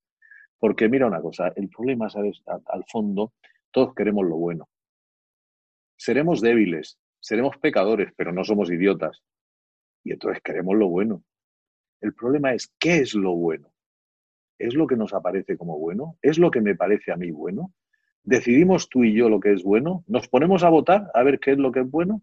Porque 0.59 0.88
mira 0.88 1.07
una 1.07 1.22
cosa, 1.22 1.51
el 1.55 1.70
problema, 1.70 2.09
¿sabes? 2.09 2.43
Al 2.45 2.86
fondo, 2.88 3.34
todos 3.72 3.95
queremos 3.95 4.26
lo 4.26 4.36
bueno. 4.36 4.70
Seremos 5.97 6.41
débiles, 6.41 6.99
seremos 7.20 7.57
pecadores, 7.57 8.14
pero 8.16 8.32
no 8.32 8.43
somos 8.43 8.70
idiotas. 8.72 9.24
Y 10.03 10.12
entonces 10.12 10.41
queremos 10.43 10.76
lo 10.76 10.88
bueno. 10.88 11.24
El 11.99 12.14
problema 12.14 12.53
es, 12.53 12.72
¿qué 12.80 12.97
es 12.97 13.16
lo 13.16 13.34
bueno? 13.36 13.72
¿Es 14.62 14.76
lo 14.76 14.86
que 14.86 14.95
nos 14.95 15.14
aparece 15.14 15.57
como 15.57 15.80
bueno? 15.80 16.18
¿Es 16.22 16.38
lo 16.38 16.51
que 16.51 16.62
me 16.62 16.76
parece 16.76 17.12
a 17.12 17.18
mí 17.18 17.32
bueno? 17.32 17.74
¿Decidimos 18.24 18.89
tú 18.89 19.03
y 19.03 19.14
yo 19.14 19.28
lo 19.28 19.39
que 19.39 19.53
es 19.53 19.64
bueno? 19.64 20.03
¿Nos 20.07 20.28
ponemos 20.28 20.64
a 20.64 20.70
votar 20.70 21.09
a 21.16 21.24
ver 21.24 21.39
qué 21.39 21.53
es 21.53 21.57
lo 21.57 21.72
que 21.72 21.80
es 21.80 21.89
bueno? 21.89 22.22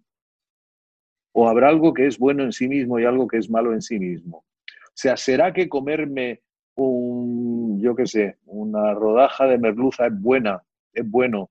¿O 1.32 1.49
habrá 1.49 1.68
algo 1.68 1.93
que 1.93 2.07
es 2.07 2.16
bueno 2.16 2.45
en 2.45 2.53
sí 2.53 2.68
mismo 2.68 3.01
y 3.01 3.05
algo 3.05 3.26
que 3.26 3.39
es 3.39 3.51
malo 3.51 3.72
en 3.72 3.82
sí 3.82 3.99
mismo? 3.99 4.39
O 4.39 4.95
sea, 4.95 5.16
¿será 5.16 5.53
que 5.53 5.68
comerme 5.68 6.43
un, 6.76 7.80
yo 7.80 7.97
qué 7.97 8.07
sé, 8.07 8.39
una 8.47 8.95
rodaja 8.95 9.47
de 9.47 9.59
merluza 9.59 10.07
es 10.07 10.20
buena, 10.20 10.62
es 10.93 11.09
bueno? 11.11 11.51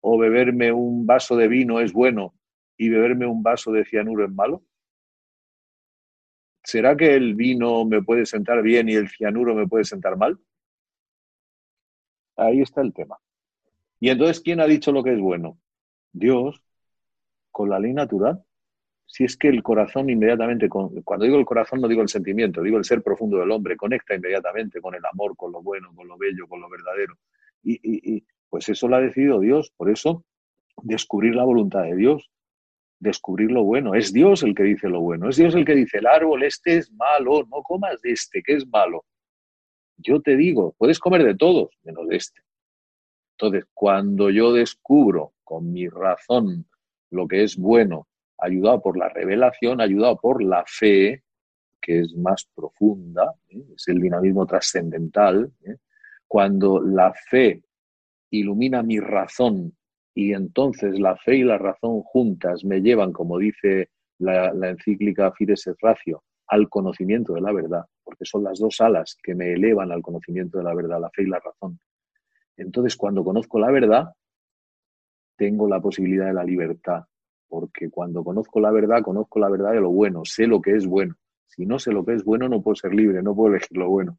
¿O 0.00 0.18
beberme 0.18 0.72
un 0.72 1.06
vaso 1.06 1.36
de 1.36 1.48
vino 1.48 1.80
es 1.80 1.92
bueno 1.92 2.34
y 2.78 2.88
beberme 2.88 3.26
un 3.26 3.42
vaso 3.42 3.70
de 3.70 3.84
cianuro 3.84 4.24
es 4.24 4.32
malo? 4.32 4.62
¿Será 6.62 6.96
que 6.96 7.14
el 7.14 7.34
vino 7.34 7.84
me 7.84 8.02
puede 8.02 8.26
sentar 8.26 8.62
bien 8.62 8.88
y 8.88 8.94
el 8.94 9.08
cianuro 9.08 9.54
me 9.54 9.66
puede 9.66 9.84
sentar 9.84 10.16
mal? 10.16 10.38
Ahí 12.36 12.60
está 12.60 12.80
el 12.80 12.92
tema. 12.92 13.18
Y 13.98 14.08
entonces, 14.08 14.40
¿quién 14.40 14.60
ha 14.60 14.66
dicho 14.66 14.92
lo 14.92 15.02
que 15.02 15.12
es 15.12 15.20
bueno? 15.20 15.58
Dios, 16.12 16.62
con 17.50 17.68
la 17.68 17.78
ley 17.78 17.92
natural. 17.92 18.42
Si 19.06 19.24
es 19.24 19.36
que 19.36 19.48
el 19.48 19.62
corazón 19.62 20.08
inmediatamente, 20.08 20.68
cuando 20.68 21.24
digo 21.24 21.36
el 21.36 21.44
corazón 21.44 21.80
no 21.80 21.88
digo 21.88 22.00
el 22.00 22.08
sentimiento, 22.08 22.62
digo 22.62 22.78
el 22.78 22.84
ser 22.84 23.02
profundo 23.02 23.38
del 23.38 23.50
hombre, 23.50 23.76
conecta 23.76 24.14
inmediatamente 24.14 24.80
con 24.80 24.94
el 24.94 25.04
amor, 25.04 25.36
con 25.36 25.50
lo 25.52 25.62
bueno, 25.62 25.92
con 25.94 26.06
lo 26.06 26.16
bello, 26.16 26.46
con 26.46 26.60
lo 26.60 26.68
verdadero. 26.70 27.18
Y, 27.62 27.78
y 27.82 28.24
pues 28.48 28.68
eso 28.68 28.88
lo 28.88 28.96
ha 28.96 29.00
decidido 29.00 29.40
Dios. 29.40 29.72
Por 29.76 29.90
eso, 29.90 30.24
descubrir 30.82 31.34
la 31.34 31.44
voluntad 31.44 31.82
de 31.82 31.96
Dios, 31.96 32.30
descubrir 33.00 33.50
lo 33.50 33.64
bueno. 33.64 33.94
Es 33.94 34.12
Dios 34.12 34.42
el 34.42 34.54
que 34.54 34.62
dice 34.62 34.88
lo 34.88 35.00
bueno. 35.00 35.28
Es 35.28 35.36
Dios 35.36 35.54
el 35.54 35.64
que 35.64 35.74
dice, 35.74 35.98
el 35.98 36.06
árbol 36.06 36.44
este 36.44 36.76
es 36.76 36.92
malo, 36.92 37.42
no 37.50 37.62
comas 37.62 38.00
de 38.02 38.12
este, 38.12 38.42
que 38.42 38.54
es 38.54 38.66
malo. 38.68 39.04
Yo 39.96 40.20
te 40.20 40.36
digo, 40.36 40.74
puedes 40.78 40.98
comer 40.98 41.24
de 41.24 41.34
todos, 41.34 41.70
menos 41.82 42.06
de 42.08 42.16
este. 42.16 42.42
Entonces, 43.36 43.64
cuando 43.74 44.30
yo 44.30 44.52
descubro 44.52 45.32
con 45.42 45.72
mi 45.72 45.88
razón 45.88 46.66
lo 47.10 47.26
que 47.26 47.42
es 47.42 47.56
bueno, 47.56 48.06
ayudado 48.38 48.80
por 48.80 48.96
la 48.96 49.08
revelación, 49.08 49.80
ayudado 49.80 50.16
por 50.16 50.42
la 50.42 50.64
fe, 50.66 51.24
que 51.80 52.00
es 52.00 52.14
más 52.14 52.48
profunda, 52.54 53.34
¿eh? 53.48 53.64
es 53.74 53.88
el 53.88 54.00
dinamismo 54.00 54.46
trascendental, 54.46 55.50
¿eh? 55.64 55.76
cuando 56.28 56.80
la 56.80 57.12
fe 57.12 57.62
ilumina 58.30 58.82
mi 58.82 59.00
razón 59.00 59.74
y 60.14 60.32
entonces 60.32 60.98
la 60.98 61.16
fe 61.16 61.36
y 61.36 61.44
la 61.44 61.58
razón 61.58 62.02
juntas 62.02 62.64
me 62.64 62.80
llevan, 62.80 63.12
como 63.12 63.38
dice 63.38 63.90
la, 64.18 64.52
encíclica 64.68 65.32
Fides 65.32 65.66
et 65.66 65.76
Ratio, 65.80 66.22
al 66.48 66.68
conocimiento 66.68 67.34
de 67.34 67.40
la 67.40 67.52
verdad, 67.52 67.84
porque 68.02 68.24
son 68.24 68.44
las 68.44 68.58
dos 68.58 68.80
alas 68.80 69.16
que 69.22 69.34
me 69.34 69.52
elevan 69.52 69.92
al 69.92 70.02
conocimiento 70.02 70.58
de 70.58 70.64
la 70.64 70.74
verdad, 70.74 71.00
la 71.00 71.10
fe 71.10 71.22
y 71.22 71.26
la 71.26 71.38
razón. 71.38 71.78
Entonces, 72.56 72.96
cuando 72.96 73.24
conozco 73.24 73.58
la 73.58 73.70
verdad, 73.70 74.12
tengo 75.36 75.68
la 75.68 75.80
posibilidad 75.80 76.26
de 76.26 76.34
la 76.34 76.44
libertad, 76.44 77.04
porque 77.48 77.88
cuando 77.88 78.22
conozco 78.22 78.60
la 78.60 78.70
verdad, 78.70 79.02
conozco 79.02 79.38
la 79.38 79.48
verdad 79.48 79.72
de 79.72 79.80
lo 79.80 79.90
bueno, 79.90 80.24
sé 80.24 80.46
lo 80.46 80.60
que 80.60 80.74
es 80.74 80.86
bueno. 80.86 81.14
Si 81.46 81.66
no 81.66 81.78
sé 81.78 81.92
lo 81.92 82.04
que 82.04 82.14
es 82.14 82.24
bueno, 82.24 82.48
no 82.48 82.62
puedo 82.62 82.74
ser 82.74 82.94
libre, 82.94 83.22
no 83.22 83.34
puedo 83.34 83.54
elegir 83.54 83.76
lo 83.76 83.88
bueno. 83.88 84.18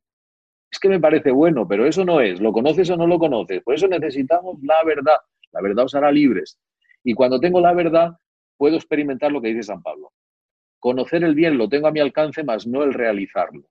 Es 0.69 0.79
que 0.79 0.89
me 0.89 0.99
parece 0.99 1.31
bueno, 1.31 1.67
pero 1.67 1.85
eso 1.85 2.03
no 2.05 2.21
es, 2.21 2.41
lo 2.41 2.51
conoces 2.51 2.89
o 2.89 2.97
no 2.97 3.05
lo 3.05 3.19
conoces. 3.19 3.61
Por 3.61 3.75
eso 3.75 3.87
necesitamos 3.87 4.61
la 4.63 4.83
verdad. 4.85 5.17
La 5.51 5.61
verdad 5.61 5.85
os 5.85 5.95
hará 5.95 6.11
libres. 6.11 6.59
Y 7.03 7.13
cuando 7.13 7.39
tengo 7.39 7.59
la 7.59 7.73
verdad, 7.73 8.11
puedo 8.57 8.75
experimentar 8.75 9.31
lo 9.31 9.41
que 9.41 9.49
dice 9.49 9.63
San 9.63 9.81
Pablo. 9.81 10.11
Conocer 10.79 11.23
el 11.23 11.35
bien 11.35 11.57
lo 11.57 11.69
tengo 11.69 11.87
a 11.87 11.91
mi 11.91 11.99
alcance, 11.99 12.43
más 12.43 12.65
no 12.67 12.83
el 12.83 12.93
realizarlo. 12.93 13.63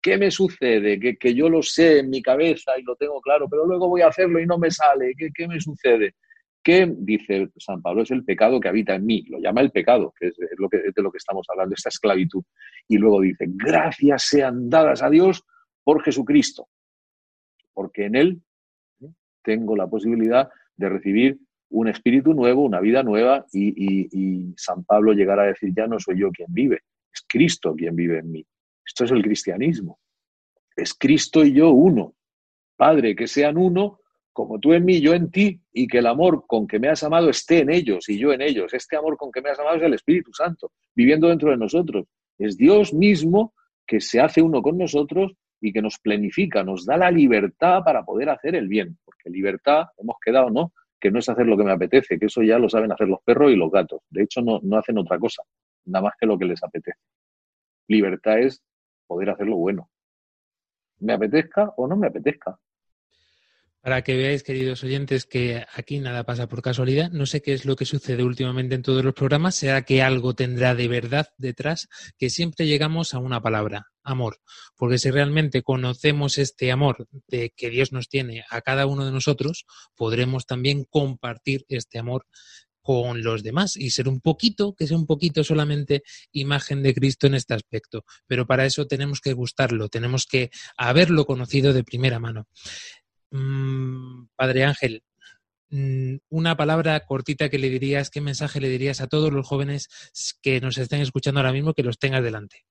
¿Qué 0.00 0.16
me 0.16 0.30
sucede? 0.30 0.98
Que, 0.98 1.16
que 1.16 1.34
yo 1.34 1.48
lo 1.48 1.62
sé 1.62 2.00
en 2.00 2.10
mi 2.10 2.22
cabeza 2.22 2.78
y 2.78 2.82
lo 2.82 2.96
tengo 2.96 3.20
claro, 3.20 3.48
pero 3.48 3.66
luego 3.66 3.88
voy 3.88 4.00
a 4.00 4.08
hacerlo 4.08 4.40
y 4.40 4.46
no 4.46 4.58
me 4.58 4.70
sale. 4.70 5.12
¿Qué, 5.16 5.30
qué 5.34 5.48
me 5.48 5.60
sucede? 5.60 6.14
¿Qué 6.62 6.92
dice 6.98 7.48
San 7.56 7.80
Pablo? 7.80 8.02
Es 8.02 8.10
el 8.10 8.24
pecado 8.24 8.60
que 8.60 8.68
habita 8.68 8.94
en 8.94 9.06
mí. 9.06 9.24
Lo 9.28 9.38
llama 9.38 9.60
el 9.60 9.70
pecado, 9.70 10.12
que 10.18 10.28
es, 10.28 10.36
lo 10.56 10.68
que, 10.68 10.78
de 10.94 11.02
lo 11.02 11.10
que 11.10 11.18
estamos 11.18 11.46
hablando, 11.50 11.74
esta 11.74 11.88
esclavitud. 11.88 12.42
Y 12.86 12.98
luego 12.98 13.20
dice, 13.20 13.46
gracias 13.48 14.24
sean 14.24 14.68
dadas 14.68 15.02
a 15.02 15.10
Dios 15.10 15.44
por 15.82 16.02
Jesucristo, 16.02 16.68
porque 17.72 18.04
en 18.04 18.16
Él 18.16 18.42
¿eh? 19.00 19.08
tengo 19.42 19.74
la 19.76 19.86
posibilidad 19.86 20.50
de 20.78 20.88
recibir 20.88 21.38
un 21.70 21.88
espíritu 21.88 22.32
nuevo, 22.32 22.62
una 22.62 22.80
vida 22.80 23.02
nueva 23.02 23.44
y, 23.52 24.54
San 24.56 24.84
Pablo 24.84 25.12
llegará 25.12 25.42
a 25.42 25.48
decir, 25.48 25.72
ya 25.76 25.86
no 25.86 25.98
soy 25.98 26.20
yo 26.20 26.30
quien 26.30 26.52
vive, 26.52 26.80
es 27.12 27.24
Cristo 27.28 27.74
quien 27.76 27.94
vive 27.94 28.18
en 28.18 28.30
mí. 28.30 28.46
Esto 28.86 29.04
es 29.04 29.10
el 29.10 29.22
cristianismo. 29.22 29.98
Es 30.74 30.94
Cristo 30.94 31.44
y 31.44 31.52
yo 31.52 31.70
uno. 31.70 32.14
Padre, 32.76 33.14
que 33.14 33.26
sean 33.26 33.58
uno 33.58 34.00
como 34.32 34.60
tú 34.60 34.72
en 34.72 34.84
mí, 34.84 35.00
yo 35.00 35.14
en 35.14 35.32
ti, 35.32 35.60
y 35.72 35.88
que 35.88 35.98
el 35.98 36.06
amor 36.06 36.44
con 36.46 36.66
que 36.68 36.78
me 36.78 36.88
has 36.88 37.02
amado 37.02 37.28
esté 37.28 37.58
en 37.58 37.70
ellos 37.70 38.08
y 38.08 38.18
yo 38.18 38.32
en 38.32 38.40
ellos. 38.40 38.72
Este 38.72 38.96
amor 38.96 39.16
con 39.16 39.32
que 39.32 39.42
me 39.42 39.50
has 39.50 39.58
amado 39.58 39.76
es 39.76 39.82
el 39.82 39.94
Espíritu 39.94 40.32
Santo, 40.32 40.70
viviendo 40.94 41.28
dentro 41.28 41.50
de 41.50 41.56
nosotros. 41.56 42.06
Es 42.38 42.56
Dios 42.56 42.94
mismo 42.94 43.52
que 43.84 44.00
se 44.00 44.20
hace 44.20 44.40
uno 44.40 44.62
con 44.62 44.78
nosotros 44.78 45.32
y 45.60 45.72
que 45.72 45.82
nos 45.82 45.98
planifica, 45.98 46.62
nos 46.62 46.84
da 46.86 46.96
la 46.96 47.10
libertad 47.10 47.82
para 47.84 48.04
poder 48.04 48.30
hacer 48.30 48.54
el 48.54 48.68
bien. 48.68 48.98
Porque 49.04 49.30
libertad, 49.30 49.86
hemos 49.98 50.16
quedado, 50.24 50.50
¿no? 50.50 50.72
Que 51.00 51.10
no 51.10 51.18
es 51.18 51.28
hacer 51.28 51.46
lo 51.46 51.56
que 51.56 51.64
me 51.64 51.72
apetece, 51.72 52.18
que 52.18 52.26
eso 52.26 52.42
ya 52.42 52.58
lo 52.58 52.68
saben 52.68 52.92
hacer 52.92 53.08
los 53.08 53.20
perros 53.22 53.50
y 53.52 53.56
los 53.56 53.70
gatos. 53.70 54.02
De 54.10 54.22
hecho, 54.22 54.40
no, 54.42 54.60
no 54.62 54.78
hacen 54.78 54.98
otra 54.98 55.18
cosa, 55.18 55.42
nada 55.84 56.04
más 56.04 56.14
que 56.18 56.26
lo 56.26 56.38
que 56.38 56.44
les 56.44 56.62
apetece. 56.62 56.98
Libertad 57.88 58.38
es 58.38 58.62
poder 59.06 59.30
hacer 59.30 59.46
lo 59.46 59.56
bueno. 59.56 59.90
Me 61.00 61.12
apetezca 61.12 61.72
o 61.76 61.86
no 61.86 61.96
me 61.96 62.08
apetezca. 62.08 62.58
Para 63.80 64.02
que 64.02 64.16
veáis, 64.16 64.42
queridos 64.42 64.82
oyentes, 64.82 65.24
que 65.24 65.64
aquí 65.72 66.00
nada 66.00 66.24
pasa 66.24 66.48
por 66.48 66.62
casualidad. 66.62 67.10
No 67.12 67.26
sé 67.26 67.42
qué 67.42 67.52
es 67.52 67.64
lo 67.64 67.76
que 67.76 67.84
sucede 67.84 68.24
últimamente 68.24 68.74
en 68.74 68.82
todos 68.82 69.04
los 69.04 69.14
programas. 69.14 69.54
Será 69.54 69.82
que 69.82 70.02
algo 70.02 70.34
tendrá 70.34 70.74
de 70.74 70.88
verdad 70.88 71.28
detrás, 71.38 71.88
que 72.18 72.28
siempre 72.28 72.66
llegamos 72.66 73.14
a 73.14 73.18
una 73.18 73.40
palabra, 73.40 73.86
amor. 74.02 74.40
Porque 74.76 74.98
si 74.98 75.10
realmente 75.10 75.62
conocemos 75.62 76.38
este 76.38 76.72
amor 76.72 77.06
de 77.28 77.52
que 77.56 77.70
Dios 77.70 77.92
nos 77.92 78.08
tiene 78.08 78.44
a 78.50 78.62
cada 78.62 78.86
uno 78.86 79.04
de 79.06 79.12
nosotros, 79.12 79.64
podremos 79.94 80.44
también 80.44 80.84
compartir 80.84 81.64
este 81.68 82.00
amor 82.00 82.26
con 82.88 83.22
los 83.22 83.42
demás 83.42 83.76
y 83.76 83.90
ser 83.90 84.08
un 84.08 84.20
poquito, 84.20 84.74
que 84.74 84.86
sea 84.86 84.96
un 84.96 85.06
poquito 85.06 85.44
solamente 85.44 86.02
imagen 86.32 86.82
de 86.82 86.94
Cristo 86.94 87.26
en 87.26 87.34
este 87.34 87.52
aspecto. 87.52 88.04
Pero 88.26 88.46
para 88.46 88.64
eso 88.64 88.86
tenemos 88.86 89.20
que 89.20 89.34
gustarlo, 89.34 89.90
tenemos 89.90 90.26
que 90.26 90.50
haberlo 90.76 91.26
conocido 91.26 91.74
de 91.74 91.84
primera 91.84 92.18
mano. 92.18 92.48
Mm, 93.30 94.26
Padre 94.36 94.64
Ángel, 94.64 95.02
mm, 95.70 96.16
una 96.30 96.56
palabra 96.56 96.98
cortita 97.00 97.48
que 97.48 97.58
le 97.58 97.68
dirías, 97.68 98.10
qué 98.10 98.20
mensaje 98.20 98.60
le 98.60 98.68
dirías 98.68 99.00
a 99.00 99.06
todos 99.06 99.32
los 99.32 99.46
jóvenes 99.46 99.88
que 100.42 100.60
nos 100.60 100.78
estén 100.78 101.00
escuchando 101.00 101.40
ahora 101.40 101.52
mismo, 101.52 101.74
que 101.74 101.82
los 101.82 101.98
tengas 101.98 102.22
delante. 102.22 102.64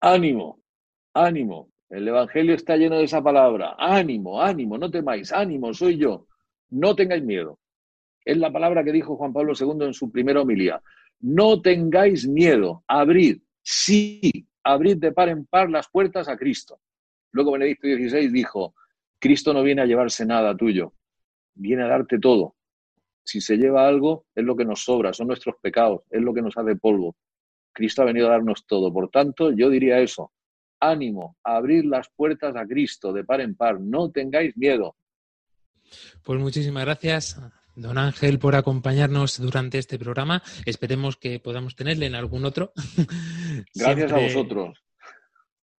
Ánimo, 0.00 0.62
ánimo. 1.14 1.70
El 1.88 2.08
Evangelio 2.08 2.54
está 2.54 2.76
lleno 2.76 2.98
de 2.98 3.04
esa 3.04 3.22
palabra. 3.22 3.76
Ánimo, 3.78 4.42
ánimo, 4.42 4.76
no 4.76 4.90
temáis, 4.90 5.32
ánimo, 5.32 5.72
soy 5.72 5.98
yo. 5.98 6.26
No 6.70 6.94
tengáis 6.96 7.22
miedo. 7.22 7.60
Es 8.24 8.36
la 8.36 8.52
palabra 8.52 8.82
que 8.82 8.92
dijo 8.92 9.16
Juan 9.16 9.32
Pablo 9.32 9.52
II 9.58 9.86
en 9.86 9.94
su 9.94 10.10
primera 10.10 10.42
homilía. 10.42 10.82
No 11.20 11.62
tengáis 11.62 12.26
miedo, 12.26 12.82
abrid, 12.88 13.40
sí, 13.62 14.46
abrid 14.64 14.96
de 14.96 15.12
par 15.12 15.28
en 15.28 15.46
par 15.46 15.70
las 15.70 15.88
puertas 15.88 16.28
a 16.28 16.36
Cristo. 16.36 16.80
Luego 17.30 17.52
Benedicto 17.52 17.86
XVI 17.86 18.28
dijo, 18.28 18.74
Cristo 19.18 19.52
no 19.52 19.62
viene 19.62 19.82
a 19.82 19.86
llevarse 19.86 20.26
nada 20.26 20.56
tuyo, 20.56 20.92
viene 21.54 21.84
a 21.84 21.88
darte 21.88 22.18
todo. 22.18 22.54
Si 23.24 23.40
se 23.40 23.56
lleva 23.56 23.88
algo, 23.88 24.26
es 24.34 24.44
lo 24.44 24.56
que 24.56 24.64
nos 24.64 24.84
sobra, 24.84 25.12
son 25.12 25.28
nuestros 25.28 25.56
pecados, 25.60 26.02
es 26.10 26.22
lo 26.22 26.32
que 26.32 26.42
nos 26.42 26.56
hace 26.56 26.76
polvo. 26.76 27.16
Cristo 27.72 28.02
ha 28.02 28.06
venido 28.06 28.28
a 28.28 28.32
darnos 28.32 28.66
todo. 28.66 28.92
Por 28.92 29.10
tanto, 29.10 29.52
yo 29.52 29.68
diría 29.68 29.98
eso, 29.98 30.32
ánimo, 30.80 31.36
abrir 31.42 31.84
las 31.86 32.08
puertas 32.14 32.54
a 32.56 32.66
Cristo 32.66 33.12
de 33.12 33.24
par 33.24 33.40
en 33.40 33.56
par, 33.56 33.80
no 33.80 34.10
tengáis 34.10 34.56
miedo. 34.56 34.96
Pues 36.22 36.40
muchísimas 36.40 36.84
gracias, 36.84 37.40
don 37.74 37.98
Ángel, 37.98 38.38
por 38.38 38.54
acompañarnos 38.54 39.40
durante 39.40 39.78
este 39.78 39.98
programa. 39.98 40.42
Esperemos 40.64 41.16
que 41.16 41.40
podamos 41.40 41.74
tenerle 41.74 42.06
en 42.06 42.14
algún 42.14 42.44
otro. 42.44 42.72
Gracias 43.74 44.12
a 44.12 44.18
vosotros 44.18 44.85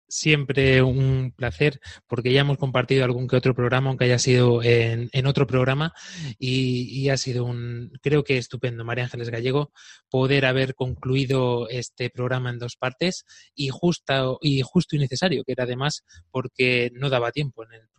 siempre 0.07 0.81
un 0.81 1.33
placer 1.35 1.79
porque 2.07 2.31
ya 2.31 2.41
hemos 2.41 2.57
compartido 2.57 3.03
algún 3.03 3.27
que 3.27 3.35
otro 3.35 3.53
programa, 3.53 3.89
aunque 3.89 4.05
haya 4.05 4.19
sido 4.19 4.61
en, 4.63 5.27
otro 5.27 5.47
programa, 5.47 5.93
y, 6.39 7.09
ha 7.09 7.17
sido 7.17 7.45
un, 7.45 7.91
creo 8.01 8.23
que 8.23 8.37
estupendo, 8.37 8.85
María 8.85 9.05
Ángeles 9.05 9.29
Gallego, 9.29 9.71
poder 10.09 10.45
haber 10.45 10.75
concluido 10.75 11.67
este 11.69 12.09
programa 12.09 12.49
en 12.49 12.59
dos 12.59 12.75
partes 12.75 13.25
y, 13.55 13.69
justo 13.69 14.39
y 14.41 14.61
justo 14.61 14.95
y 14.95 14.99
necesario, 14.99 15.43
que 15.43 15.51
era 15.51 15.63
además 15.63 16.05
porque 16.31 16.91
no 16.93 17.09
daba 17.09 17.31
tiempo 17.31 17.63
en 17.63 17.73
el 17.73 17.89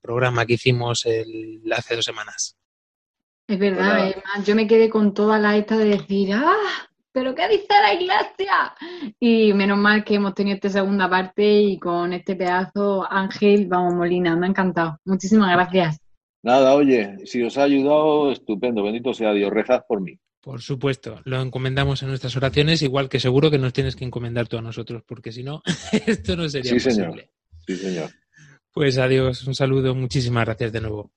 programa 0.00 0.46
que 0.46 0.54
hicimos 0.54 1.06
el, 1.06 1.62
hace 1.72 1.96
dos 1.96 2.04
semanas. 2.04 2.56
Es 3.48 3.58
verdad, 3.58 4.14
yo 4.44 4.56
me 4.56 4.66
quedé 4.66 4.90
con 4.90 5.14
toda 5.14 5.38
la 5.38 5.56
esta 5.56 5.76
de 5.76 5.84
decir, 5.84 6.32
¡ah! 6.32 6.90
¿Pero 7.16 7.34
qué 7.34 7.48
dice 7.48 7.66
la 7.80 7.94
iglesia? 7.94 8.74
Y 9.18 9.54
menos 9.54 9.78
mal 9.78 10.04
que 10.04 10.16
hemos 10.16 10.34
tenido 10.34 10.56
esta 10.56 10.68
segunda 10.68 11.08
parte 11.08 11.62
y 11.62 11.78
con 11.78 12.12
este 12.12 12.36
pedazo, 12.36 13.10
Ángel, 13.10 13.66
vamos, 13.68 13.94
Molina, 13.94 14.36
me 14.36 14.44
ha 14.46 14.50
encantado. 14.50 15.00
Muchísimas 15.06 15.50
gracias. 15.50 15.98
Nada, 16.42 16.74
oye, 16.74 17.16
si 17.24 17.42
os 17.42 17.56
ha 17.56 17.62
ayudado, 17.62 18.30
estupendo, 18.30 18.82
bendito 18.82 19.14
sea 19.14 19.32
Dios, 19.32 19.50
rezad 19.50 19.84
por 19.88 20.02
mí. 20.02 20.18
Por 20.42 20.60
supuesto, 20.60 21.22
lo 21.24 21.40
encomendamos 21.40 22.02
en 22.02 22.10
nuestras 22.10 22.36
oraciones, 22.36 22.82
igual 22.82 23.08
que 23.08 23.18
seguro 23.18 23.50
que 23.50 23.58
nos 23.58 23.72
tienes 23.72 23.96
que 23.96 24.04
encomendar 24.04 24.46
tú 24.46 24.58
a 24.58 24.62
nosotros, 24.62 25.02
porque 25.06 25.32
si 25.32 25.42
no, 25.42 25.62
esto 26.06 26.36
no 26.36 26.46
sería 26.50 26.72
sí, 26.72 26.86
posible. 26.86 26.92
Señor. 26.92 27.30
Sí, 27.66 27.76
señor. 27.76 28.10
Pues 28.72 28.98
adiós, 28.98 29.46
un 29.46 29.54
saludo, 29.54 29.94
muchísimas 29.94 30.44
gracias 30.44 30.70
de 30.70 30.82
nuevo. 30.82 31.10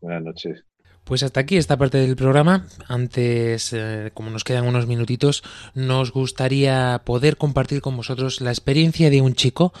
Buenas 0.00 0.22
noches. 0.22 0.64
Pues 1.06 1.22
hasta 1.22 1.38
aquí 1.38 1.56
esta 1.56 1.76
parte 1.76 1.98
del 1.98 2.16
programa. 2.16 2.66
Antes, 2.88 3.72
eh, 3.72 4.10
como 4.12 4.30
nos 4.30 4.42
quedan 4.42 4.66
unos 4.66 4.88
minutitos, 4.88 5.44
nos 5.72 6.10
gustaría 6.10 7.00
poder 7.04 7.36
compartir 7.36 7.80
con 7.80 7.96
vosotros 7.96 8.40
la 8.40 8.50
experiencia 8.50 9.08
de 9.08 9.20
un 9.20 9.34
chico 9.34 9.72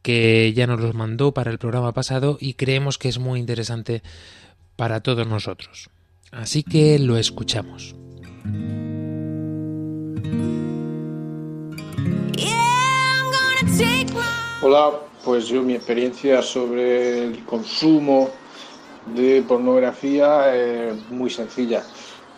que 0.00 0.52
ya 0.54 0.68
nos 0.68 0.78
los 0.78 0.94
mandó 0.94 1.34
para 1.34 1.50
el 1.50 1.58
programa 1.58 1.92
pasado 1.92 2.38
y 2.40 2.54
creemos 2.54 2.98
que 2.98 3.08
es 3.08 3.18
muy 3.18 3.40
interesante 3.40 4.04
para 4.76 5.00
todos 5.00 5.26
nosotros. 5.26 5.90
Así 6.30 6.62
que 6.62 7.00
lo 7.00 7.18
escuchamos. 7.18 7.96
Hola, 14.62 14.92
pues 15.24 15.48
yo 15.48 15.62
mi 15.64 15.74
experiencia 15.74 16.40
sobre 16.42 17.24
el 17.24 17.44
consumo 17.44 18.30
de 19.14 19.42
pornografía 19.42 20.54
es 20.54 21.10
muy 21.10 21.30
sencilla. 21.30 21.82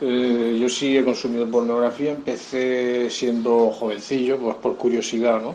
Eh, 0.01 0.59
yo 0.61 0.69
sí 0.69 0.97
he 0.97 1.05
consumido 1.05 1.49
pornografía, 1.49 2.13
empecé 2.13 3.09
siendo 3.09 3.71
jovencillo, 3.71 4.37
pues 4.39 4.57
por 4.57 4.77
curiosidad, 4.77 5.41
¿no? 5.41 5.55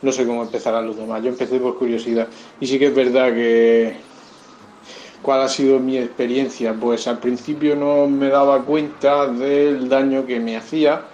No 0.00 0.12
sé 0.12 0.26
cómo 0.26 0.42
empezarán 0.42 0.86
los 0.86 0.96
demás, 0.96 1.22
yo 1.22 1.30
empecé 1.30 1.58
por 1.58 1.76
curiosidad. 1.78 2.28
Y 2.60 2.66
sí 2.66 2.78
que 2.78 2.86
es 2.86 2.94
verdad 2.94 3.34
que... 3.34 3.96
¿Cuál 5.22 5.40
ha 5.40 5.48
sido 5.48 5.80
mi 5.80 5.96
experiencia? 5.96 6.74
Pues 6.78 7.08
al 7.08 7.18
principio 7.18 7.74
no 7.74 8.06
me 8.06 8.28
daba 8.28 8.62
cuenta 8.62 9.26
del 9.26 9.88
daño 9.88 10.26
que 10.26 10.38
me 10.38 10.56
hacía 10.56 11.06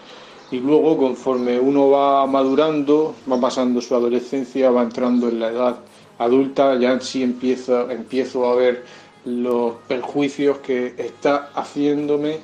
y 0.50 0.58
luego 0.58 0.96
conforme 0.96 1.60
uno 1.60 1.90
va 1.90 2.26
madurando, 2.26 3.14
va 3.30 3.40
pasando 3.40 3.80
su 3.80 3.94
adolescencia, 3.94 4.72
va 4.72 4.82
entrando 4.82 5.28
en 5.28 5.38
la 5.38 5.48
edad 5.50 5.76
adulta, 6.20 6.78
ya 6.78 7.00
sí 7.00 7.22
empiezo, 7.22 7.90
empiezo 7.90 8.46
a 8.46 8.54
ver 8.54 8.84
los 9.24 9.74
perjuicios 9.88 10.58
que 10.58 10.94
está 10.98 11.50
haciéndome 11.54 12.38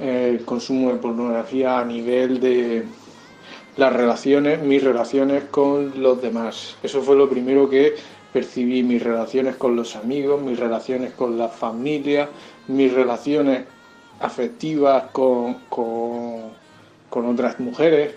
el 0.00 0.44
consumo 0.44 0.92
de 0.92 0.98
pornografía 0.98 1.78
a 1.78 1.84
nivel 1.84 2.40
de 2.40 2.84
las 3.76 3.92
relaciones, 3.92 4.60
mis 4.60 4.82
relaciones 4.82 5.44
con 5.44 6.02
los 6.02 6.20
demás. 6.20 6.76
Eso 6.82 7.02
fue 7.02 7.14
lo 7.14 7.30
primero 7.30 7.70
que 7.70 7.94
percibí, 8.32 8.82
mis 8.82 9.02
relaciones 9.02 9.54
con 9.56 9.76
los 9.76 9.94
amigos, 9.94 10.42
mis 10.42 10.58
relaciones 10.58 11.12
con 11.12 11.38
la 11.38 11.48
familia, 11.48 12.28
mis 12.66 12.92
relaciones 12.92 13.64
afectivas 14.18 15.04
con, 15.12 15.54
con, 15.68 16.50
con 17.08 17.26
otras 17.26 17.60
mujeres, 17.60 18.14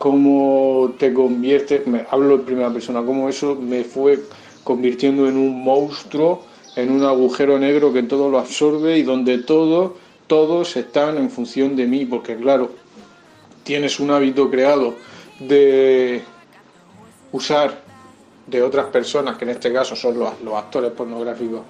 cómo 0.00 0.94
te 0.98 1.12
convierte, 1.12 1.82
me 1.84 2.06
hablo 2.10 2.36
en 2.36 2.44
primera 2.46 2.72
persona, 2.72 3.02
cómo 3.04 3.28
eso 3.28 3.54
me 3.54 3.84
fue 3.84 4.18
convirtiendo 4.64 5.28
en 5.28 5.36
un 5.36 5.62
monstruo, 5.62 6.42
en 6.74 6.90
un 6.90 7.04
agujero 7.04 7.58
negro 7.58 7.92
que 7.92 8.02
todo 8.04 8.30
lo 8.30 8.38
absorbe 8.38 8.96
y 8.96 9.02
donde 9.02 9.42
todo, 9.42 9.96
todos 10.26 10.74
están 10.78 11.18
en 11.18 11.28
función 11.28 11.76
de 11.76 11.86
mí, 11.86 12.06
porque 12.06 12.34
claro, 12.36 12.70
tienes 13.62 14.00
un 14.00 14.10
hábito 14.10 14.48
creado 14.48 14.94
de 15.38 16.22
usar 17.30 17.82
de 18.46 18.62
otras 18.62 18.86
personas, 18.86 19.36
que 19.36 19.44
en 19.44 19.50
este 19.50 19.70
caso 19.70 19.94
son 19.96 20.18
los 20.18 20.54
actores 20.56 20.92
pornográficos, 20.92 21.60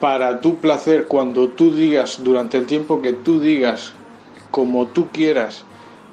para 0.00 0.40
tu 0.40 0.56
placer, 0.56 1.04
cuando 1.06 1.48
tú 1.48 1.74
digas, 1.74 2.24
durante 2.24 2.56
el 2.56 2.64
tiempo 2.64 3.02
que 3.02 3.12
tú 3.12 3.38
digas, 3.38 3.92
como 4.50 4.86
tú 4.86 5.08
quieras, 5.12 5.66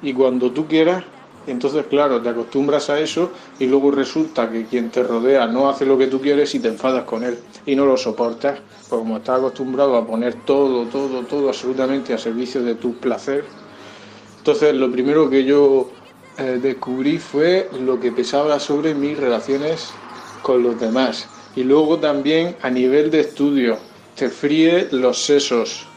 y 0.06 0.14
cuando 0.14 0.52
tú 0.52 0.68
quieras, 0.68 1.04
entonces 1.48 1.88
claro, 1.88 2.22
te 2.22 2.30
acostumbras 2.30 2.92
a 2.92 3.00
eso 3.00 3.32
y 3.60 3.66
luego 3.66 3.90
resulta 3.90 4.52
que 4.52 4.66
quien 4.66 4.92
te 4.92 5.02
rodea 5.02 5.48
no 5.48 5.68
hace 5.68 5.84
lo 5.84 5.98
que 5.98 6.06
tú 6.06 6.22
quieres 6.22 6.54
y 6.54 6.60
te 6.60 6.68
enfadas 6.68 7.06
con 7.06 7.24
él 7.24 7.40
y 7.66 7.76
no 7.76 7.88
lo 7.88 7.98
soportas, 7.98 8.60
pues 8.88 9.00
como 9.00 9.18
estás 9.18 9.40
acostumbrado 9.40 9.98
a 9.98 10.06
poner 10.06 10.36
todo, 10.46 10.86
todo, 10.86 11.24
todo 11.24 11.50
absolutamente 11.50 12.14
a 12.14 12.20
servicio 12.20 12.62
de 12.62 12.76
tu 12.76 12.94
placer. 12.98 13.46
Entonces 14.38 14.76
lo 14.76 14.92
primero 14.92 15.28
que 15.28 15.44
yo 15.44 15.90
eh, 16.38 16.60
descubrí 16.62 17.18
fue 17.18 17.68
lo 17.82 18.00
que 18.00 18.12
pesaba 18.12 18.60
sobre 18.60 18.94
mis 18.94 19.18
relaciones 19.18 19.90
con 20.44 20.62
los 20.62 20.80
demás. 20.80 21.28
Y 21.56 21.64
luego 21.64 21.98
también 21.98 22.58
a 22.62 22.70
nivel 22.70 23.10
de 23.10 23.22
estudio, 23.22 23.80
te 24.16 24.30
fríe 24.30 24.88
los 24.92 25.18
sesos. 25.18 25.88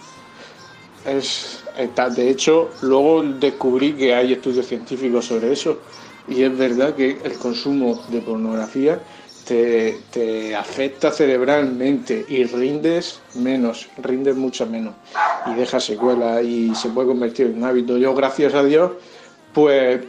Es 1.05 1.63
de 1.87 2.31
hecho, 2.31 2.71
luego 2.83 3.23
descubrí 3.23 3.93
que 3.93 4.13
hay 4.13 4.33
estudios 4.33 4.67
científicos 4.67 5.27
sobre 5.27 5.53
eso 5.53 5.79
y 6.27 6.43
es 6.43 6.59
verdad 6.59 6.95
que 6.95 7.19
el 7.23 7.35
consumo 7.35 8.03
de 8.09 8.21
pornografía 8.21 9.01
te, 9.47 10.57
afecta 10.57 11.13
cerebralmente 11.13 12.27
y 12.29 12.45
rindes 12.45 13.21
menos, 13.37 13.89
rindes 14.03 14.37
mucho 14.37 14.67
menos 14.67 14.95
y 15.47 15.55
deja 15.55 15.79
secuelas 15.79 16.45
y 16.45 16.75
se 16.75 16.89
puede 16.91 17.09
convertir 17.09 17.47
en 17.47 17.59
un 17.59 17.65
hábito. 17.65 17.97
Yo, 17.97 18.13
gracias 18.13 18.55
a 18.55 18.65
Dios, 18.65 18.91
pues 19.55 20.01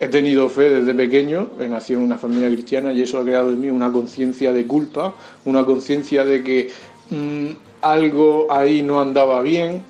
he 0.00 0.08
tenido 0.08 0.48
fe 0.48 0.68
desde 0.70 0.92
pequeño, 0.92 1.50
he 1.60 1.68
nacido 1.68 2.00
en 2.00 2.06
una 2.06 2.18
familia 2.18 2.48
cristiana 2.48 2.92
y 2.92 3.02
eso 3.02 3.18
ha 3.18 3.22
creado 3.22 3.50
en 3.50 3.60
mí 3.60 3.70
una 3.70 3.92
conciencia 3.92 4.52
de 4.52 4.66
culpa, 4.66 5.14
una 5.44 5.64
conciencia 5.64 6.24
de 6.24 6.42
que 6.42 6.70
mm, 7.10 7.50
algo 7.80 8.48
ahí 8.50 8.82
no 8.82 9.00
andaba 9.00 9.40
bien, 9.40 9.84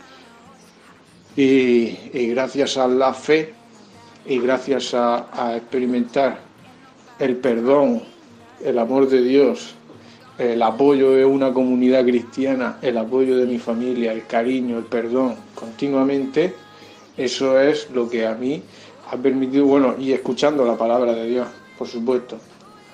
y, 1.36 2.28
gracias 2.28 2.76
a 2.76 2.88
la 2.88 3.12
fe 3.12 3.52
y 4.26 4.38
gracias 4.38 4.94
a, 4.94 5.54
experimentar 5.56 6.40
el 7.18 7.36
perdón, 7.36 8.02
el 8.64 8.78
amor 8.78 9.08
de 9.08 9.22
Dios, 9.22 9.74
el 10.38 10.62
apoyo 10.62 11.12
de 11.12 11.24
una 11.24 11.52
comunidad 11.52 12.04
cristiana, 12.04 12.78
el 12.82 12.98
apoyo 12.98 13.36
de 13.36 13.46
mi 13.46 13.58
familia, 13.58 14.12
el 14.12 14.26
cariño, 14.26 14.78
el 14.78 14.84
perdón 14.84 15.36
continuamente, 15.54 16.54
eso 17.16 17.60
es 17.60 17.90
lo 17.90 18.08
que 18.08 18.26
a 18.26 18.34
mí 18.34 18.62
ha 19.10 19.16
permitido, 19.16 19.66
bueno, 19.66 19.94
y 19.98 20.12
escuchando 20.12 20.64
la 20.64 20.76
palabra 20.76 21.12
de 21.12 21.26
Dios, 21.26 21.48
por 21.78 21.86
supuesto. 21.86 22.38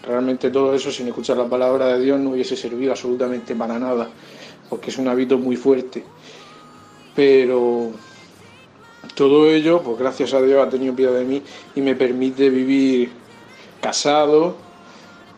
Realmente 0.05 0.51
todo 0.51 0.75
eso 0.75 0.91
sin 0.91 1.07
escuchar 1.09 1.37
la 1.37 1.49
palabra 1.49 1.97
de 1.97 2.01
Dios 2.05 2.19
no 2.19 2.31
hubiese 2.31 2.57
servido 2.57 2.91
absolutamente 2.91 3.55
para 3.55 3.79
nada, 3.79 4.09
porque 4.69 4.91
es 4.91 4.99
un 4.99 5.09
hábito 5.09 5.39
muy 5.39 5.57
fuerte. 5.57 6.05
Pero 7.15 7.93
todo 9.15 9.49
ello, 9.49 9.83
pues 9.83 9.99
gracias 9.99 10.33
a 10.35 10.41
Dios 10.41 10.67
ha 10.67 10.71
tenido 10.71 10.95
piedad 10.95 11.13
de 11.13 11.25
mí 11.25 11.43
y 11.75 11.81
me 11.81 11.95
permite 11.95 12.51
vivir 12.51 13.11
casado 13.81 14.57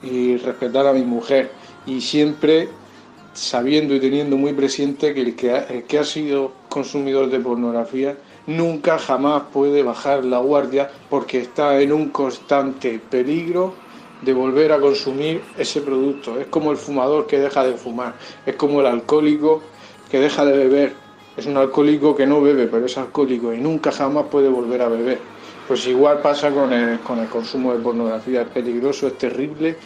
y 0.03 0.37
respetar 0.37 0.87
a 0.87 0.93
mi 0.93 1.03
mujer. 1.03 1.51
Y 1.87 2.01
siempre 2.01 2.69
sabiendo 3.33 3.95
y 3.95 4.01
teniendo 4.01 4.37
muy 4.37 4.53
presente 4.53 5.13
que 5.13 5.21
el 5.21 5.37
que 5.37 5.51
ha, 5.51 5.65
el 5.65 5.85
que 5.85 5.99
ha 5.99 6.05
sido 6.05 6.53
consumidor 6.69 7.29
de 7.31 7.41
pornografía 7.41 8.17
nunca 8.47 8.99
jamás 8.99 9.45
puede 9.53 9.83
bajar 9.83 10.25
la 10.25 10.39
guardia 10.39 10.91
porque 11.11 11.41
está 11.41 11.81
en 11.81 11.93
un 11.93 12.11
constante 12.11 13.01
peligro 13.11 13.75
de 14.23 14.33
volver 14.33 14.73
a 14.73 14.81
consumir 14.81 15.43
ese 15.59 15.81
producto. 15.81 16.39
Es 16.41 16.47
como 16.47 16.71
el 16.71 16.77
fumador 16.77 17.27
que 17.27 17.39
deja 17.39 17.65
de 17.65 17.75
fumar, 17.75 18.15
es 18.47 18.57
como 18.57 18.81
el 18.81 18.87
alcohólico 18.87 19.63
que 20.11 20.21
deja 20.21 20.45
de 20.45 20.57
beber. 20.57 21.04
Es 21.37 21.47
un 21.47 21.57
alcohólico 21.57 22.15
que 22.15 22.27
no 22.27 22.41
bebe, 22.41 22.67
pero 22.69 22.87
es 22.87 22.97
alcohólico 22.97 23.53
y 23.53 23.59
nunca 23.59 23.91
jamás 23.91 24.27
puede 24.31 24.49
volver 24.49 24.83
a 24.83 24.89
beber. 24.89 25.19
Pues 25.67 25.87
igual 25.87 26.21
pasa 26.21 26.51
con 26.51 26.73
el, 26.73 27.01
con 27.01 27.19
el 27.19 27.29
consumo 27.29 27.73
de 27.73 27.81
pornografía, 27.81 28.43
es 28.43 28.49
peligroso, 28.49 29.07
es 29.07 29.19
terrible 29.19 29.77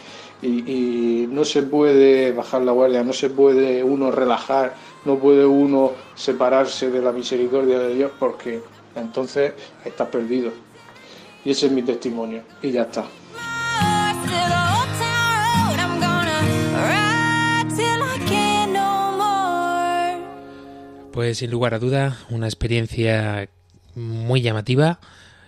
y, 0.41 0.47
y 0.71 1.27
no 1.27 1.43
se 1.45 1.63
puede 1.63 2.31
bajar 2.33 2.61
la 2.61 2.71
guardia, 2.71 3.03
no 3.03 3.13
se 3.13 3.29
puede 3.29 3.83
uno 3.83 4.11
relajar, 4.11 4.75
no 5.05 5.17
puede 5.17 5.45
uno 5.45 5.93
separarse 6.15 6.91
de 6.91 7.01
la 7.01 7.11
misericordia 7.11 7.79
de 7.79 7.95
Dios 7.95 8.11
porque 8.19 8.61
entonces 8.95 9.53
estás 9.83 10.09
perdido. 10.09 10.51
Y 11.45 11.51
ese 11.51 11.67
es 11.67 11.71
mi 11.71 11.81
testimonio 11.81 12.43
y 12.61 12.71
ya 12.71 12.83
está. 12.83 13.05
Pues 21.19 21.39
sin 21.39 21.51
lugar 21.51 21.73
a 21.73 21.79
duda, 21.79 22.17
una 22.29 22.47
experiencia 22.47 23.49
muy 23.93 24.41
llamativa 24.41 25.01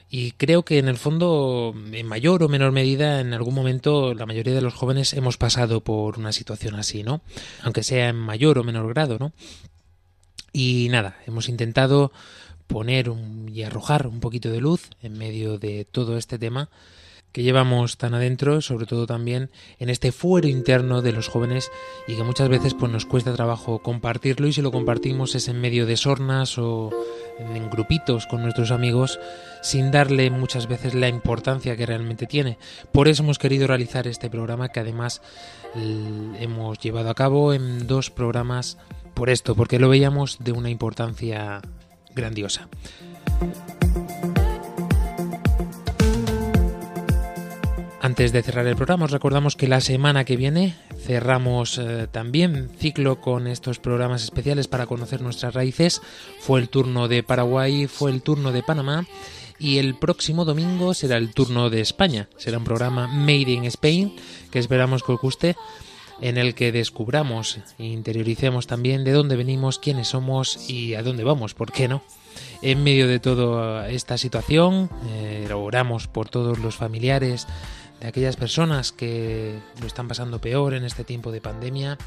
y 0.09 0.33
creo 0.33 0.65
que 0.65 0.79
en 0.79 0.89
el 0.89 0.97
fondo, 0.97 1.73
en 1.93 2.05
mayor 2.07 2.43
o 2.43 2.49
menor 2.49 2.73
medida, 2.73 3.21
en 3.21 3.33
algún 3.33 3.55
momento 3.55 4.13
la 4.13 4.25
mayoría 4.25 4.53
de 4.53 4.59
los 4.59 4.73
jóvenes 4.73 5.13
hemos 5.13 5.37
pasado 5.37 5.79
por 5.79 6.19
una 6.19 6.33
situación 6.33 6.75
así, 6.75 7.03
¿no? 7.03 7.21
Aunque 7.63 7.83
sea 7.83 8.09
en 8.09 8.17
mayor 8.17 8.59
o 8.59 8.65
menor 8.65 8.89
grado, 8.89 9.17
¿no? 9.17 9.31
Y 10.51 10.89
nada, 10.91 11.15
hemos 11.25 11.47
intentado 11.47 12.11
poner 12.67 13.09
y 13.47 13.63
arrojar 13.63 14.07
un 14.07 14.19
poquito 14.19 14.49
de 14.49 14.59
luz 14.59 14.89
en 15.01 15.17
medio 15.17 15.57
de 15.57 15.85
todo 15.85 16.17
este 16.17 16.37
tema 16.37 16.67
que 17.31 17.43
llevamos 17.43 17.97
tan 17.97 18.13
adentro, 18.13 18.61
sobre 18.61 18.85
todo 18.85 19.07
también 19.07 19.49
en 19.79 19.89
este 19.89 20.11
fuero 20.11 20.47
interno 20.47 21.01
de 21.01 21.13
los 21.13 21.27
jóvenes 21.27 21.71
y 22.07 22.15
que 22.15 22.23
muchas 22.23 22.49
veces 22.49 22.73
pues 22.73 22.91
nos 22.91 23.05
cuesta 23.05 23.33
trabajo 23.33 23.79
compartirlo 23.79 24.47
y 24.47 24.53
si 24.53 24.61
lo 24.61 24.71
compartimos 24.71 25.35
es 25.35 25.47
en 25.47 25.61
medio 25.61 25.85
de 25.85 25.97
sornas 25.97 26.57
o 26.57 26.89
en 27.39 27.69
grupitos 27.69 28.27
con 28.27 28.41
nuestros 28.41 28.71
amigos 28.71 29.19
sin 29.61 29.91
darle 29.91 30.29
muchas 30.29 30.67
veces 30.67 30.93
la 30.93 31.07
importancia 31.07 31.77
que 31.77 31.85
realmente 31.85 32.27
tiene. 32.27 32.57
Por 32.91 33.07
eso 33.07 33.23
hemos 33.23 33.39
querido 33.39 33.67
realizar 33.67 34.07
este 34.07 34.29
programa 34.29 34.69
que 34.69 34.79
además 34.79 35.21
hemos 36.39 36.79
llevado 36.79 37.09
a 37.09 37.15
cabo 37.15 37.53
en 37.53 37.87
dos 37.87 38.09
programas 38.09 38.77
por 39.13 39.29
esto, 39.29 39.55
porque 39.55 39.79
lo 39.79 39.89
veíamos 39.89 40.39
de 40.39 40.51
una 40.51 40.69
importancia 40.69 41.61
grandiosa. 42.13 42.67
Antes 48.11 48.33
de 48.33 48.43
cerrar 48.43 48.67
el 48.67 48.75
programa, 48.75 49.05
os 49.05 49.11
recordamos 49.11 49.55
que 49.55 49.69
la 49.69 49.79
semana 49.79 50.25
que 50.25 50.35
viene 50.35 50.75
cerramos 50.99 51.77
eh, 51.77 52.07
también 52.11 52.69
ciclo 52.77 53.21
con 53.21 53.47
estos 53.47 53.79
programas 53.79 54.21
especiales 54.21 54.67
para 54.67 54.85
conocer 54.85 55.21
nuestras 55.21 55.53
raíces. 55.53 56.01
Fue 56.41 56.59
el 56.59 56.67
turno 56.67 57.07
de 57.07 57.23
Paraguay, 57.23 57.87
fue 57.87 58.11
el 58.11 58.21
turno 58.21 58.51
de 58.51 58.63
Panamá 58.63 59.07
y 59.59 59.77
el 59.77 59.95
próximo 59.95 60.43
domingo 60.43 60.93
será 60.93 61.15
el 61.15 61.33
turno 61.33 61.69
de 61.69 61.79
España. 61.79 62.27
Será 62.35 62.57
un 62.57 62.65
programa 62.65 63.07
Made 63.07 63.49
in 63.49 63.63
Spain 63.63 64.13
que 64.51 64.59
esperamos 64.59 65.03
que 65.03 65.13
os 65.13 65.21
guste 65.21 65.55
en 66.19 66.37
el 66.37 66.53
que 66.53 66.73
descubramos 66.73 67.59
e 67.79 67.85
interioricemos 67.85 68.67
también 68.67 69.05
de 69.05 69.13
dónde 69.13 69.37
venimos, 69.37 69.79
quiénes 69.79 70.09
somos 70.09 70.69
y 70.69 70.95
a 70.95 71.01
dónde 71.01 71.23
vamos, 71.23 71.53
¿por 71.53 71.71
qué 71.71 71.87
no? 71.87 72.03
En 72.61 72.83
medio 72.83 73.07
de 73.07 73.19
toda 73.19 73.89
esta 73.89 74.17
situación, 74.17 74.89
eh, 75.09 75.49
oramos 75.53 76.07
por 76.07 76.29
todos 76.29 76.59
los 76.59 76.75
familiares 76.75 77.47
de 78.01 78.07
aquellas 78.07 78.35
personas 78.35 78.91
que 78.91 79.59
lo 79.79 79.87
están 79.87 80.07
pasando 80.07 80.41
peor 80.41 80.73
en 80.73 80.83
este 80.83 81.03
tiempo 81.03 81.31
de 81.31 81.39
pandemia 81.39 81.97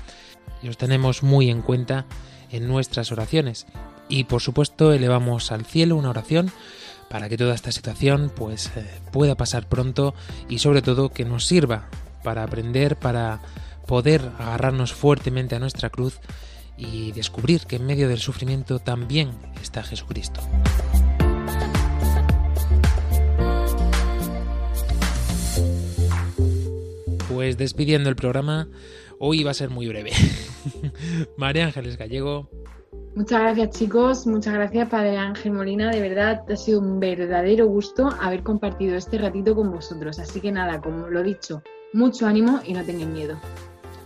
los 0.62 0.76
tenemos 0.76 1.22
muy 1.22 1.50
en 1.50 1.62
cuenta 1.62 2.06
en 2.50 2.66
nuestras 2.68 3.12
oraciones. 3.12 3.66
Y 4.08 4.24
por 4.24 4.42
supuesto 4.42 4.92
elevamos 4.92 5.52
al 5.52 5.64
cielo 5.64 5.96
una 5.96 6.10
oración 6.10 6.50
para 7.08 7.28
que 7.28 7.36
toda 7.36 7.54
esta 7.54 7.72
situación 7.72 8.32
pues 8.34 8.70
eh, 8.76 8.86
pueda 9.12 9.36
pasar 9.36 9.68
pronto 9.68 10.14
y 10.48 10.58
sobre 10.58 10.82
todo 10.82 11.10
que 11.10 11.24
nos 11.24 11.46
sirva 11.46 11.88
para 12.22 12.42
aprender, 12.42 12.96
para 12.96 13.40
poder 13.86 14.30
agarrarnos 14.38 14.92
fuertemente 14.92 15.54
a 15.54 15.60
nuestra 15.60 15.90
cruz 15.90 16.18
y 16.76 17.12
descubrir 17.12 17.66
que 17.66 17.76
en 17.76 17.86
medio 17.86 18.08
del 18.08 18.18
sufrimiento 18.18 18.78
también 18.78 19.30
está 19.62 19.82
Jesucristo. 19.82 20.40
Pues 27.34 27.58
despidiendo 27.58 28.08
el 28.08 28.14
programa, 28.14 28.68
hoy 29.18 29.42
va 29.42 29.50
a 29.50 29.54
ser 29.54 29.68
muy 29.68 29.88
breve. 29.88 30.12
María 31.36 31.64
Ángeles 31.64 31.98
Gallego. 31.98 32.48
Muchas 33.16 33.40
gracias 33.40 33.70
chicos, 33.70 34.26
muchas 34.26 34.54
gracias 34.54 34.88
Padre 34.88 35.16
Ángel 35.16 35.52
Molina, 35.52 35.90
de 35.90 36.00
verdad 36.00 36.44
ha 36.48 36.56
sido 36.56 36.80
un 36.80 37.00
verdadero 37.00 37.66
gusto 37.66 38.08
haber 38.20 38.42
compartido 38.42 38.96
este 38.96 39.18
ratito 39.18 39.56
con 39.56 39.72
vosotros. 39.72 40.20
Así 40.20 40.40
que 40.40 40.52
nada, 40.52 40.80
como 40.80 41.08
lo 41.08 41.20
he 41.20 41.24
dicho, 41.24 41.60
mucho 41.92 42.26
ánimo 42.26 42.60
y 42.64 42.72
no 42.72 42.84
tengan 42.84 43.12
miedo. 43.12 43.36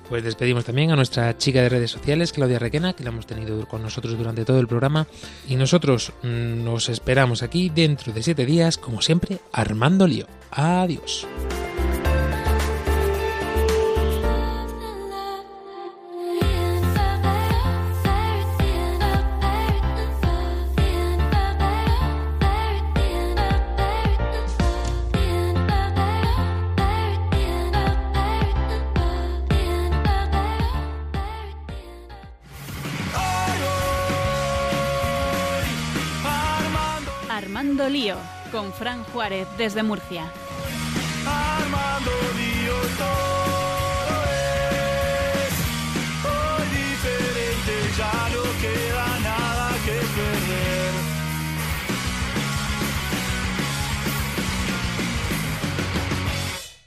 Pues 0.08 0.24
despedimos 0.24 0.64
también 0.64 0.90
a 0.90 0.96
nuestra 0.96 1.36
chica 1.36 1.60
de 1.60 1.68
redes 1.68 1.90
sociales, 1.90 2.32
Claudia 2.32 2.58
Requena, 2.58 2.94
que 2.94 3.04
la 3.04 3.10
hemos 3.10 3.26
tenido 3.26 3.68
con 3.68 3.82
nosotros 3.82 4.16
durante 4.16 4.46
todo 4.46 4.58
el 4.58 4.66
programa. 4.66 5.06
Y 5.46 5.56
nosotros 5.56 6.14
mm, 6.22 6.64
nos 6.64 6.88
esperamos 6.88 7.42
aquí 7.42 7.68
dentro 7.68 8.14
de 8.14 8.22
siete 8.22 8.46
días, 8.46 8.78
como 8.78 9.02
siempre, 9.02 9.38
armando 9.52 10.06
lío. 10.06 10.24
Adiós. 10.50 11.26
con 38.58 38.72
Fran 38.72 39.04
Juárez 39.12 39.46
desde 39.56 39.84
Murcia. 39.84 40.32